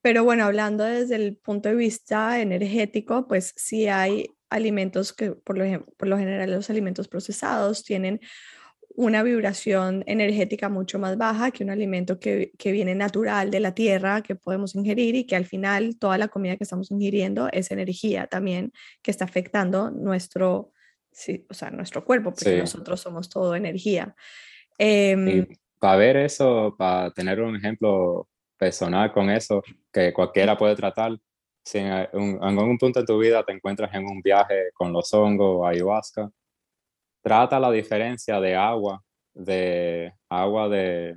pero 0.00 0.24
bueno, 0.24 0.44
hablando 0.44 0.82
desde 0.82 1.14
el 1.14 1.36
punto 1.36 1.68
de 1.68 1.76
vista 1.76 2.40
energético, 2.40 3.28
pues 3.28 3.52
sí 3.56 3.86
hay 3.86 4.26
alimentos 4.52 5.12
que 5.12 5.32
por 5.32 5.58
lo, 5.58 5.86
por 5.96 6.08
lo 6.08 6.18
general 6.18 6.50
los 6.50 6.70
alimentos 6.70 7.08
procesados 7.08 7.82
tienen 7.84 8.20
una 8.94 9.22
vibración 9.22 10.04
energética 10.06 10.68
mucho 10.68 10.98
más 10.98 11.16
baja 11.16 11.50
que 11.50 11.64
un 11.64 11.70
alimento 11.70 12.20
que, 12.20 12.52
que, 12.58 12.72
viene 12.72 12.94
natural 12.94 13.50
de 13.50 13.60
la 13.60 13.74
tierra, 13.74 14.22
que 14.22 14.34
podemos 14.34 14.74
ingerir 14.74 15.14
y 15.14 15.24
que 15.24 15.34
al 15.34 15.46
final 15.46 15.98
toda 15.98 16.18
la 16.18 16.28
comida 16.28 16.56
que 16.56 16.64
estamos 16.64 16.90
ingiriendo 16.90 17.48
es 17.52 17.70
energía 17.70 18.26
también 18.26 18.72
que 19.00 19.10
está 19.10 19.24
afectando 19.24 19.90
nuestro, 19.90 20.72
sí, 21.10 21.46
o 21.48 21.54
sea, 21.54 21.70
nuestro 21.70 22.04
cuerpo, 22.04 22.32
porque 22.32 22.58
nosotros 22.58 23.00
somos 23.00 23.28
todo 23.28 23.54
energía. 23.54 24.14
Eh, 24.78 25.46
para 25.78 25.96
ver 25.96 26.16
eso, 26.16 26.74
para 26.78 27.10
tener 27.10 27.40
un 27.40 27.56
ejemplo 27.56 28.28
personal 28.56 29.12
con 29.12 29.30
eso, 29.30 29.62
que 29.92 30.12
cualquiera 30.12 30.56
puede 30.56 30.76
tratar, 30.76 31.18
si 31.64 31.78
en, 31.78 31.90
algún 31.90 32.78
punto 32.78 33.00
de 33.00 33.06
tu 33.06 33.18
vida 33.18 33.44
te 33.44 33.52
encuentras 33.52 33.92
en 33.94 34.04
un 34.04 34.20
viaje 34.20 34.70
con 34.74 34.92
los 34.92 35.12
hongos 35.14 35.56
o 35.58 35.66
ayahuasca, 35.66 36.30
trata 37.22 37.60
la 37.60 37.70
diferencia 37.70 38.40
de 38.40 38.54
agua, 38.54 39.02
de 39.34 40.12
agua 40.28 40.68
de, 40.68 41.14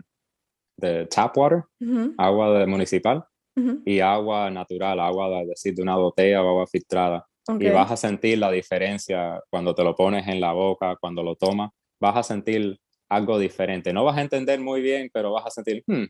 de 0.78 1.06
tap 1.08 1.38
water, 1.38 1.64
agua 2.18 2.60
de 2.60 2.68
municipal, 2.68 3.26
y 3.86 4.00
agua 4.02 4.50
natural, 4.52 5.00
agua 5.00 5.30
de, 5.30 5.46
decir, 5.48 5.74
de 5.74 5.82
una 5.82 5.96
botella 5.96 6.44
o 6.44 6.50
agua 6.50 6.68
filtrada. 6.68 7.26
Y 7.60 7.70
vas 7.70 7.92
a 7.92 7.98
sentir 7.98 8.40
la 8.40 8.52
diferencia 8.52 9.42
cuando 9.50 9.74
te 9.76 9.84
lo 9.84 9.96
pones 9.96 10.28
en 10.28 10.42
la 10.42 10.52
boca, 10.52 10.98
cuando 11.00 11.24
lo 11.24 11.36
tomas, 11.36 11.72
vas 12.02 12.18
a 12.18 12.24
sentir 12.24 12.78
algo 13.08 13.38
diferente. 13.38 13.94
No 13.94 14.04
vas 14.04 14.18
a 14.18 14.22
entender 14.22 14.60
muy 14.60 14.82
bien, 14.82 15.10
pero 15.14 15.32
vas 15.32 15.46
a 15.46 15.52
sentir, 15.52 15.84
hmm, 15.86 16.06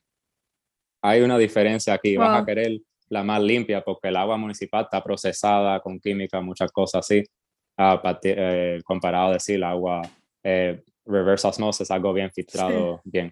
hay 1.03 1.21
una 1.21 1.37
diferencia 1.37 1.93
aquí, 1.93 2.15
vas 2.15 2.41
a 2.41 2.45
querer 2.45 2.79
la 3.09 3.23
más 3.23 3.41
limpia 3.41 3.83
porque 3.83 4.07
el 4.09 4.15
agua 4.15 4.37
municipal 4.37 4.83
está 4.83 5.03
procesada 5.03 5.79
con 5.79 5.99
química, 5.99 6.41
muchas 6.41 6.71
cosas 6.71 7.05
así, 7.05 7.23
eh, 8.23 8.81
comparado 8.83 9.29
a 9.29 9.33
decir 9.33 9.55
el 9.55 9.63
agua 9.63 10.01
eh, 10.43 10.81
reverse 11.05 11.47
osmosis, 11.47 11.91
algo 11.91 12.13
bien 12.13 12.31
filtrado, 12.31 13.01
bien. 13.03 13.31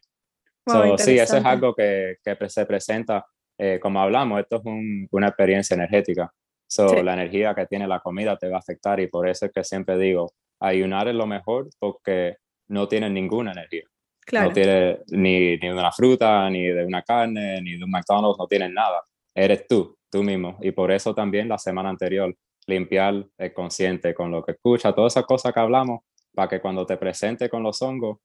sí, 0.98 1.18
eso 1.18 1.38
es 1.38 1.46
algo 1.46 1.74
que, 1.74 2.18
que 2.24 2.50
se 2.50 2.66
presenta, 2.66 3.26
eh, 3.58 3.80
como 3.82 4.02
hablamos, 4.02 4.40
esto 4.40 4.58
es 4.58 5.08
una 5.12 5.28
experiencia 5.28 5.74
energética. 5.74 6.32
So, 6.68 7.04
La 7.04 7.14
energía 7.14 7.54
que 7.54 7.68
tiene 7.68 7.88
la 7.88 8.00
comida 8.00 8.36
te 8.38 8.50
va 8.50 8.58
a 8.58 8.60
afectar 8.60 9.00
y 9.00 9.08
por 9.08 9.28
eso 9.28 9.46
es 9.46 9.52
que 9.52 9.64
siempre 9.64 9.98
digo, 9.98 10.34
ayunar 10.60 11.08
es 11.08 11.14
lo 11.14 11.28
mejor 11.28 11.70
porque 11.78 12.38
no 12.68 12.88
tiene 12.88 13.10
ninguna 13.10 13.52
energía. 13.52 13.84
No 14.32 14.52
tiene 14.52 15.00
ni, 15.10 15.58
ni 15.58 15.68
de 15.68 15.74
una 15.74 15.92
fruta, 15.92 16.50
ni 16.50 16.66
de 16.66 16.86
una 16.86 17.04
carne, 17.04 17.62
ni 17.62 17.78
de 17.78 17.84
un 17.84 17.92
McDonald's, 17.92 18.40
no 18.40 18.48
tiene 18.48 18.70
nada 18.70 19.04
eres 19.36 19.68
tú, 19.68 19.98
tú 20.10 20.24
mismo. 20.24 20.58
Y 20.62 20.72
por 20.72 20.92
eso 20.92 21.14
también 21.14 21.50
la 21.50 21.58
semana 21.58 21.90
anterior, 21.90 22.36
limpiar 22.68 23.28
el 23.38 23.54
consciente 23.54 24.14
con 24.14 24.32
lo 24.32 24.44
que 24.44 24.54
escucha, 24.54 24.94
todas 24.94 25.14
esas 25.14 25.26
cosas 25.26 25.54
que 25.54 25.60
hablamos, 25.60 26.02
para 26.34 26.48
que 26.48 26.62
cuando 26.62 26.86
te 26.86 26.98
presente 26.98 27.50
con 27.50 27.64
los 27.64 27.82
hongos, 27.82 28.20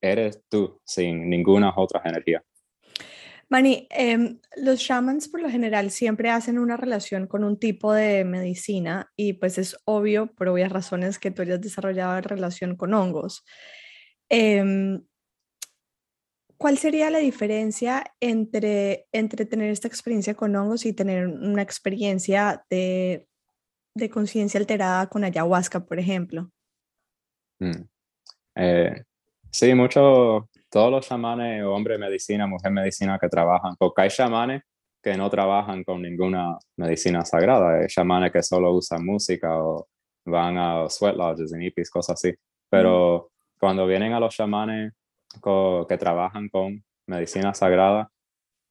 eres 0.00 0.42
tú, 0.48 0.80
sin 0.84 1.28
ninguna 1.28 1.72
otra 1.76 2.02
energía. 2.04 2.42
Mani, 3.48 3.86
em, 3.90 4.40
los 4.56 4.80
shamans 4.80 5.28
por 5.28 5.42
lo 5.42 5.50
general 5.50 5.90
siempre 5.90 6.30
hacen 6.30 6.58
una 6.58 6.78
relación 6.78 7.26
con 7.26 7.44
un 7.44 7.58
tipo 7.58 7.92
de 7.92 8.24
medicina 8.24 9.12
y 9.14 9.34
pues 9.34 9.58
es 9.58 9.76
obvio, 9.84 10.32
por 10.34 10.48
obvias 10.48 10.72
razones, 10.72 11.18
que 11.18 11.30
tú 11.30 11.42
hayas 11.42 11.60
desarrollado 11.60 12.18
relación 12.22 12.76
con 12.76 12.94
hongos. 12.94 13.44
Eh, 14.30 14.98
¿Cuál 16.62 16.78
sería 16.78 17.10
la 17.10 17.18
diferencia 17.18 18.04
entre, 18.20 19.08
entre 19.10 19.46
tener 19.46 19.70
esta 19.70 19.88
experiencia 19.88 20.34
con 20.34 20.54
hongos 20.54 20.86
y 20.86 20.92
tener 20.92 21.26
una 21.26 21.60
experiencia 21.60 22.64
de, 22.70 23.26
de 23.96 24.08
conciencia 24.08 24.60
alterada 24.60 25.08
con 25.08 25.24
ayahuasca, 25.24 25.84
por 25.84 25.98
ejemplo? 25.98 26.52
Mm. 27.58 27.82
Eh, 28.54 29.02
sí, 29.50 29.74
muchos, 29.74 30.44
todos 30.70 30.92
los 30.92 31.04
chamanes, 31.04 31.64
hombre 31.64 31.98
medicina, 31.98 32.46
mujer 32.46 32.70
medicina 32.70 33.18
que 33.20 33.28
trabajan, 33.28 33.74
porque 33.76 34.02
hay 34.02 34.10
chamanes 34.10 34.62
que 35.02 35.16
no 35.16 35.28
trabajan 35.28 35.82
con 35.82 36.00
ninguna 36.00 36.58
medicina 36.76 37.24
sagrada, 37.24 37.80
hay 37.80 37.88
chamanes 37.88 38.30
que 38.30 38.40
solo 38.40 38.72
usan 38.72 39.04
música 39.04 39.58
o 39.58 39.88
van 40.24 40.56
a 40.58 40.88
sweat 40.88 41.16
lodges 41.16 41.52
en 41.52 41.62
hippies, 41.62 41.90
cosas 41.90 42.22
así. 42.22 42.32
Pero 42.70 43.32
cuando 43.58 43.84
vienen 43.84 44.12
a 44.12 44.20
los 44.20 44.32
chamanes 44.32 44.92
que 45.88 45.98
trabajan 45.98 46.48
con 46.48 46.84
medicina 47.06 47.54
sagrada, 47.54 48.10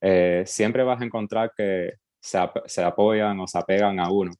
eh, 0.01 0.43
siempre 0.45 0.83
vas 0.83 1.01
a 1.01 1.05
encontrar 1.05 1.51
que 1.55 1.93
se, 2.19 2.39
se, 2.65 2.83
apoyan 2.83 3.39
o 3.39 3.47
se 3.47 3.57
apegan 3.57 3.99
a 3.99 4.11
uno. 4.11 4.31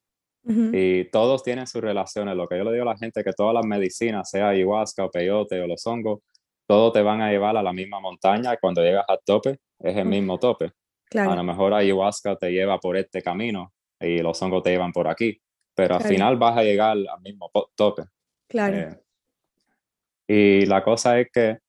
Y 0.44 1.06
todos 1.12 1.44
tienen 1.44 1.68
sus 1.68 1.82
relaciones. 1.82 2.36
Lo 2.36 2.48
que 2.48 2.58
yo 2.58 2.64
le 2.64 2.72
digo 2.72 2.82
a 2.84 2.94
la 2.94 2.98
gente 2.98 3.24
que 3.24 3.32
todas 3.32 3.54
las 3.54 3.64
medicinas, 3.64 4.28
sea 4.28 4.50
ayahuasca 4.50 5.06
o 5.06 5.12
peyote 5.12 5.62
o 5.62 5.68
los 5.68 5.86
hongos, 5.86 6.22
todos 6.66 6.94
te 6.94 7.02
van 7.04 7.22
a 7.22 7.30
llevar 7.30 7.56
a 7.58 7.62
la 7.62 7.74
misma 7.74 8.00
montaña 8.00 8.54
y 8.54 8.58
cuando 8.58 8.82
llegas 8.82 9.06
al 9.08 9.20
tope 9.24 9.60
es 9.80 9.96
el 9.96 10.06
mismo 10.06 10.40
tope. 10.40 10.72
A 11.14 11.36
lo 11.36 11.44
mejor 11.44 11.74
ayahuasca 11.74 12.38
te 12.38 12.52
lleva 12.52 12.80
por 12.80 12.98
este 12.98 13.22
camino 13.22 13.74
y 14.00 14.20
los 14.20 14.42
hongos 14.42 14.64
te 14.64 14.72
llevan 14.72 14.92
por 14.92 15.08
aquí, 15.08 15.40
pero 15.76 15.96
al 15.96 16.04
final 16.04 16.38
vas 16.38 16.58
a 16.58 16.64
llegar 16.64 16.92
al 16.92 17.22
mismo 17.22 17.52
tope. 17.76 18.04
Claro. 18.48 18.78
Eh, 18.78 19.02
y 20.28 20.66
la 20.66 20.84
cosa 20.84 21.20
es 21.20 21.28
que 21.32 21.60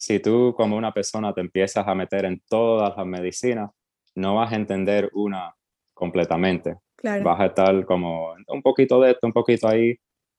si 0.00 0.18
tú 0.18 0.54
como 0.56 0.76
una 0.76 0.94
persona 0.94 1.34
te 1.34 1.42
empiezas 1.42 1.86
a 1.86 1.94
meter 1.94 2.24
en 2.24 2.40
todas 2.48 2.96
las 2.96 3.06
medicinas, 3.06 3.70
no 4.14 4.36
vas 4.36 4.50
a 4.50 4.56
entender 4.56 5.10
una 5.12 5.54
completamente. 5.92 6.78
Claro. 6.96 7.22
Vas 7.24 7.40
a 7.40 7.46
estar 7.46 7.84
como 7.84 8.34
un 8.48 8.62
poquito 8.62 8.98
de 9.00 9.10
esto, 9.10 9.26
un 9.26 9.34
poquito 9.34 9.68
ahí. 9.68 9.90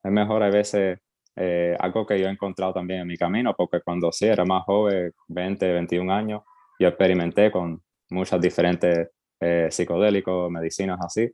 Es 0.03 0.11
mejor 0.11 0.41
a 0.41 0.49
veces 0.49 0.97
eh, 1.35 1.77
algo 1.79 2.07
que 2.07 2.19
yo 2.19 2.27
he 2.27 2.31
encontrado 2.31 2.73
también 2.73 3.01
en 3.01 3.07
mi 3.07 3.17
camino, 3.17 3.53
porque 3.55 3.81
cuando 3.81 4.11
sí 4.11 4.25
era 4.25 4.43
más 4.45 4.63
joven, 4.63 5.13
20, 5.27 5.73
21 5.73 6.11
años, 6.11 6.41
yo 6.79 6.87
experimenté 6.87 7.51
con 7.51 7.83
muchas 8.09 8.41
diferentes 8.41 9.09
eh, 9.39 9.67
psicodélicos, 9.69 10.49
medicinas 10.49 10.99
así, 11.05 11.31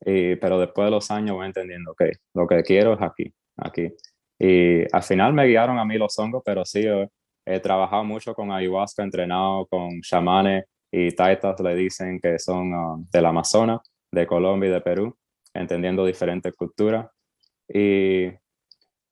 y, 0.00 0.36
pero 0.36 0.58
después 0.58 0.86
de 0.86 0.90
los 0.92 1.10
años 1.10 1.36
voy 1.36 1.46
entendiendo, 1.46 1.92
ok, 1.92 2.02
lo 2.34 2.46
que 2.46 2.62
quiero 2.62 2.94
es 2.94 3.02
aquí, 3.02 3.32
aquí. 3.58 3.92
Y 4.38 4.82
al 4.94 5.02
final 5.02 5.34
me 5.34 5.46
guiaron 5.46 5.78
a 5.78 5.84
mí 5.84 5.98
los 5.98 6.18
hongos, 6.18 6.42
pero 6.44 6.64
sí, 6.64 6.82
he 7.46 7.60
trabajado 7.60 8.04
mucho 8.04 8.34
con 8.34 8.50
ayahuasca, 8.50 9.04
entrenado 9.04 9.66
con 9.66 10.00
chamanes 10.02 10.64
y 10.90 11.12
taitas, 11.12 11.58
le 11.60 11.74
dicen 11.76 12.18
que 12.20 12.38
son 12.38 12.74
um, 12.74 13.06
del 13.10 13.26
Amazonas, 13.26 13.80
de 14.10 14.26
Colombia 14.26 14.68
y 14.68 14.72
de 14.72 14.80
Perú, 14.80 15.16
entendiendo 15.54 16.04
diferentes 16.04 16.54
culturas. 16.54 17.06
Y 17.68 18.30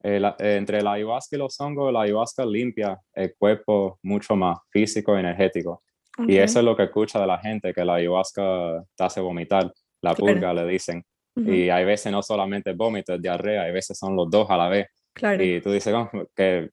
entre 0.03 0.82
la 0.82 0.93
ayahuasca 0.93 1.37
y 1.37 1.39
los 1.39 1.59
hongos, 1.61 1.93
la 1.93 2.03
ayahuasca 2.03 2.45
limpia 2.45 3.01
el 3.14 3.35
cuerpo 3.37 3.99
mucho 4.03 4.37
más 4.37 4.59
físico 4.70 5.16
y 5.16 5.20
energético. 5.20 5.82
Y 6.28 6.37
eso 6.37 6.59
es 6.59 6.64
lo 6.64 6.76
que 6.76 6.85
escucha 6.85 7.20
de 7.20 7.26
la 7.26 7.39
gente, 7.39 7.72
que 7.72 7.85
la 7.85 7.95
ayahuasca 7.95 8.85
te 8.95 9.05
hace 9.05 9.20
vomitar, 9.20 9.72
la 10.03 10.14
purga 10.14 10.53
le 10.53 10.66
dicen. 10.66 11.05
Y 11.37 11.68
hay 11.68 11.85
veces 11.85 12.12
no 12.12 12.22
solamente 12.22 12.72
vómito, 12.72 13.14
es 13.14 13.22
diarrea, 13.22 13.62
hay 13.62 13.72
veces 13.72 13.99
son 13.99 14.14
los 14.14 14.30
dos 14.30 14.49
a 14.51 14.57
la 14.57 14.68
vez. 14.68 14.87
Claro. 15.12 15.43
Y 15.43 15.61
tú 15.61 15.72
dices, 15.72 15.93
¿cómo, 15.93 16.11
que, 16.35 16.70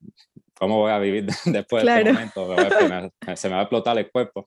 ¿cómo 0.62 0.78
voy 0.78 0.91
a 0.91 0.99
vivir 0.99 1.26
después 1.45 1.84
de 1.84 1.91
este 1.91 2.14
momento? 2.14 2.55
se 3.36 3.49
me 3.49 3.55
va 3.55 3.62
a 3.62 3.64
explotar 3.64 3.97
el 3.97 4.12
cuerpo. 4.12 4.45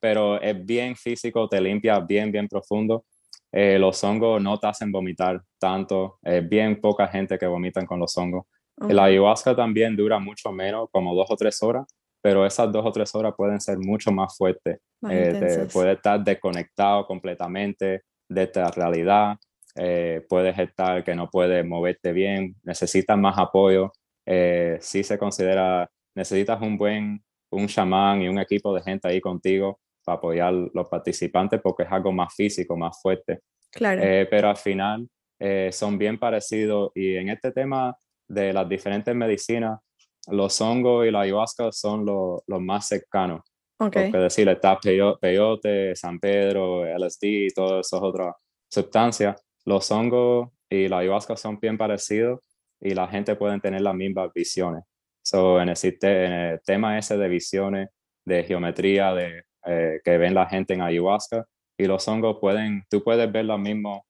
Pero 0.00 0.40
es 0.40 0.66
bien 0.66 0.96
físico, 0.96 1.48
te 1.48 1.60
limpia 1.60 2.00
bien, 2.00 2.32
bien 2.32 2.48
profundo. 2.48 3.04
Eh, 3.52 3.78
los 3.78 4.02
hongos 4.02 4.42
no 4.42 4.58
te 4.58 4.66
hacen 4.66 4.90
vomitar 4.90 5.40
tanto, 5.60 6.18
es 6.22 6.46
bien 6.46 6.80
poca 6.80 7.06
gente 7.06 7.38
que 7.38 7.46
vomitan 7.46 7.86
con 7.86 8.00
los 8.00 8.18
hongos. 8.18 8.46
La 8.88 9.04
ayahuasca 9.04 9.54
también 9.54 9.94
dura 9.94 10.18
mucho 10.18 10.50
menos, 10.50 10.88
como 10.90 11.14
dos 11.14 11.30
o 11.30 11.36
tres 11.36 11.62
horas, 11.62 11.86
pero 12.20 12.44
esas 12.44 12.72
dos 12.72 12.84
o 12.84 12.90
tres 12.90 13.14
horas 13.14 13.32
pueden 13.36 13.60
ser 13.60 13.78
mucho 13.78 14.10
más 14.10 14.36
fuertes. 14.36 14.80
Eh, 15.08 15.68
puedes 15.72 15.96
estar 15.96 16.24
desconectado 16.24 17.06
completamente 17.06 18.02
de 18.28 18.42
esta 18.42 18.68
realidad, 18.72 19.36
eh, 19.76 20.26
puedes 20.28 20.58
estar 20.58 21.04
que 21.04 21.14
no 21.14 21.30
puedes 21.30 21.64
moverte 21.64 22.12
bien, 22.12 22.56
necesitas 22.64 23.16
más 23.16 23.38
apoyo. 23.38 23.92
Eh, 24.26 24.78
si 24.80 25.02
se 25.04 25.18
considera, 25.18 25.90
necesitas 26.14 26.60
un 26.62 26.78
buen, 26.78 27.22
un 27.50 27.66
chamán 27.66 28.22
y 28.22 28.28
un 28.28 28.38
equipo 28.38 28.74
de 28.74 28.82
gente 28.82 29.08
ahí 29.08 29.20
contigo 29.20 29.80
para 30.04 30.18
apoyar 30.18 30.52
los 30.52 30.88
participantes 30.88 31.60
porque 31.62 31.84
es 31.84 31.92
algo 31.92 32.12
más 32.12 32.34
físico, 32.34 32.76
más 32.76 33.00
fuerte. 33.00 33.40
Claro. 33.70 34.02
Eh, 34.02 34.26
pero 34.30 34.48
al 34.48 34.56
final 34.56 35.08
eh, 35.38 35.70
son 35.72 35.98
bien 35.98 36.18
parecidos 36.18 36.92
y 36.94 37.16
en 37.16 37.28
este 37.30 37.52
tema 37.52 37.96
de 38.28 38.52
las 38.52 38.68
diferentes 38.68 39.14
medicinas, 39.14 39.80
los 40.28 40.60
hongos 40.60 41.06
y 41.06 41.10
la 41.10 41.20
ayahuasca 41.20 41.70
son 41.72 42.06
los 42.06 42.60
más 42.60 42.88
cercanos. 42.88 43.42
Okay. 43.76 44.04
Porque 44.04 44.18
decir, 44.18 44.48
está 44.48 44.78
peyote, 45.20 45.94
San 45.96 46.18
Pedro, 46.18 46.86
LSD, 46.86 47.52
todas 47.54 47.86
esas 47.86 48.00
otras 48.00 48.34
sustancias. 48.70 49.42
Los 49.66 49.90
hongos 49.90 50.50
y 50.70 50.88
la 50.88 50.98
ayahuasca 50.98 51.36
son 51.36 51.58
bien 51.60 51.76
parecidos 51.76 52.40
y 52.84 52.94
la 52.94 53.08
gente 53.08 53.34
puede 53.34 53.58
tener 53.60 53.80
las 53.80 53.94
mismas 53.94 54.30
visiones. 54.32 54.84
So, 55.24 55.60
en, 55.60 55.70
el, 55.70 56.60
tema 56.64 56.98
ese 56.98 57.16
de 57.16 57.28
visiones, 57.28 57.88
de 58.26 58.44
geometría, 58.44 59.14
de 59.14 59.42
eh, 59.64 60.00
que 60.04 60.18
ven 60.18 60.34
la 60.34 60.46
gente 60.46 60.74
en 60.74 60.82
ayahuasca 60.82 61.46
y 61.78 61.86
los 61.86 62.06
hongos 62.06 62.36
pueden, 62.38 62.84
tú 62.90 63.02
puedes 63.02 63.30
ver 63.32 63.46
las 63.46 63.58
mismas 63.58 64.02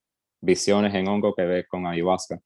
visiones 0.43 0.93
en 0.93 1.07
hongo 1.07 1.33
que 1.35 1.45
ves 1.45 1.67
con 1.69 1.87
ayahuasca, 1.87 2.41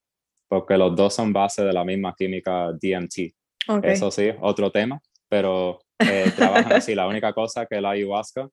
porque 0.49 0.77
los 0.77 0.95
dos 0.95 1.15
son 1.15 1.33
base 1.33 1.65
de 1.65 1.73
la 1.73 1.83
misma 1.83 2.15
química 2.15 2.73
DMT. 2.73 3.35
Eso 3.83 4.11
sí, 4.11 4.31
otro 4.41 4.71
tema, 4.71 5.01
pero 5.29 5.81
eh, 5.99 6.31
trabajan 6.37 6.73
así. 6.75 6.95
La 6.95 7.09
única 7.09 7.33
cosa 7.33 7.65
que 7.65 7.81
la 7.81 7.91
ayahuasca 7.91 8.49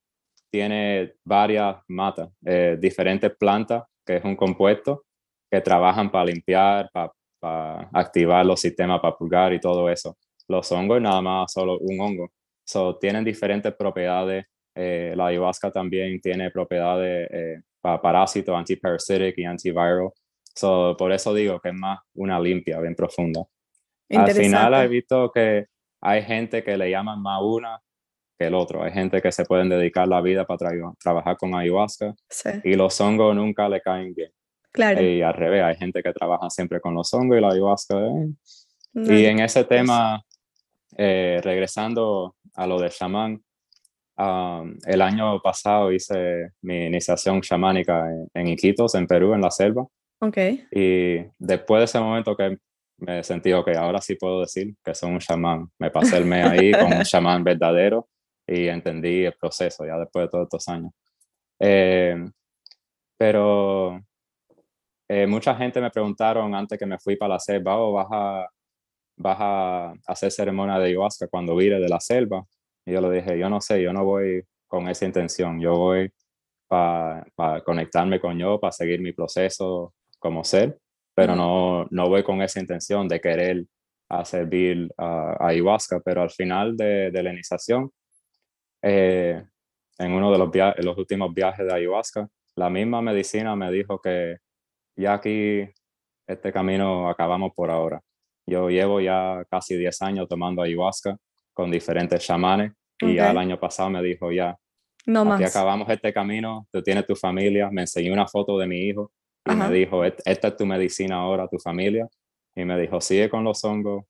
tiene 0.49 1.13
varias 1.26 1.76
matas, 1.89 2.30
eh, 2.45 2.78
diferentes 2.80 3.36
plantas, 3.36 3.84
que 4.05 4.17
es 4.17 4.23
un 4.23 4.38
compuesto, 4.38 5.03
que 5.51 5.59
trabajan 5.59 6.09
para 6.09 6.26
limpiar, 6.26 6.89
para, 6.93 7.11
para 7.39 7.89
activar 7.93 8.45
los 8.45 8.59
sistemas, 8.59 8.99
para 8.99 9.15
purgar 9.15 9.53
y 9.53 9.59
todo 9.59 9.89
eso. 9.89 10.17
Los 10.47 10.71
hongos 10.71 11.01
nada 11.01 11.21
más 11.21 11.51
solo 11.51 11.77
un 11.79 11.99
hongo. 11.99 12.31
So, 12.63 12.97
tienen 12.97 13.23
diferentes 13.23 13.73
propiedades. 13.73 14.45
Eh, 14.73 15.13
la 15.15 15.27
ayahuasca 15.27 15.71
también 15.71 16.19
tiene 16.19 16.51
propiedades 16.51 17.29
eh, 17.31 17.61
para 17.79 18.01
parásitos, 18.01 18.55
antiparasitic 18.55 19.38
y 19.38 19.45
antiviral. 19.45 20.09
So, 20.53 20.95
por 20.97 21.11
eso 21.11 21.33
digo 21.33 21.59
que 21.59 21.69
es 21.69 21.75
más 21.75 21.99
una 22.15 22.39
limpia, 22.39 22.79
bien 22.79 22.95
profunda. 22.95 23.45
Al 24.09 24.31
final 24.31 24.73
he 24.73 24.88
visto 24.88 25.31
que 25.31 25.65
hay 26.01 26.23
gente 26.23 26.63
que 26.63 26.77
le 26.77 26.89
llaman 26.89 27.21
más 27.21 27.41
una 27.41 27.79
que 28.38 28.47
el 28.47 28.53
otro. 28.53 28.83
Hay 28.83 28.91
gente 28.91 29.21
que 29.21 29.31
se 29.31 29.45
pueden 29.45 29.69
dedicar 29.69 30.07
la 30.07 30.21
vida 30.21 30.45
para 30.45 30.71
trabajar 30.99 31.38
con 31.38 31.55
ayahuasca 31.55 32.13
y 32.63 32.75
los 32.75 32.99
hongos 33.01 33.36
nunca 33.36 33.67
le 33.69 33.81
caen 33.81 34.13
bien. 34.13 34.31
Claro. 34.76 35.01
Y 35.01 35.21
al 35.21 35.34
revés, 35.34 35.63
hay 35.63 35.76
gente 35.78 36.03
que 36.03 36.11
trabaja 36.11 36.49
siempre 36.49 36.82
con 36.82 36.93
los 36.93 37.13
hongos 37.13 37.38
y 37.38 37.41
la 37.41 37.49
ayahuasca. 37.49 37.95
Eh. 37.97 38.28
Y 38.93 39.26
en 39.26 39.39
ese 39.39 39.63
tema, 39.63 40.21
eh, 40.97 41.39
regresando 41.41 42.36
a 42.53 42.67
lo 42.67 42.80
de 42.80 42.89
chamán, 42.89 43.41
um, 44.17 44.78
el 44.86 45.01
año 45.01 45.41
pasado 45.41 45.93
hice 45.93 46.51
mi 46.61 46.88
iniciación 46.88 47.41
chamánica 47.41 48.05
en, 48.34 48.47
Iquitos, 48.47 48.95
en 48.95 49.07
Perú, 49.07 49.34
en 49.34 49.41
la 49.41 49.51
selva. 49.51 49.86
Okay. 50.19 50.65
Y 50.71 51.26
después 51.39 51.80
de 51.80 51.86
ese 51.86 51.99
momento 51.99 52.36
que 52.36 52.57
me 52.97 53.23
sentí, 53.23 53.53
ok, 53.53 53.69
ahora 53.78 54.01
sí 54.01 54.15
puedo 54.15 54.41
decir 54.41 54.76
que 54.84 54.93
soy 54.93 55.11
un 55.11 55.19
chamán. 55.19 55.69
Me 55.80 55.89
pasé 55.89 56.17
el 56.17 56.26
mes 56.26 56.45
ahí 56.45 56.71
con 56.73 56.93
un 56.93 57.03
chamán 57.03 57.43
verdadero 57.43 58.09
y 58.45 58.67
entendí 58.67 59.23
el 59.23 59.34
proceso 59.34 59.86
ya 59.86 59.97
después 59.97 60.26
de 60.26 60.30
todos 60.30 60.43
estos 60.43 60.67
años. 60.67 60.91
Eh, 61.59 62.26
pero 63.17 64.01
eh, 65.08 65.28
mucha 65.28 65.56
gente 65.56 65.82
me 65.82 65.91
preguntaron 65.91 66.53
antes 66.56 66.78
que 66.80 66.86
me 66.86 66.99
fui 66.99 67.16
para 67.16 67.36
la 67.36 67.39
selva, 67.39 67.78
¿o 67.78 67.89
oh, 67.89 67.93
vas 67.93 68.08
a 68.12 68.47
vas 69.18 69.38
a 69.39 69.93
hacer 70.08 70.32
ceremonia 70.32 70.78
de 70.78 70.88
ayahuasca 70.88 71.28
cuando 71.28 71.56
vire 71.56 71.80
de 71.80 71.89
la 71.89 71.99
selva. 71.99 72.45
Y 72.86 72.93
yo 72.93 73.01
le 73.01 73.12
dije, 73.12 73.38
yo 73.38 73.49
no 73.49 73.62
sé, 73.62 73.82
yo 73.82 73.93
no 73.93 74.03
voy 74.03 74.43
con 74.68 74.88
esa 74.89 75.06
intención, 75.06 75.60
yo 75.60 75.76
voy 75.76 76.12
para 76.68 77.26
conectarme 77.64 78.20
con 78.20 78.38
yo, 78.38 78.60
para 78.60 78.72
seguir 78.72 78.99
mi 79.01 79.14
proceso 79.14 79.93
como 80.20 80.43
ser, 80.43 80.78
pero 81.14 81.36
no, 81.36 81.88
no 81.91 82.10
voy 82.10 82.24
con 82.24 82.41
esa 82.41 82.60
intención 82.60 83.08
de 83.08 83.22
querer 83.22 83.66
a 84.10 84.26
servir 84.26 84.89
a, 84.97 85.47
ayahuasca, 85.47 85.99
pero 86.01 86.22
al 86.22 86.32
final 86.32 86.76
de, 86.76 87.12
de 87.12 87.24
la 87.24 87.32
iniciación, 87.32 87.91
eh, 88.82 89.43
en 89.97 90.12
uno 90.12 90.32
de 90.32 90.38
los, 90.38 90.49
los 90.86 90.97
últimos 90.97 91.34
viajes 91.34 91.66
de 91.66 91.74
ayahuasca, 91.74 92.28
la 92.56 92.70
misma 92.70 93.01
medicina 93.01 93.56
me 93.56 93.72
dijo 93.72 94.01
que 94.01 94.38
ya 94.96 95.14
aquí 95.14 95.68
este 96.28 96.52
camino 96.52 97.10
acabamos 97.10 97.52
por 97.56 97.70
ahora. 97.70 98.02
Yo 98.48 98.70
llevo 98.70 99.02
ya 99.02 99.43
casi 99.50 99.76
10 99.76 100.02
años 100.02 100.28
tomando 100.28 100.62
ayahuasca 100.62 101.18
con 101.54 101.72
diferentes 101.72 102.24
chamanes 102.24 102.72
y 103.02 103.16
ya 103.16 103.32
el 103.32 103.38
año 103.38 103.60
pasado 103.60 103.89
me 103.89 104.02
dijo 104.02 104.32
ya, 104.32 104.56
no 105.06 105.34
aquí 105.34 105.43
acabamos 105.43 105.89
este 105.89 106.14
camino, 106.14 106.68
tú 106.72 106.82
tienes 106.82 107.06
tu 107.06 107.16
familia, 107.16 107.70
me 107.72 107.82
enseñó 107.82 108.14
una 108.14 108.28
foto 108.28 108.58
de 108.58 108.68
mi 108.68 108.80
hijo 108.80 109.12
y 109.46 109.54
me 109.54 109.70
dijo, 109.70 110.04
esta 110.04 110.48
es 110.48 110.58
tu 110.58 110.66
medicina 110.66 111.18
ahora, 111.18 111.48
tu 111.48 111.60
familia. 111.60 112.08
Y 112.56 112.66
me 112.66 112.80
dijo, 112.80 113.00
sigue 113.02 113.30
con 113.30 113.43
los 113.43 113.64
hongos, 113.64 114.06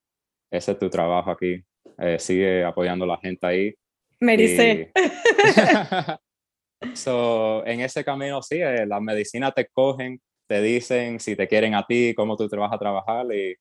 ese 0.52 0.74
es 0.74 0.80
tu 0.80 0.90
trabajo 0.90 1.32
aquí, 1.32 1.62
eh, 1.98 2.18
sigue 2.20 2.64
apoyando 2.64 3.04
a 3.06 3.10
la 3.10 3.18
gente 3.18 3.46
ahí. 3.46 3.76
Me 4.20 4.38
dice. 4.38 4.92
so, 6.94 7.66
en 7.66 7.82
ese 7.82 8.04
camino 8.06 8.42
sí, 8.42 8.62
eh, 8.62 8.86
las 8.86 9.02
medicinas 9.02 9.54
te 9.54 9.68
cogen, 9.68 10.22
te 10.48 10.62
dicen 10.62 11.20
si 11.20 11.36
te 11.36 11.48
quieren 11.48 11.76
a 11.76 11.86
ti, 11.86 12.14
cómo 12.16 12.36
tú 12.38 12.48
te 12.48 12.56
vas 12.56 12.72
a 12.74 12.80
trabajar 12.80 13.26
y 13.34 13.56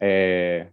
eh, 0.00 0.70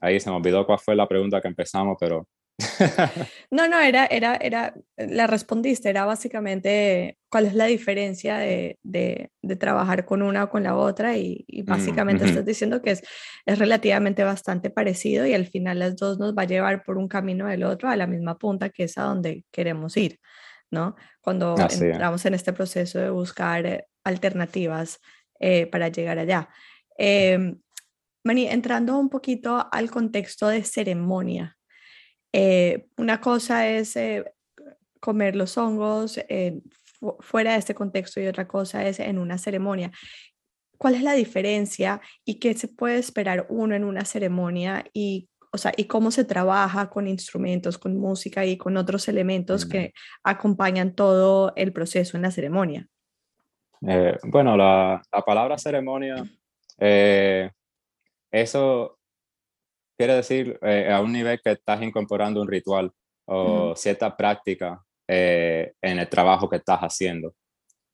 ahí 0.00 0.20
se 0.20 0.30
me 0.30 0.36
olvidó 0.36 0.66
cuál 0.66 0.78
fue 0.78 0.96
la 0.96 1.08
pregunta 1.08 1.40
que 1.40 1.48
empezamos, 1.48 1.96
pero... 1.98 2.26
no, 3.50 3.68
no, 3.68 3.80
era, 3.80 4.04
era, 4.04 4.36
era, 4.36 4.74
la 4.98 5.26
respondiste, 5.26 5.88
era 5.88 6.04
básicamente 6.04 7.16
cuál 7.30 7.46
es 7.46 7.54
la 7.54 7.64
diferencia 7.64 8.36
de, 8.36 8.78
de, 8.82 9.30
trabajar 9.56 10.04
con 10.04 10.20
una 10.20 10.44
o 10.44 10.50
con 10.50 10.64
la 10.64 10.76
otra 10.76 11.16
y, 11.16 11.44
y 11.46 11.62
mm, 11.62 11.66
básicamente 11.66 12.26
estás 12.26 12.44
diciendo 12.44 12.82
que 12.82 12.90
es, 12.90 13.02
es 13.46 13.58
relativamente 13.58 14.24
bastante 14.24 14.68
parecido 14.68 15.26
y 15.26 15.32
al 15.32 15.46
final 15.46 15.78
las 15.78 15.96
dos 15.96 16.18
nos 16.18 16.34
va 16.34 16.42
a 16.42 16.46
llevar 16.46 16.82
por 16.82 16.98
un 16.98 17.08
camino 17.08 17.46
del 17.46 17.64
otro 17.64 17.88
a 17.88 17.96
la 17.96 18.06
misma 18.06 18.36
punta 18.36 18.68
que 18.68 18.84
es 18.84 18.98
a 18.98 19.04
donde 19.04 19.44
queremos 19.50 19.96
ir, 19.96 20.20
¿no? 20.70 20.96
Cuando 21.20 21.56
entramos 21.58 22.24
en 22.26 22.34
este 22.34 22.52
proceso 22.52 22.98
de 22.98 23.10
buscar 23.10 23.66
eh, 23.66 23.86
alternativas 24.04 25.00
eh, 25.38 25.66
para 25.66 25.88
llegar 25.88 26.18
allá. 26.18 26.48
Eh, 26.98 27.54
Mani, 28.24 28.46
entrando 28.46 28.98
un 28.98 29.08
poquito 29.08 29.66
al 29.72 29.90
contexto 29.90 30.48
de 30.48 30.62
ceremonia, 30.62 31.56
eh, 32.32 32.88
una 32.98 33.20
cosa 33.20 33.68
es, 33.68 33.96
eh, 33.96 34.24
comer 35.00 35.34
los 35.34 35.56
hongos 35.56 36.20
fuera 37.20 37.52
de 37.52 37.58
este 37.58 37.74
contexto 37.74 38.20
y 38.20 38.26
otra 38.26 38.46
cosa 38.46 38.86
es 38.86 39.00
en 39.00 39.18
una 39.18 39.38
ceremonia. 39.38 39.90
¿Cuál 40.76 40.94
es 40.94 41.02
la 41.02 41.14
diferencia 41.14 42.02
y 42.26 42.38
qué 42.38 42.52
se 42.52 42.68
puede 42.68 42.98
esperar 42.98 43.46
uno 43.48 43.74
en 43.74 43.84
una 43.84 44.04
ceremonia 44.04 44.84
y, 44.92 45.29
o 45.52 45.58
sea, 45.58 45.72
y 45.76 45.84
cómo 45.84 46.10
se 46.10 46.24
trabaja 46.24 46.88
con 46.90 47.08
instrumentos, 47.08 47.78
con 47.78 47.96
música 47.98 48.46
y 48.46 48.56
con 48.56 48.76
otros 48.76 49.08
elementos 49.08 49.66
que 49.66 49.92
acompañan 50.22 50.94
todo 50.94 51.52
el 51.56 51.72
proceso 51.72 52.16
en 52.16 52.22
la 52.22 52.30
ceremonia? 52.30 52.86
Eh, 53.86 54.16
bueno, 54.24 54.56
la, 54.56 55.02
la, 55.10 55.22
palabra 55.22 55.58
ceremonia, 55.58 56.24
eh, 56.78 57.50
eso 58.30 58.98
quiere 59.96 60.14
decir 60.14 60.58
eh, 60.62 60.90
a 60.92 61.00
un 61.00 61.12
nivel 61.12 61.40
que 61.42 61.52
estás 61.52 61.82
incorporando 61.82 62.42
un 62.42 62.48
ritual 62.48 62.92
o 63.26 63.74
cierta 63.76 64.16
práctica 64.16 64.82
en 65.12 65.98
el 65.98 66.08
trabajo 66.08 66.48
que 66.48 66.56
estás 66.56 66.78
haciendo. 66.80 67.34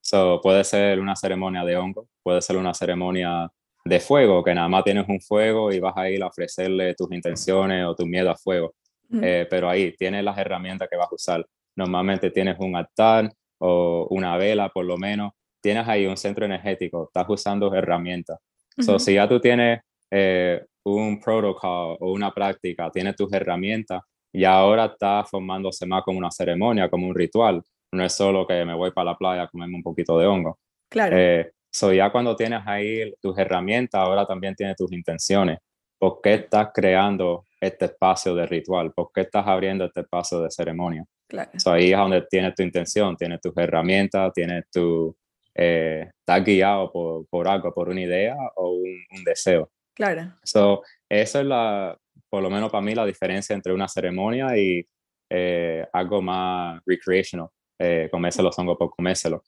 So, 0.02 0.38
puede 0.42 0.62
ser 0.64 1.00
una 1.00 1.16
ceremonia 1.16 1.64
de 1.64 1.76
hongo, 1.78 2.08
puede 2.22 2.42
ser 2.42 2.58
una 2.58 2.74
ceremonia 2.74 3.50
de 3.86 4.00
fuego, 4.00 4.42
que 4.42 4.54
nada 4.54 4.68
más 4.68 4.84
tienes 4.84 5.08
un 5.08 5.20
fuego 5.20 5.72
y 5.72 5.78
vas 5.78 5.96
a 5.96 6.10
ir 6.10 6.22
a 6.22 6.26
ofrecerle 6.26 6.94
tus 6.94 7.10
intenciones 7.12 7.86
o 7.86 7.94
tu 7.94 8.06
miedo 8.06 8.30
a 8.30 8.36
fuego. 8.36 8.74
pero 9.10 9.68
ahí 9.68 9.94
tienes 9.96 10.24
las 10.24 10.36
herramientas 10.36 10.88
que 10.90 10.96
vas 10.96 11.08
a 11.10 11.14
usar. 11.14 11.46
Normalmente 11.76 12.30
tienes 12.30 12.56
un 12.58 12.74
altar 12.74 13.30
o 13.58 14.08
una 14.10 14.36
vela, 14.36 14.68
por 14.70 14.84
lo 14.84 14.96
menos, 14.96 15.32
tienes 15.60 15.86
ahí 15.88 16.06
un 16.06 16.16
centro 16.16 16.44
energético, 16.44 17.04
estás 17.04 17.26
usando 17.28 17.74
herramientas. 17.74 18.38
So, 18.78 18.98
si 18.98 19.14
ya 19.14 19.26
tú 19.28 19.40
tienes 19.40 19.80
eh, 20.10 20.64
un 20.84 21.18
protocolo 21.18 21.94
o 21.94 22.12
una 22.12 22.30
práctica, 22.32 22.90
tienes 22.90 23.16
tus 23.16 23.32
herramientas 23.32 24.02
y 24.32 24.44
ahora 24.44 24.86
estás 24.86 25.30
formándose 25.30 25.86
más 25.86 26.02
como 26.02 26.18
una 26.18 26.30
ceremonia, 26.30 26.90
como 26.90 27.08
un 27.08 27.14
ritual. 27.14 27.62
No 27.92 28.04
es 28.04 28.12
solo 28.12 28.46
que 28.46 28.64
me 28.64 28.74
voy 28.74 28.90
para 28.90 29.12
la 29.12 29.16
playa 29.16 29.42
a 29.42 29.48
comerme 29.48 29.76
un 29.76 29.82
poquito 29.82 30.18
de 30.18 30.26
hongo. 30.26 30.58
Claro. 30.90 31.16
Eh, 31.18 31.52
so 31.76 31.92
ya 31.92 32.10
cuando 32.10 32.34
tienes 32.34 32.62
ahí 32.64 33.12
tus 33.20 33.36
herramientas, 33.36 34.00
ahora 34.00 34.26
también 34.26 34.54
tienes 34.54 34.76
tus 34.76 34.90
intenciones. 34.92 35.58
¿Por 35.98 36.22
qué 36.22 36.34
estás 36.34 36.68
creando 36.72 37.44
este 37.60 37.84
espacio 37.84 38.34
de 38.34 38.46
ritual? 38.46 38.92
¿Por 38.94 39.10
qué 39.12 39.22
estás 39.22 39.46
abriendo 39.46 39.84
este 39.84 40.00
espacio 40.00 40.40
de 40.40 40.50
ceremonia? 40.50 41.04
Claro. 41.28 41.50
So 41.58 41.72
ahí 41.72 41.92
es 41.92 41.98
donde 41.98 42.22
tienes 42.30 42.54
tu 42.54 42.62
intención, 42.62 43.14
tienes 43.14 43.42
tus 43.42 43.54
herramientas, 43.58 44.32
tienes 44.32 44.64
tu, 44.70 45.14
eh, 45.54 46.08
estás 46.18 46.44
guiado 46.44 46.90
por, 46.90 47.26
por, 47.28 47.46
algo, 47.46 47.74
por 47.74 47.90
una 47.90 48.00
idea 48.00 48.36
o 48.56 48.70
un, 48.70 49.24
deseo. 49.24 49.70
Claro. 49.94 50.32
So, 50.44 50.82
eso 51.10 51.40
es 51.40 51.46
la, 51.46 51.98
por 52.30 52.42
lo 52.42 52.48
menos 52.48 52.70
para 52.70 52.82
mí, 52.82 52.94
la 52.94 53.04
diferencia 53.04 53.54
entre 53.54 53.74
una 53.74 53.88
ceremonia 53.88 54.56
y 54.56 54.86
eh, 55.28 55.86
algo 55.92 56.22
más 56.22 56.80
recreational, 56.86 57.48
eh, 57.78 58.08
comérselo 58.10 58.48
los 58.48 58.58
hongos 58.58 58.78
por 58.78 58.88
comérselo. 58.90 59.42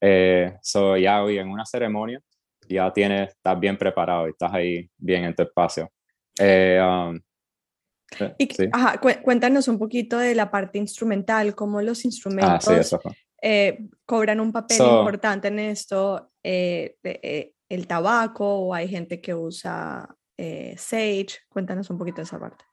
Eh, 0.00 0.56
so, 0.62 0.96
ya 0.96 1.22
hoy 1.22 1.38
en 1.38 1.50
una 1.50 1.66
ceremonia 1.66 2.20
ya 2.68 2.92
tienes, 2.92 3.30
estás 3.30 3.58
bien 3.58 3.76
preparado 3.76 4.26
y 4.26 4.30
estás 4.30 4.52
ahí 4.52 4.90
bien 4.96 5.24
en 5.24 5.34
tu 5.34 5.42
espacio. 5.42 5.90
Eh, 6.38 6.80
um, 6.80 7.18
y, 8.38 8.48
ajá, 8.72 9.00
cuéntanos 9.22 9.68
un 9.68 9.78
poquito 9.78 10.18
de 10.18 10.34
la 10.34 10.50
parte 10.50 10.78
instrumental, 10.78 11.54
cómo 11.54 11.82
los 11.82 12.04
instrumentos 12.04 12.68
ah, 12.68 12.82
sí, 12.90 12.96
eh, 13.42 13.86
cobran 14.06 14.40
un 14.40 14.50
papel 14.50 14.78
importante 14.80 15.48
en 15.48 15.58
esto, 15.58 16.32
eh, 16.42 16.96
eh, 17.02 17.52
el 17.68 17.86
tabaco 17.86 18.46
o 18.46 18.74
hay 18.74 18.88
gente 18.88 19.20
que 19.20 19.34
usa 19.34 20.08
sage. 20.76 21.40
Cuéntanos 21.48 21.90
un 21.90 21.98
poquito 21.98 22.16
de 22.16 22.22
esa 22.22 22.38
parte. 22.38 22.64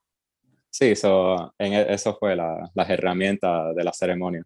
Sí, 0.70 0.94
en 1.60 1.74
e, 1.74 1.94
eso 1.94 2.16
fue 2.18 2.36
la, 2.36 2.70
las 2.74 2.90
herramientas 2.90 3.76
de 3.76 3.84
la 3.84 3.92
ceremonia. 3.92 4.44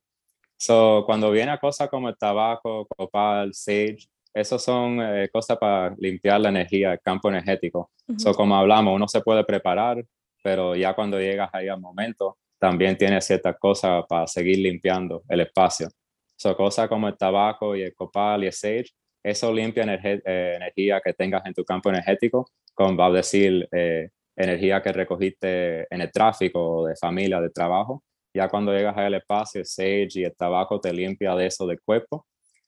So, 0.59 1.03
cuando 1.05 1.31
viene 1.31 1.51
a 1.51 1.57
cosas 1.57 1.89
como 1.89 2.09
el 2.09 2.17
tabaco, 2.17 2.85
copal, 2.87 3.53
sage, 3.53 4.09
esos 4.33 4.61
son 4.61 4.99
cosas 5.31 5.57
para 5.57 5.95
limpiar 5.97 6.41
la 6.41 6.49
energía, 6.49 6.93
el 6.93 6.99
campo 6.99 7.29
energético. 7.29 7.91
so, 8.17 8.33
como 8.33 8.55
hablamos, 8.55 8.93
uno 8.95 9.07
se 9.07 9.21
puede 9.21 9.43
preparar, 9.43 10.03
pero 10.43 10.75
ya 10.75 10.93
cuando 10.93 11.19
llegas 11.19 11.49
ahí 11.53 11.67
al 11.67 11.79
momento, 11.79 12.37
también 12.59 12.97
tiene 12.97 13.21
ciertas 13.21 13.57
cosas 13.57 14.03
para 14.07 14.27
seguir 14.27 14.57
limpiando 14.57 15.23
el 15.29 15.39
espacio. 15.41 15.87
So, 16.35 16.55
cosas 16.55 16.89
como 16.89 17.07
el 17.07 17.17
tabaco 17.17 17.75
y 17.75 17.83
el 17.83 17.95
copal 17.95 18.43
y 18.43 18.47
el 18.47 18.53
sage, 18.53 18.91
eso 19.23 19.53
limpia 19.53 19.83
eh, 19.83 20.55
energía 20.55 21.01
que 21.03 21.13
tengas 21.13 21.45
en 21.45 21.53
tu 21.53 21.63
campo 21.63 21.89
energético, 21.89 22.49
como 22.73 22.95
va 22.95 23.07
a 23.07 23.11
decir 23.11 23.67
eh, 23.71 24.09
energía 24.35 24.81
que 24.81 24.93
recogiste 24.93 25.93
en 25.93 26.01
el 26.01 26.11
tráfico, 26.11 26.85
de 26.87 26.95
familia, 26.95 27.41
de 27.41 27.49
trabajo. 27.49 28.03
Ya 28.33 28.47
cuando 28.47 28.71
llegas 28.71 28.95
al 28.97 29.15
espacio, 29.15 29.63
sage 29.65 30.07
y 30.15 30.23
el 30.23 30.35
tabaco 30.35 30.79
te 30.79 30.93
limpia 30.93 31.35
de 31.35 31.47
eso 31.47 31.65
del 31.65 31.81
cuerpo 31.81 32.25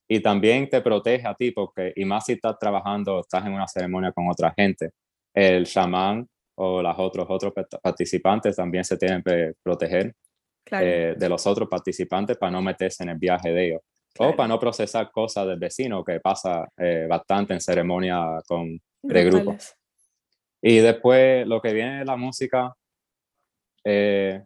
y 0.08 0.20
también 0.20 0.68
te 0.68 0.80
protege 0.80 1.26
a 1.26 1.34
ti, 1.34 1.52
porque, 1.52 1.92
y 1.96 2.04
más 2.04 2.26
si 2.26 2.32
estás 2.32 2.58
trabajando, 2.58 3.20
estás 3.20 3.46
en 3.46 3.52
una 3.52 3.66
ceremonia 3.66 4.12
con 4.12 4.28
otra 4.28 4.52
gente, 4.54 4.90
el 5.32 5.64
chamán 5.64 6.28
o 6.56 6.82
los 6.82 6.94
otros, 6.98 7.26
otros 7.28 7.52
participantes 7.82 8.56
también 8.56 8.84
se 8.84 8.98
tienen 8.98 9.22
que 9.22 9.52
proteger 9.62 10.14
eh, 10.70 11.14
de 11.16 11.28
los 11.28 11.46
otros 11.46 11.68
participantes 11.68 12.36
para 12.36 12.52
no 12.52 12.62
meterse 12.62 13.02
en 13.04 13.10
el 13.10 13.18
viaje 13.18 13.52
de 13.52 13.66
ellos. 13.68 13.80
O 14.18 14.36
para 14.36 14.48
no 14.48 14.60
procesar 14.60 15.10
cosas 15.10 15.46
del 15.46 15.58
vecino, 15.58 16.04
que 16.04 16.20
pasa 16.20 16.68
eh, 16.76 17.06
bastante 17.08 17.54
en 17.54 17.60
ceremonia 17.62 18.42
con, 18.46 18.78
de 19.02 19.24
grupo. 19.24 19.56
Y 20.60 20.78
después 20.78 21.46
lo 21.46 21.62
que 21.62 21.72
viene 21.72 22.00
de 22.00 22.04
la 22.04 22.16
música, 22.16 22.74
eh, 23.82 24.42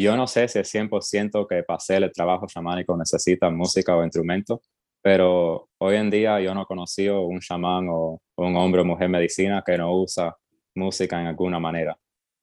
yo 0.00 0.16
no 0.16 0.26
sé 0.26 0.48
si 0.48 0.58
es 0.58 0.74
100% 0.74 1.46
que 1.48 1.62
para 1.62 1.76
hacer 1.76 2.02
el 2.02 2.12
trabajo 2.12 2.46
chamánico 2.46 2.96
necesita 2.96 3.50
música 3.50 3.96
o 3.96 4.04
instrumento, 4.04 4.62
pero 5.02 5.68
hoy 5.78 5.96
en 5.96 6.10
día 6.10 6.40
yo 6.40 6.54
no 6.54 6.62
he 6.62 6.66
conocido 6.66 7.22
un 7.22 7.40
chamán 7.40 7.88
o 7.88 8.20
un 8.36 8.56
hombre 8.56 8.82
o 8.82 8.84
mujer 8.84 9.08
medicina 9.08 9.62
que 9.64 9.78
no 9.78 9.94
usa 9.94 10.36
música 10.74 11.20
en 11.20 11.26
alguna 11.26 11.58
manera. 11.58 11.96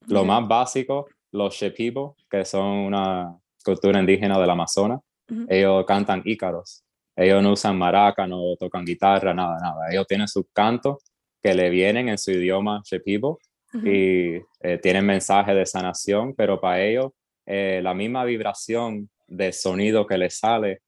Lo 0.08 0.24
más 0.24 0.48
básico 0.48 1.08
los 1.32 1.54
Shepibo, 1.54 2.16
que 2.30 2.46
son 2.46 2.66
una 2.66 3.38
cultura 3.64 4.00
indígena 4.00 4.40
del 4.40 4.50
Amazonas, 4.50 5.02
ellos 5.50 5.86
cantan 5.86 6.22
ícaros. 6.24 6.84
Ellos 7.16 7.42
no 7.42 7.54
usan 7.54 7.78
maraca, 7.78 8.28
no 8.28 8.56
tocan 8.60 8.86
guitarra, 8.86 9.34
nada, 9.34 9.58
nada. 9.60 9.92
Ellos 9.92 10.06
tienen 10.08 10.28
sus 10.28 10.46
cantos 10.54 10.98
que 11.42 11.54
le 11.54 11.70
vienen 11.70 12.10
en 12.10 12.18
su 12.18 12.32
idioma 12.32 12.82
Shepibo 12.84 13.40
y 13.74 14.36
eh, 14.62 14.80
tienen 14.82 15.06
mensajes 15.06 15.56
de 15.56 15.66
sanación, 15.66 16.34
pero 16.34 16.60
para 16.60 16.82
ellos 16.82 17.12
eh, 17.46 17.80
la 17.84 17.94
misma 17.94 18.24
vibración 18.24 19.10
de 19.28 19.52
sonido 19.52 20.06
que 20.06 20.18
les 20.18 20.38
sale 20.38 20.82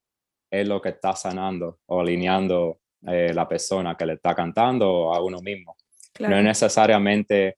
es 0.50 0.68
lo 0.68 0.82
que 0.82 0.90
está 0.90 1.16
sanando 1.16 1.80
o 1.88 2.02
alineando 2.02 2.80
eh, 3.08 3.34
la 3.34 3.48
persona 3.48 3.96
que 3.96 4.06
le 4.06 4.14
está 4.14 4.34
cantando 4.34 5.14
a 5.14 5.24
uno 5.24 5.40
mismo. 5.42 5.76
No 6.20 6.36
es 6.36 6.44
necesariamente 6.44 7.58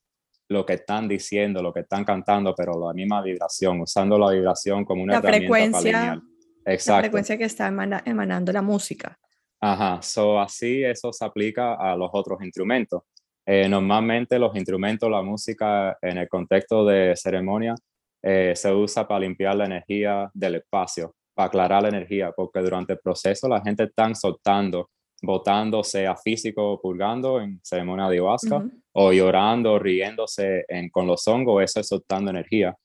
lo 0.49 0.65
que 0.65 0.73
están 0.73 1.07
diciendo, 1.07 1.61
lo 1.61 1.71
que 1.71 1.81
están 1.81 2.03
cantando, 2.03 2.53
pero 2.55 2.73
la 2.87 2.93
misma 2.93 3.21
vibración, 3.21 3.79
usando 3.81 4.17
la 4.17 4.31
vibración 4.31 4.83
como 4.83 5.03
una 5.03 5.13
la 5.13 5.21
frecuencia, 5.21 6.21
Exacto. 6.65 6.97
La 6.97 7.03
frecuencia 7.03 7.37
que 7.37 7.45
está 7.45 7.67
emanando 8.05 8.51
la 8.51 8.61
música. 8.61 9.17
Ajá, 9.61 10.01
so 10.01 10.39
así 10.39 10.83
eso 10.83 11.11
se 11.11 11.25
aplica 11.25 11.75
a 11.75 11.95
los 11.95 12.09
otros 12.13 12.41
instrumentos. 12.41 13.03
Eh, 13.45 13.67
normalmente 13.67 14.37
los 14.37 14.55
instrumentos, 14.55 15.09
la 15.09 15.21
música 15.21 15.97
en 16.01 16.17
el 16.19 16.29
contexto 16.29 16.85
de 16.85 17.15
ceremonia 17.15 17.75
eh, 18.21 18.53
se 18.55 18.73
usa 18.73 19.07
para 19.07 19.21
limpiar 19.21 19.55
la 19.55 19.65
energía 19.65 20.29
del 20.33 20.55
espacio, 20.55 21.15
para 21.33 21.47
aclarar 21.47 21.83
la 21.83 21.89
energía, 21.89 22.31
porque 22.35 22.59
durante 22.59 22.93
el 22.93 22.99
proceso 22.99 23.47
la 23.47 23.61
gente 23.61 23.83
está 23.83 24.13
soltando 24.15 24.89
votando, 25.21 25.83
sea 25.83 26.15
físico 26.15 26.73
o 26.73 26.81
purgando 26.81 27.41
en 27.41 27.59
ceremonia 27.63 28.05
de 28.05 28.13
ayahuasca, 28.13 28.65
o 28.93 29.11
llorando, 29.11 29.79
riéndose 29.79 30.65
en, 30.67 30.89
con 30.89 31.07
los 31.07 31.27
hongos, 31.27 31.63
eso 31.63 31.79
es 31.79 31.87
soltando 31.87 32.31
energía. 32.31 32.75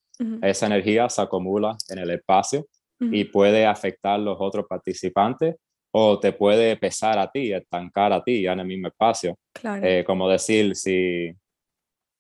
Esa 0.43 0.67
energía 0.67 1.09
se 1.09 1.23
acumula 1.23 1.77
en 1.89 1.99
el 1.99 2.11
espacio 2.11 2.67
y 3.01 3.25
puede 3.25 3.67
afectar 3.67 4.15
a 4.15 4.19
los 4.19 4.37
otros 4.39 4.67
participantes 4.69 5.57
o 5.93 6.19
te 6.19 6.33
puede 6.33 6.77
pesar 6.77 7.19
a 7.19 7.31
ti, 7.31 7.53
estancar 7.53 8.13
a 8.13 8.23
ti 8.23 8.47
en 8.47 8.61
el 8.61 8.67
mismo 8.67 8.89
espacio. 8.89 9.37
Eh, 9.83 10.05
como 10.05 10.29
decir, 10.29 10.75
si 10.77 11.33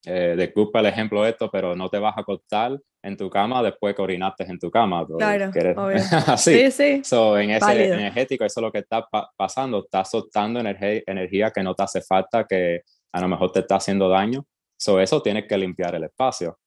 eh, 0.04 0.36
disculpa 0.36 0.80
el 0.80 0.86
ejemplo 0.86 1.22
de 1.22 1.30
esto, 1.30 1.50
pero 1.50 1.74
no 1.74 1.88
te 1.88 1.98
vas 1.98 2.16
a 2.16 2.20
acostar 2.20 2.78
en 3.04 3.16
tu 3.16 3.28
cama 3.28 3.62
después 3.62 3.94
que 3.94 4.02
orinaste 4.02 4.44
en 4.44 4.58
tu 4.58 4.70
cama. 4.70 5.06
Claro, 5.06 5.50
Así. 6.26 6.54
Sí, 6.54 6.70
sí. 6.70 7.04
So, 7.04 7.38
en 7.38 7.50
ese 7.50 7.92
energético, 7.92 8.44
eso 8.44 8.60
es 8.60 8.62
lo 8.62 8.72
que 8.72 8.78
está 8.78 9.06
pasando. 9.36 9.84
Estás 9.84 10.10
soltando 10.10 10.60
energía 10.60 11.50
que 11.50 11.62
no 11.62 11.74
te 11.74 11.82
hace 11.82 12.00
falta, 12.00 12.44
que 12.44 12.82
a 13.12 13.20
lo 13.20 13.28
mejor 13.28 13.52
te 13.52 13.60
está 13.60 13.76
haciendo 13.76 14.08
daño. 14.08 14.44
So, 14.76 15.00
eso 15.00 15.22
tienes 15.22 15.46
que 15.46 15.56
limpiar 15.56 15.94
el 15.94 16.04
espacio. 16.04 16.58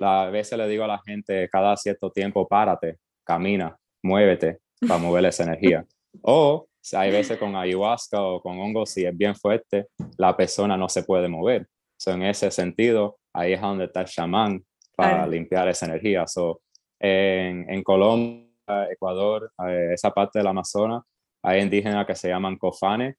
A 0.00 0.26
veces 0.26 0.58
le 0.58 0.68
digo 0.68 0.84
a 0.84 0.88
la 0.88 1.00
gente, 1.04 1.48
cada 1.48 1.76
cierto 1.76 2.10
tiempo, 2.10 2.46
párate, 2.46 2.98
camina, 3.24 3.76
muévete 4.02 4.58
para 4.86 4.98
mover 4.98 5.24
esa 5.26 5.44
energía. 5.44 5.84
O 6.22 6.68
hay 6.92 7.10
veces 7.10 7.38
con 7.38 7.56
ayahuasca 7.56 8.22
o 8.22 8.40
con 8.40 8.60
hongos, 8.60 8.90
si 8.90 9.04
es 9.04 9.16
bien 9.16 9.34
fuerte, 9.34 9.88
la 10.16 10.36
persona 10.36 10.76
no 10.76 10.88
se 10.88 11.02
puede 11.02 11.26
mover 11.26 11.66
en 12.12 12.22
ese 12.22 12.50
sentido, 12.50 13.18
ahí 13.32 13.52
es 13.52 13.60
donde 13.60 13.84
está 13.84 14.02
el 14.02 14.06
chamán 14.06 14.64
para 14.94 15.26
limpiar 15.26 15.68
esa 15.68 15.86
energía. 15.86 16.26
So, 16.26 16.60
en, 17.00 17.68
en, 17.68 17.82
Colombia 17.82 18.48
Ecuador, 18.90 19.52
esa 19.92 20.10
parte 20.10 20.38
del 20.38 20.46
Amazonas, 20.46 21.02
hay 21.42 21.60
indígenas 21.60 22.06
que 22.06 22.14
se 22.14 22.28
llaman 22.28 22.56
cofane 22.56 23.16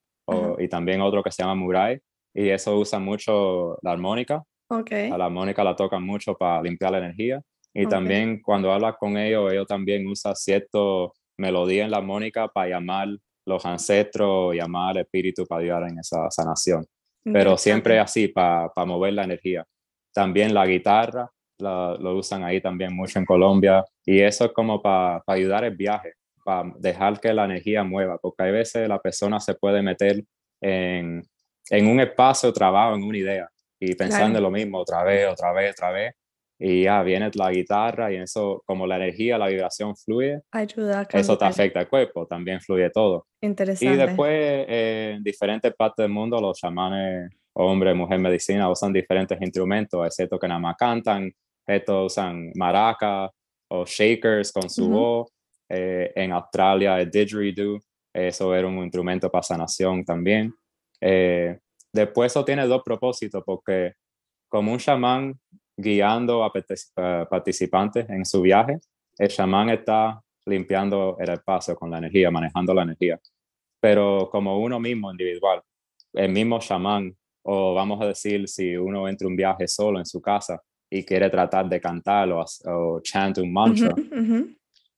y 0.57 0.67
también 0.67 1.01
otro 1.01 1.21
que 1.21 1.32
se 1.32 1.43
llama 1.43 1.55
muray, 1.55 1.99
y 2.34 2.49
eso 2.49 2.78
usa 2.78 2.99
mucho 2.99 3.78
la 3.82 3.91
armónica. 3.91 4.43
Okay. 4.67 5.11
A 5.11 5.17
la 5.17 5.26
armónica 5.26 5.63
la 5.63 5.76
tocan 5.76 6.03
mucho 6.03 6.36
para 6.36 6.61
limpiar 6.61 6.91
la 6.91 6.97
energía. 6.97 7.41
Y 7.73 7.88
también 7.88 8.41
cuando 8.41 8.71
hablas 8.71 8.95
con 8.97 9.17
ellos, 9.17 9.51
ellos 9.51 9.67
también 9.67 10.07
usan 10.07 10.36
cierto 10.36 11.13
melodía 11.38 11.84
en 11.86 11.91
la 11.91 11.97
armónica 11.97 12.47
para 12.47 12.69
llamar 12.69 13.09
los 13.45 13.65
ancestros, 13.65 14.55
llamar 14.55 14.91
al 14.91 15.03
espíritu 15.03 15.45
para 15.45 15.61
ayudar 15.61 15.89
en 15.89 15.99
esa 15.99 16.32
sanación. 16.32 16.86
Pero 17.23 17.57
siempre 17.57 17.99
así, 17.99 18.28
para 18.28 18.71
mover 18.86 19.13
la 19.13 19.23
energía. 19.23 19.65
También 20.13 20.53
la 20.53 20.65
guitarra, 20.65 21.30
lo 21.60 22.16
usan 22.16 22.43
ahí 22.43 22.62
también 22.62 22.95
mucho 22.95 23.20
en 23.20 23.26
Colombia. 23.26 23.84
Y 24.06 24.22
eso 24.22 24.45
es 24.45 24.51
como 24.51 24.82
para 24.82 25.24
ayudar 25.28 25.64
el 25.64 25.76
viaje, 25.76 26.14
para 26.43 26.72
dejar 26.78 27.20
que 27.20 27.34
la 27.34 27.45
energía 27.45 27.84
mueva, 27.84 28.18
porque 28.18 28.43
hay 28.43 28.51
veces 28.51 28.88
la 28.88 28.99
persona 28.99 29.39
se 29.39 29.56
puede 29.56 29.82
meter 29.82 30.24
en, 30.62 31.24
en 31.70 31.88
un 31.88 31.99
espacio, 31.99 32.53
trabajo, 32.53 32.95
en 32.95 33.03
una 33.03 33.18
idea, 33.18 33.49
y 33.80 33.95
pensando 33.95 34.38
en 34.39 34.43
lo 34.43 34.51
mismo 34.51 34.80
otra 34.80 35.03
vez, 35.03 35.28
otra 35.28 35.51
vez, 35.51 35.72
otra 35.72 35.91
vez 35.91 36.14
y 36.58 36.84
ya 36.84 37.03
viene 37.03 37.30
la 37.34 37.51
guitarra 37.51 38.12
y 38.12 38.18
eso, 38.18 38.64
como 38.66 38.88
la 38.88 38.95
energía, 38.95 39.38
la 39.38 39.47
vibración 39.47 39.95
fluye, 39.95 40.41
ayuda 40.51 41.08
eso 41.12 41.38
te 41.38 41.45
afecta 41.45 41.82
al 41.82 41.89
cuerpo, 41.89 42.26
también 42.26 42.62
fluye 42.62 42.89
todo. 42.89 43.28
Interesante. 43.41 43.93
Y 43.93 43.97
después, 43.97 44.32
eh, 44.32 45.14
en 45.18 45.24
diferentes 45.24 45.74
partes 45.76 46.03
del 46.03 46.12
mundo, 46.12 46.39
los 46.39 46.58
chamanes, 46.58 47.30
hombre, 47.53 47.93
mujer, 47.93 48.20
medicina, 48.20 48.70
usan 48.70 48.93
diferentes 48.93 49.39
instrumentos, 49.41 50.06
excepto 50.06 50.39
que 50.39 50.47
nada 50.47 50.60
más 50.60 50.78
cantan, 50.78 51.32
estos 51.68 52.13
usan 52.13 52.51
maracas 52.55 53.32
o 53.70 53.86
shakers 53.86 54.51
con 54.51 54.70
su 54.70 54.89
voz. 54.89 55.32
Eh, 55.68 56.11
en 56.16 56.32
Australia, 56.32 56.99
el 56.99 57.09
didgeridoo, 57.09 57.80
eso 58.13 58.53
era 58.53 58.68
un 58.68 58.78
instrumento 58.78 59.30
para 59.32 59.43
sanación 59.43 60.05
también. 60.05 60.53
Eh, 61.01 61.57
después 61.91 62.32
eso 62.32 62.45
tiene 62.45 62.68
dos 62.68 62.84
propósitos, 62.84 63.43
porque 63.45 63.93
como 64.47 64.72
un 64.72 64.80
chamán 64.80 65.34
guiando 65.76 66.43
a 66.43 66.51
participantes 67.30 68.09
en 68.09 68.26
su 68.26 68.41
viaje, 68.41 68.80
el 69.18 69.28
chamán 69.28 69.70
está 69.70 70.22
limpiando 70.45 71.18
el 71.20 71.30
espacio 71.30 71.76
con 71.76 71.89
la 71.89 71.97
energía, 71.97 72.30
manejando 72.32 72.74
la 72.74 72.84
energía. 72.84 73.20
Pero 73.82 74.30
como 74.32 74.59
uno 74.59 74.80
mismo 74.80 75.11
individual, 75.11 75.61
el 76.13 76.32
mismo 76.32 76.59
chamán, 76.59 77.16
o 77.43 77.74
vamos 77.74 78.01
a 78.01 78.05
decir, 78.05 78.47
si 78.47 78.76
uno 78.78 79.07
entra 79.09 79.28
un 79.28 79.36
viaje 79.36 79.68
solo 79.68 79.99
en 79.99 80.05
su 80.05 80.22
casa 80.22 80.61
y 80.98 81.04
quiere 81.04 81.30
tratar 81.30 81.68
de 81.68 81.82
cantar 81.82 82.32
o, 82.32 82.46
o 82.66 83.02
chant 83.02 83.38
un 83.39 83.52
mantra, 83.52 83.93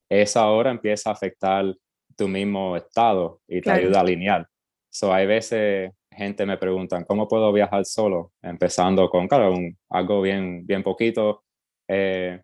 esa 0.08 0.48
hora 0.48 0.70
empieza 0.70 1.10
a 1.10 1.14
afectar 1.14 1.66
tu 2.16 2.28
mismo 2.28 2.76
estado 2.78 3.41
y 3.48 3.62
te 3.62 3.72
ayuda 3.72 3.98
a 3.98 4.02
alinear. 4.02 4.48
So, 4.89 5.12
hay 5.12 5.26
veces 5.26 5.91
gente 6.16 6.45
me 6.45 6.58
pregunta, 6.58 7.04
¿cómo 7.06 7.28
puedo 7.28 7.52
viajar 7.52 7.86
solo? 7.86 8.32
Empezando 8.41 9.10
con, 9.10 9.28
claro, 9.28 9.54
un, 9.54 9.78
algo 9.89 10.22
bien, 10.22 10.66
bien 10.66 10.84
poquito. 10.84 11.43
Eh, 11.88 12.41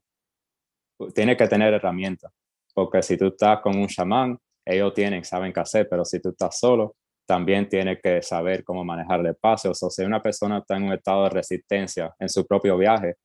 tienes 1.14 1.38
que 1.38 1.48
tener 1.48 1.74
herramientas, 1.74 2.32
porque 2.74 3.02
si 3.02 3.18
tú 3.18 3.28
estás 3.28 3.60
con 3.62 3.78
un 3.78 3.88
chamán, 3.88 4.38
ellos 4.66 4.94
tienen, 4.94 5.24
saben 5.26 5.52
qué 5.52 5.60
hacer, 5.60 5.88
pero 5.90 6.06
si 6.06 6.20
tú 6.22 6.30
estás 6.30 6.58
solo, 6.60 6.96
también 7.26 7.70
tienes 7.70 8.00
que 8.02 8.22
saber 8.22 8.64
cómo 8.64 8.84
manejar 8.84 9.22
el 9.22 9.28
espacio. 9.28 9.72
O 9.72 9.74
sea, 9.74 9.90
si 9.90 10.04
una 10.04 10.22
persona 10.22 10.60
está 10.60 10.78
en 10.78 10.84
un 10.84 10.94
estado 10.94 11.24
de 11.24 11.30
resistencia 11.30 12.14
en 12.20 12.30
su 12.30 12.46
propio 12.46 12.78
viaje, 12.78 13.16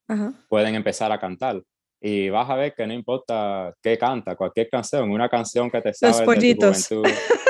pueden 0.49 0.75
empezar 0.75 1.11
a 1.13 1.19
cantar 1.19 1.61
y 2.01 2.31
vas 2.31 2.49
a 2.49 2.55
ver 2.55 2.75
que 2.75 2.87
no 2.87 2.93
importa 2.93 3.75
qué 3.83 3.99
canta, 3.99 4.37
cualquier 4.37 4.69
canción, 4.69 5.11
una 5.11 5.29
canción 5.29 5.71
que 5.71 5.81
te 5.81 5.93
sabes 5.93 6.19
de 6.19 6.55
tu 6.55 6.67
juventud. 6.67 7.07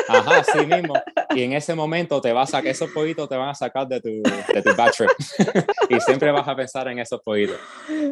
Ajá, 0.09 0.43
sí 0.43 0.65
mismo. 0.65 0.95
Y 1.35 1.43
en 1.43 1.53
ese 1.53 1.75
momento 1.75 2.21
te 2.21 2.33
vas 2.33 2.55
a 2.55 2.61
esos 2.61 2.91
pollitos 2.91 3.29
te 3.29 3.37
van 3.37 3.51
a 3.51 3.55
sacar 3.55 3.87
de 3.87 4.01
tu, 4.01 4.09
de 4.09 4.63
tu 4.63 4.75
bad 4.75 4.91
trip. 4.93 5.11
y 5.91 6.01
siempre 6.01 6.33
vas 6.33 6.49
a 6.49 6.57
pensar 6.57 6.89
en 6.89 6.99
esos 6.99 7.21
pollitos. 7.21 7.59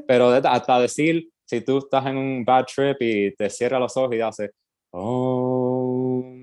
Pero 0.06 0.28
hasta 0.28 0.80
decir, 0.80 1.26
si 1.46 1.62
tú 1.62 1.78
estás 1.78 2.04
en 2.06 2.18
un 2.18 2.44
bad 2.44 2.66
trip 2.66 2.96
y 3.00 3.34
te 3.34 3.48
cierras 3.48 3.80
los 3.80 3.96
ojos 3.96 4.14
y 4.14 4.20
haces, 4.20 4.50
oh, 4.92 5.65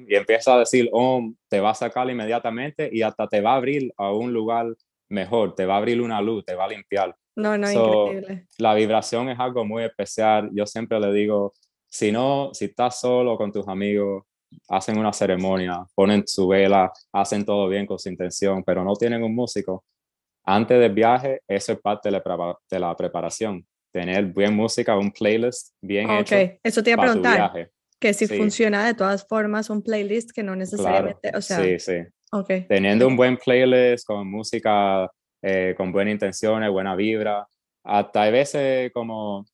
y 0.07 0.15
empiezas 0.15 0.47
a 0.55 0.59
decir, 0.59 0.89
oh, 0.91 1.31
te 1.49 1.59
va 1.59 1.71
a 1.71 1.75
sacar 1.75 2.09
inmediatamente 2.09 2.89
y 2.91 3.01
hasta 3.01 3.27
te 3.27 3.41
va 3.41 3.53
a 3.53 3.57
abrir 3.57 3.93
a 3.97 4.11
un 4.11 4.33
lugar 4.33 4.67
mejor, 5.09 5.55
te 5.55 5.65
va 5.65 5.75
a 5.75 5.77
abrir 5.77 6.01
una 6.01 6.21
luz, 6.21 6.45
te 6.45 6.55
va 6.55 6.65
a 6.65 6.69
limpiar. 6.69 7.15
No, 7.35 7.57
no, 7.57 7.71
increíble. 7.71 8.47
La 8.57 8.73
vibración 8.73 9.29
es 9.29 9.39
algo 9.39 9.65
muy 9.65 9.83
especial. 9.83 10.49
Yo 10.53 10.65
siempre 10.65 10.99
le 10.99 11.11
digo, 11.11 11.53
si 11.89 12.11
no, 12.11 12.51
si 12.53 12.65
estás 12.65 12.99
solo 12.99 13.37
con 13.37 13.51
tus 13.51 13.67
amigos, 13.67 14.23
hacen 14.69 14.97
una 14.97 15.13
ceremonia, 15.13 15.85
ponen 15.95 16.23
su 16.27 16.47
vela, 16.47 16.91
hacen 17.11 17.45
todo 17.45 17.67
bien 17.67 17.85
con 17.85 17.97
su 17.97 18.09
intención, 18.09 18.63
pero 18.63 18.83
no 18.83 18.93
tienen 18.95 19.23
un 19.23 19.33
músico. 19.33 19.83
Antes 20.45 20.79
del 20.79 20.91
viaje, 20.91 21.41
eso 21.47 21.73
es 21.73 21.79
parte 21.79 22.09
de 22.09 22.13
la, 22.13 22.57
de 22.69 22.79
la 22.79 22.95
preparación. 22.95 23.65
Tener 23.91 24.25
bien 24.25 24.55
música, 24.55 24.97
un 24.97 25.11
playlist 25.11 25.75
bien 25.81 26.09
hecho. 26.09 26.35
Ok, 26.35 26.59
eso 26.63 26.83
te 26.83 26.91
iba 26.91 27.03
a 27.03 27.05
preguntar. 27.05 27.69
Que 28.03 28.13
si 28.13 28.27
funciona 28.27 28.85
de 28.85 28.95
todas 28.95 29.25
formas 29.25 29.69
un 29.69 29.81
playlist 29.81 30.31
que 30.31 30.43
no 30.43 30.57
necesariamente, 30.57 31.31
o 31.33 31.41
sea. 31.41 31.63
Sí, 31.63 31.79
sí. 31.79 31.99
Okay. 32.33 32.67
Teniendo 32.67 33.07
un 33.07 33.15
buen 33.15 33.37
playlist 33.37 34.05
con 34.05 34.29
música 34.29 35.09
eh, 35.41 35.73
con 35.77 35.93
buenas 35.93 36.11
intenciones, 36.11 36.69
buena 36.69 36.97
vibra. 36.97 37.47
Hasta 37.85 38.23
hay 38.23 38.33
veces 38.33 38.91
como 38.91 39.45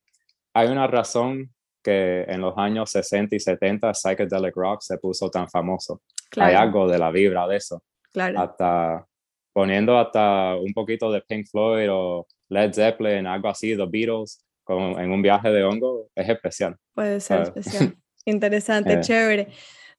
hay 0.56 0.68
una 0.70 0.88
razón 0.88 1.54
que 1.84 2.24
en 2.24 2.42
los 2.42 2.58
años 2.58 2.90
60 2.90 3.36
y 3.36 3.40
70 3.40 3.94
psychedelic 3.94 4.56
rock 4.56 4.82
se 4.82 4.98
puso 4.98 5.30
tan 5.30 5.48
famoso. 5.48 6.02
Hay 6.38 6.56
algo 6.56 6.88
de 6.88 6.98
la 6.98 7.12
vibra 7.12 7.48
de 7.48 7.58
eso. 7.58 7.84
Claro. 8.12 8.40
Hasta 8.40 9.06
poniendo 9.54 9.96
hasta 9.96 10.56
un 10.56 10.74
poquito 10.74 11.12
de 11.12 11.22
Pink 11.22 11.46
Floyd 11.46 11.88
o 11.92 12.26
Led 12.50 12.74
Zeppelin, 12.74 13.28
algo 13.28 13.50
así, 13.50 13.78
The 13.78 13.86
Beatles, 13.88 14.44
como 14.64 14.98
en 14.98 15.12
un 15.12 15.22
viaje 15.22 15.50
de 15.50 15.64
hongo, 15.64 16.08
es 16.16 16.28
especial. 16.28 16.76
Puede 16.96 17.20
ser 17.20 17.42
especial. 17.44 17.96
Interesante, 18.30 18.94
eh. 18.94 19.02
chévere. 19.02 19.48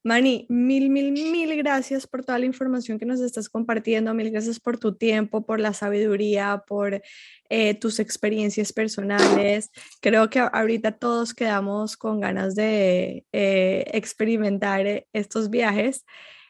Mani, 0.03 0.47
mil, 0.49 0.89
mil, 0.89 1.11
mil 1.11 1.55
gracias 1.57 2.07
por 2.07 2.25
toda 2.25 2.39
la 2.39 2.47
información 2.47 2.97
que 2.97 3.05
nos 3.05 3.21
estás 3.21 3.49
compartiendo, 3.49 4.15
mil 4.15 4.31
gracias 4.31 4.59
por 4.59 4.79
tu 4.79 4.95
tiempo, 4.95 5.45
por 5.45 5.59
la 5.59 5.73
sabiduría, 5.73 6.63
por 6.67 7.03
eh, 7.49 7.75
tus 7.75 7.99
experiencias 7.99 8.73
personales. 8.73 9.69
Creo 10.01 10.27
que 10.31 10.39
ahorita 10.39 10.93
todos 10.93 11.35
quedamos 11.35 11.97
con 11.97 12.19
ganas 12.19 12.55
de 12.55 13.25
eh, 13.31 13.83
experimentar 13.93 15.05
estos 15.13 15.51
viajes. 15.51 16.03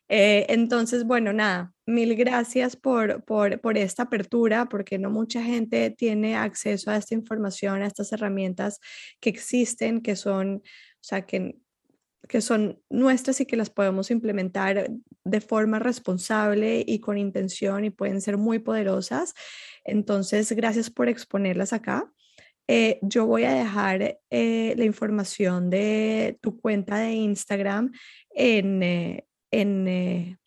entonces, 0.08 1.04
bueno, 1.06 1.34
nada, 1.34 1.74
mil 1.86 2.16
gracias 2.16 2.76
por, 2.76 3.24
por, 3.26 3.60
por 3.60 3.78
esta 3.78 4.04
apertura, 4.04 4.68
porque 4.70 4.98
no 4.98 5.10
mucha 5.10 5.44
gente 5.44 5.90
tiene 5.92 6.36
acceso 6.36 6.92
a 6.92 6.98
esta 6.98 7.16
información, 7.16 7.82
a 7.82 7.88
estas 7.88 8.12
herramientas 8.14 8.80
que 9.20 9.30
existen, 9.30 10.02
que 10.02 10.16
son, 10.16 10.56
o 10.56 11.04
sea, 11.04 11.26
que 11.26 11.61
que 12.32 12.40
son 12.40 12.82
nuestras 12.90 13.42
y 13.42 13.46
que 13.46 13.58
las 13.58 13.70
podemos 13.70 14.10
implementar 14.10 14.90
de 15.26 15.42
forma 15.42 15.80
responsable 15.80 16.82
y 16.88 17.02
con 17.02 17.18
intención 17.18 17.84
y 17.84 17.90
pueden 17.90 18.22
ser 18.22 18.38
muy 18.38 18.60
poderosas. 18.60 19.34
Entonces, 19.84 20.50
gracias 20.54 20.90
por 20.90 21.10
exponerlas 21.10 21.74
acá. 21.74 22.10
Eh, 22.70 23.00
yo 23.02 23.26
voy 23.26 23.44
a 23.44 23.54
dejar 23.54 24.22
eh, 24.30 24.74
la 24.78 24.86
información 24.86 25.70
de 25.70 26.40
tu 26.40 26.58
cuenta 26.58 27.00
de 27.00 27.12
Instagram 27.12 27.92
en, 28.34 28.82
eh, 28.82 29.26
en, 29.52 30.40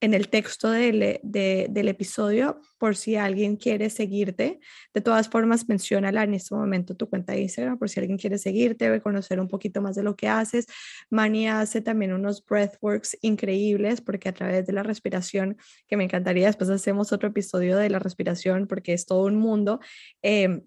en 0.00 0.14
el 0.14 0.28
texto 0.28 0.70
del, 0.70 1.20
del, 1.22 1.88
episodio 1.88 2.60
por 2.78 2.96
si 2.96 3.16
alguien 3.16 3.56
quiere 3.56 3.90
seguirte. 3.90 4.60
De 4.94 5.00
todas 5.00 5.28
formas, 5.28 5.68
menciónala 5.68 6.24
en 6.24 6.34
este 6.34 6.54
momento 6.54 6.96
tu 6.96 7.08
cuenta 7.08 7.32
de 7.32 7.42
Instagram 7.42 7.78
por 7.78 7.90
si 7.90 8.00
alguien 8.00 8.16
quiere 8.16 8.38
seguirte 8.38 9.00
conocer 9.00 9.40
un 9.40 9.48
poquito 9.48 9.82
más 9.82 9.96
de 9.96 10.02
lo 10.02 10.16
que 10.16 10.28
haces. 10.28 10.66
Mani 11.10 11.48
hace 11.48 11.80
también 11.80 12.12
unos 12.12 12.44
breathworks 12.44 13.18
increíbles 13.20 14.00
porque 14.00 14.30
a 14.30 14.32
través 14.32 14.66
de 14.66 14.72
la 14.72 14.82
respiración, 14.82 15.56
que 15.86 15.96
me 15.96 16.04
encantaría, 16.04 16.46
después 16.46 16.70
hacemos 16.70 17.12
otro 17.12 17.28
episodio 17.28 17.76
de 17.76 17.90
la 17.90 17.98
respiración 17.98 18.66
porque 18.66 18.94
es 18.94 19.06
todo 19.06 19.26
un 19.26 19.36
mundo. 19.36 19.80
Eh, 20.22 20.62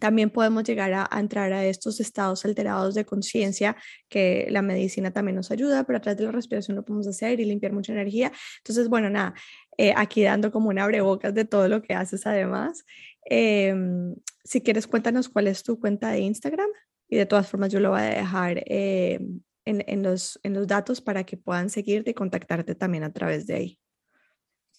también 0.00 0.30
podemos 0.30 0.64
llegar 0.64 0.92
a, 0.92 1.08
entrar 1.18 1.52
a 1.52 1.64
estos 1.64 2.00
estados 2.00 2.44
alterados 2.44 2.94
de 2.94 3.04
conciencia 3.04 3.76
que 4.08 4.46
la 4.50 4.62
medicina 4.62 5.10
también 5.10 5.36
nos 5.36 5.50
ayuda, 5.50 5.84
pero 5.84 5.98
a 5.98 6.00
través 6.00 6.18
de 6.18 6.24
la 6.24 6.32
respiración 6.32 6.76
lo 6.76 6.84
podemos 6.84 7.06
hacer 7.06 7.40
y 7.40 7.44
limpiar 7.44 7.72
mucha 7.72 7.92
energía. 7.92 8.32
Entonces, 8.58 8.88
bueno, 8.88 9.10
nada, 9.10 9.34
eh, 9.78 9.92
aquí 9.96 10.22
dando 10.22 10.50
como 10.50 10.68
un 10.68 10.78
abrebocas 10.78 11.34
de 11.34 11.44
todo 11.44 11.68
lo 11.68 11.82
que 11.82 11.94
haces 11.94 12.26
además. 12.26 12.84
Em, 13.24 14.14
si 14.44 14.60
quieres, 14.60 14.86
cuéntanos 14.86 15.28
cuál 15.28 15.48
es 15.48 15.62
tu 15.62 15.80
cuenta 15.80 16.10
de 16.10 16.20
Instagram 16.20 16.68
y 17.08 17.16
de 17.16 17.26
todas 17.26 17.48
formas 17.48 17.72
yo 17.72 17.80
lo 17.80 17.90
voy 17.90 18.00
a 18.00 18.04
dejar 18.04 18.62
em, 18.66 19.40
en, 19.64 19.84
en, 19.86 20.02
los, 20.02 20.38
en 20.42 20.54
los 20.54 20.66
datos 20.66 21.00
para 21.00 21.24
que 21.24 21.36
puedan 21.36 21.70
seguirte 21.70 22.10
y 22.10 22.14
contactarte 22.14 22.74
también 22.74 23.04
a 23.04 23.12
través 23.12 23.46
de 23.46 23.54
ahí. 23.54 23.78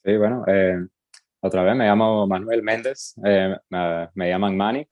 Sí, 0.03 0.15
bueno, 0.15 0.43
eh, 0.47 0.77
otra 1.41 1.63
vez 1.63 1.75
me 1.75 1.85
llamo 1.85 2.25
Manuel 2.27 2.63
Méndez, 2.63 3.13
eh, 3.23 3.55
me, 3.69 4.29
llaman 4.29 4.57
Manny 4.57 4.87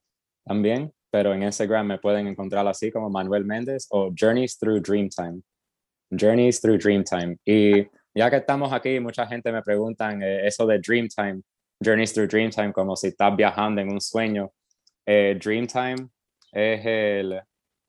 también, 0.46 0.92
pero 1.10 1.34
en 1.34 1.42
Instagram 1.42 1.86
me 1.86 1.98
pueden 1.98 2.26
encontrar 2.28 2.66
así 2.68 2.92
como 2.92 3.10
Manuel 3.10 3.44
Méndez 3.44 3.86
o 3.90 4.12
Journeys 4.16 4.58
Through 4.58 4.82
Dreamtime. 4.82 5.42
Journeys 6.10 6.60
Through 6.60 6.78
Dreamtime. 6.78 7.36
Y 7.44 7.86
ya 8.14 8.30
que 8.30 8.36
estamos 8.36 8.72
aquí, 8.72 9.00
mucha 9.00 9.26
gente 9.26 9.50
me 9.50 9.62
pregunta 9.62 10.12
eh, 10.12 10.46
eso 10.46 10.66
de 10.66 10.78
Dreamtime, 10.78 11.42
Journeys 11.84 12.12
Through 12.12 12.28
Dreamtime, 12.28 12.72
como 12.72 12.96
si 12.96 13.08
estás 13.08 13.36
viajando 13.36 13.80
en 13.80 13.90
un 13.90 14.00
sueño. 14.00 14.52
Eh, 15.04 15.38
Dreamtime 15.42 16.08
es 16.52 16.86
el 16.86 17.40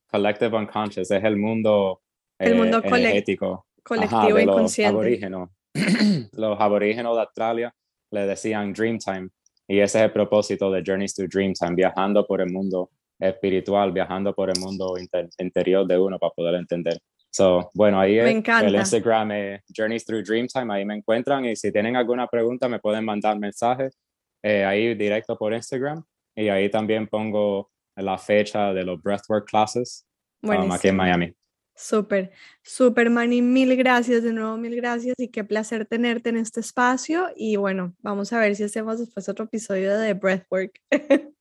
collective 0.09 0.57
unconscious, 0.57 1.11
es 1.11 1.23
el 1.23 1.37
mundo, 1.37 2.01
el 2.39 2.55
mundo 2.55 2.79
eh, 2.83 2.87
energético. 2.87 3.67
Colectivo 3.83 4.39
inconsciente. 4.39 4.93
Los 4.93 5.01
aborígenos. 5.01 5.49
los 6.33 6.59
aborígenos 6.59 7.15
de 7.15 7.21
Australia 7.21 7.75
le 8.11 8.25
decían 8.25 8.73
Dreamtime. 8.73 9.29
Y 9.67 9.79
ese 9.79 9.99
es 9.99 10.05
el 10.05 10.11
propósito 10.11 10.71
de 10.71 10.83
Journeys 10.85 11.13
to 11.13 11.23
Dreamtime, 11.27 11.75
viajando 11.75 12.25
por 12.25 12.41
el 12.41 12.51
mundo 12.51 12.89
espiritual, 13.19 13.91
viajando 13.91 14.33
por 14.33 14.49
el 14.49 14.59
mundo 14.59 14.95
interior 15.39 15.85
de 15.85 15.97
uno 15.97 16.17
para 16.19 16.31
poder 16.33 16.55
entender. 16.55 16.99
So, 17.29 17.69
bueno, 17.73 17.99
ahí 17.99 18.17
es 18.17 18.25
el 18.25 18.75
Instagram 18.75 19.31
Journeys 19.75 20.05
Through 20.05 20.23
Dreamtime, 20.23 20.73
ahí 20.73 20.85
me 20.85 20.95
encuentran 20.95 21.45
y 21.45 21.55
si 21.55 21.71
tienen 21.71 21.95
alguna 21.95 22.27
pregunta 22.27 22.67
me 22.67 22.79
pueden 22.79 23.05
mandar 23.05 23.37
mensajes 23.37 23.97
eh, 24.41 24.63
ahí 24.63 24.95
directo 24.95 25.37
por 25.37 25.53
Instagram 25.53 26.03
y 26.35 26.49
ahí 26.49 26.69
también 26.69 27.07
pongo 27.07 27.69
la 27.95 28.17
fecha 28.17 28.73
de 28.73 28.83
los 28.83 29.01
breathwork 29.01 29.47
classes 29.47 30.05
um, 30.43 30.71
aquí 30.71 30.87
en 30.87 30.95
Miami. 30.95 31.33
Súper, 31.77 32.31
súper, 32.63 33.11
Manny, 33.11 33.43
mil 33.43 33.75
gracias, 33.77 34.23
de 34.23 34.33
nuevo 34.33 34.57
mil 34.57 34.75
gracias 34.75 35.13
y 35.19 35.27
qué 35.27 35.43
placer 35.43 35.85
tenerte 35.85 36.29
en 36.29 36.37
este 36.37 36.59
espacio 36.59 37.27
y 37.35 37.55
bueno, 37.55 37.93
vamos 37.99 38.33
a 38.33 38.39
ver 38.39 38.55
si 38.55 38.63
hacemos 38.63 38.97
después 38.97 39.29
otro 39.29 39.45
episodio 39.45 39.95
de 39.95 40.15
Breathwork. 40.15 40.71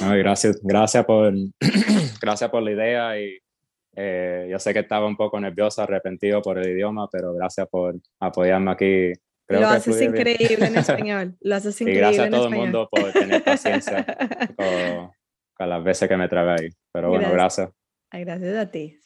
gracias, 0.00 0.60
gracias 0.64 1.04
por, 1.04 1.32
gracias 2.20 2.50
por 2.50 2.60
la 2.64 2.72
idea 2.72 3.20
y 3.20 3.38
eh, 3.94 4.48
yo 4.50 4.58
sé 4.58 4.72
que 4.72 4.80
estaba 4.80 5.06
un 5.06 5.16
poco 5.16 5.38
nervioso, 5.38 5.80
arrepentido 5.80 6.42
por 6.42 6.58
el 6.58 6.68
idioma, 6.68 7.08
pero 7.08 7.32
gracias 7.32 7.68
por 7.68 7.94
apoyarme 8.18 8.72
aquí. 8.72 9.12
lo 9.46 9.68
haces 9.68 10.02
increíble 10.02 10.66
en 10.66 10.76
español, 10.78 11.36
lo 11.40 11.54
haces 11.54 11.80
increíble 11.80 12.00
Y 12.00 12.02
gracias 12.02 12.26
a 12.26 12.30
todo 12.30 12.48
el 12.48 12.54
mundo 12.54 12.88
por 12.90 13.12
tener 13.12 13.44
paciencia 13.44 14.04
con, 15.56 15.68
las 15.68 15.84
veces 15.84 16.08
que 16.08 16.16
me 16.16 16.28
trae 16.28 16.50
ahí, 16.50 16.68
pero 16.90 17.10
bueno, 17.10 17.30
gracias. 17.30 17.70
Gracias 18.10 18.56
a 18.56 18.68
ti. 18.68 18.98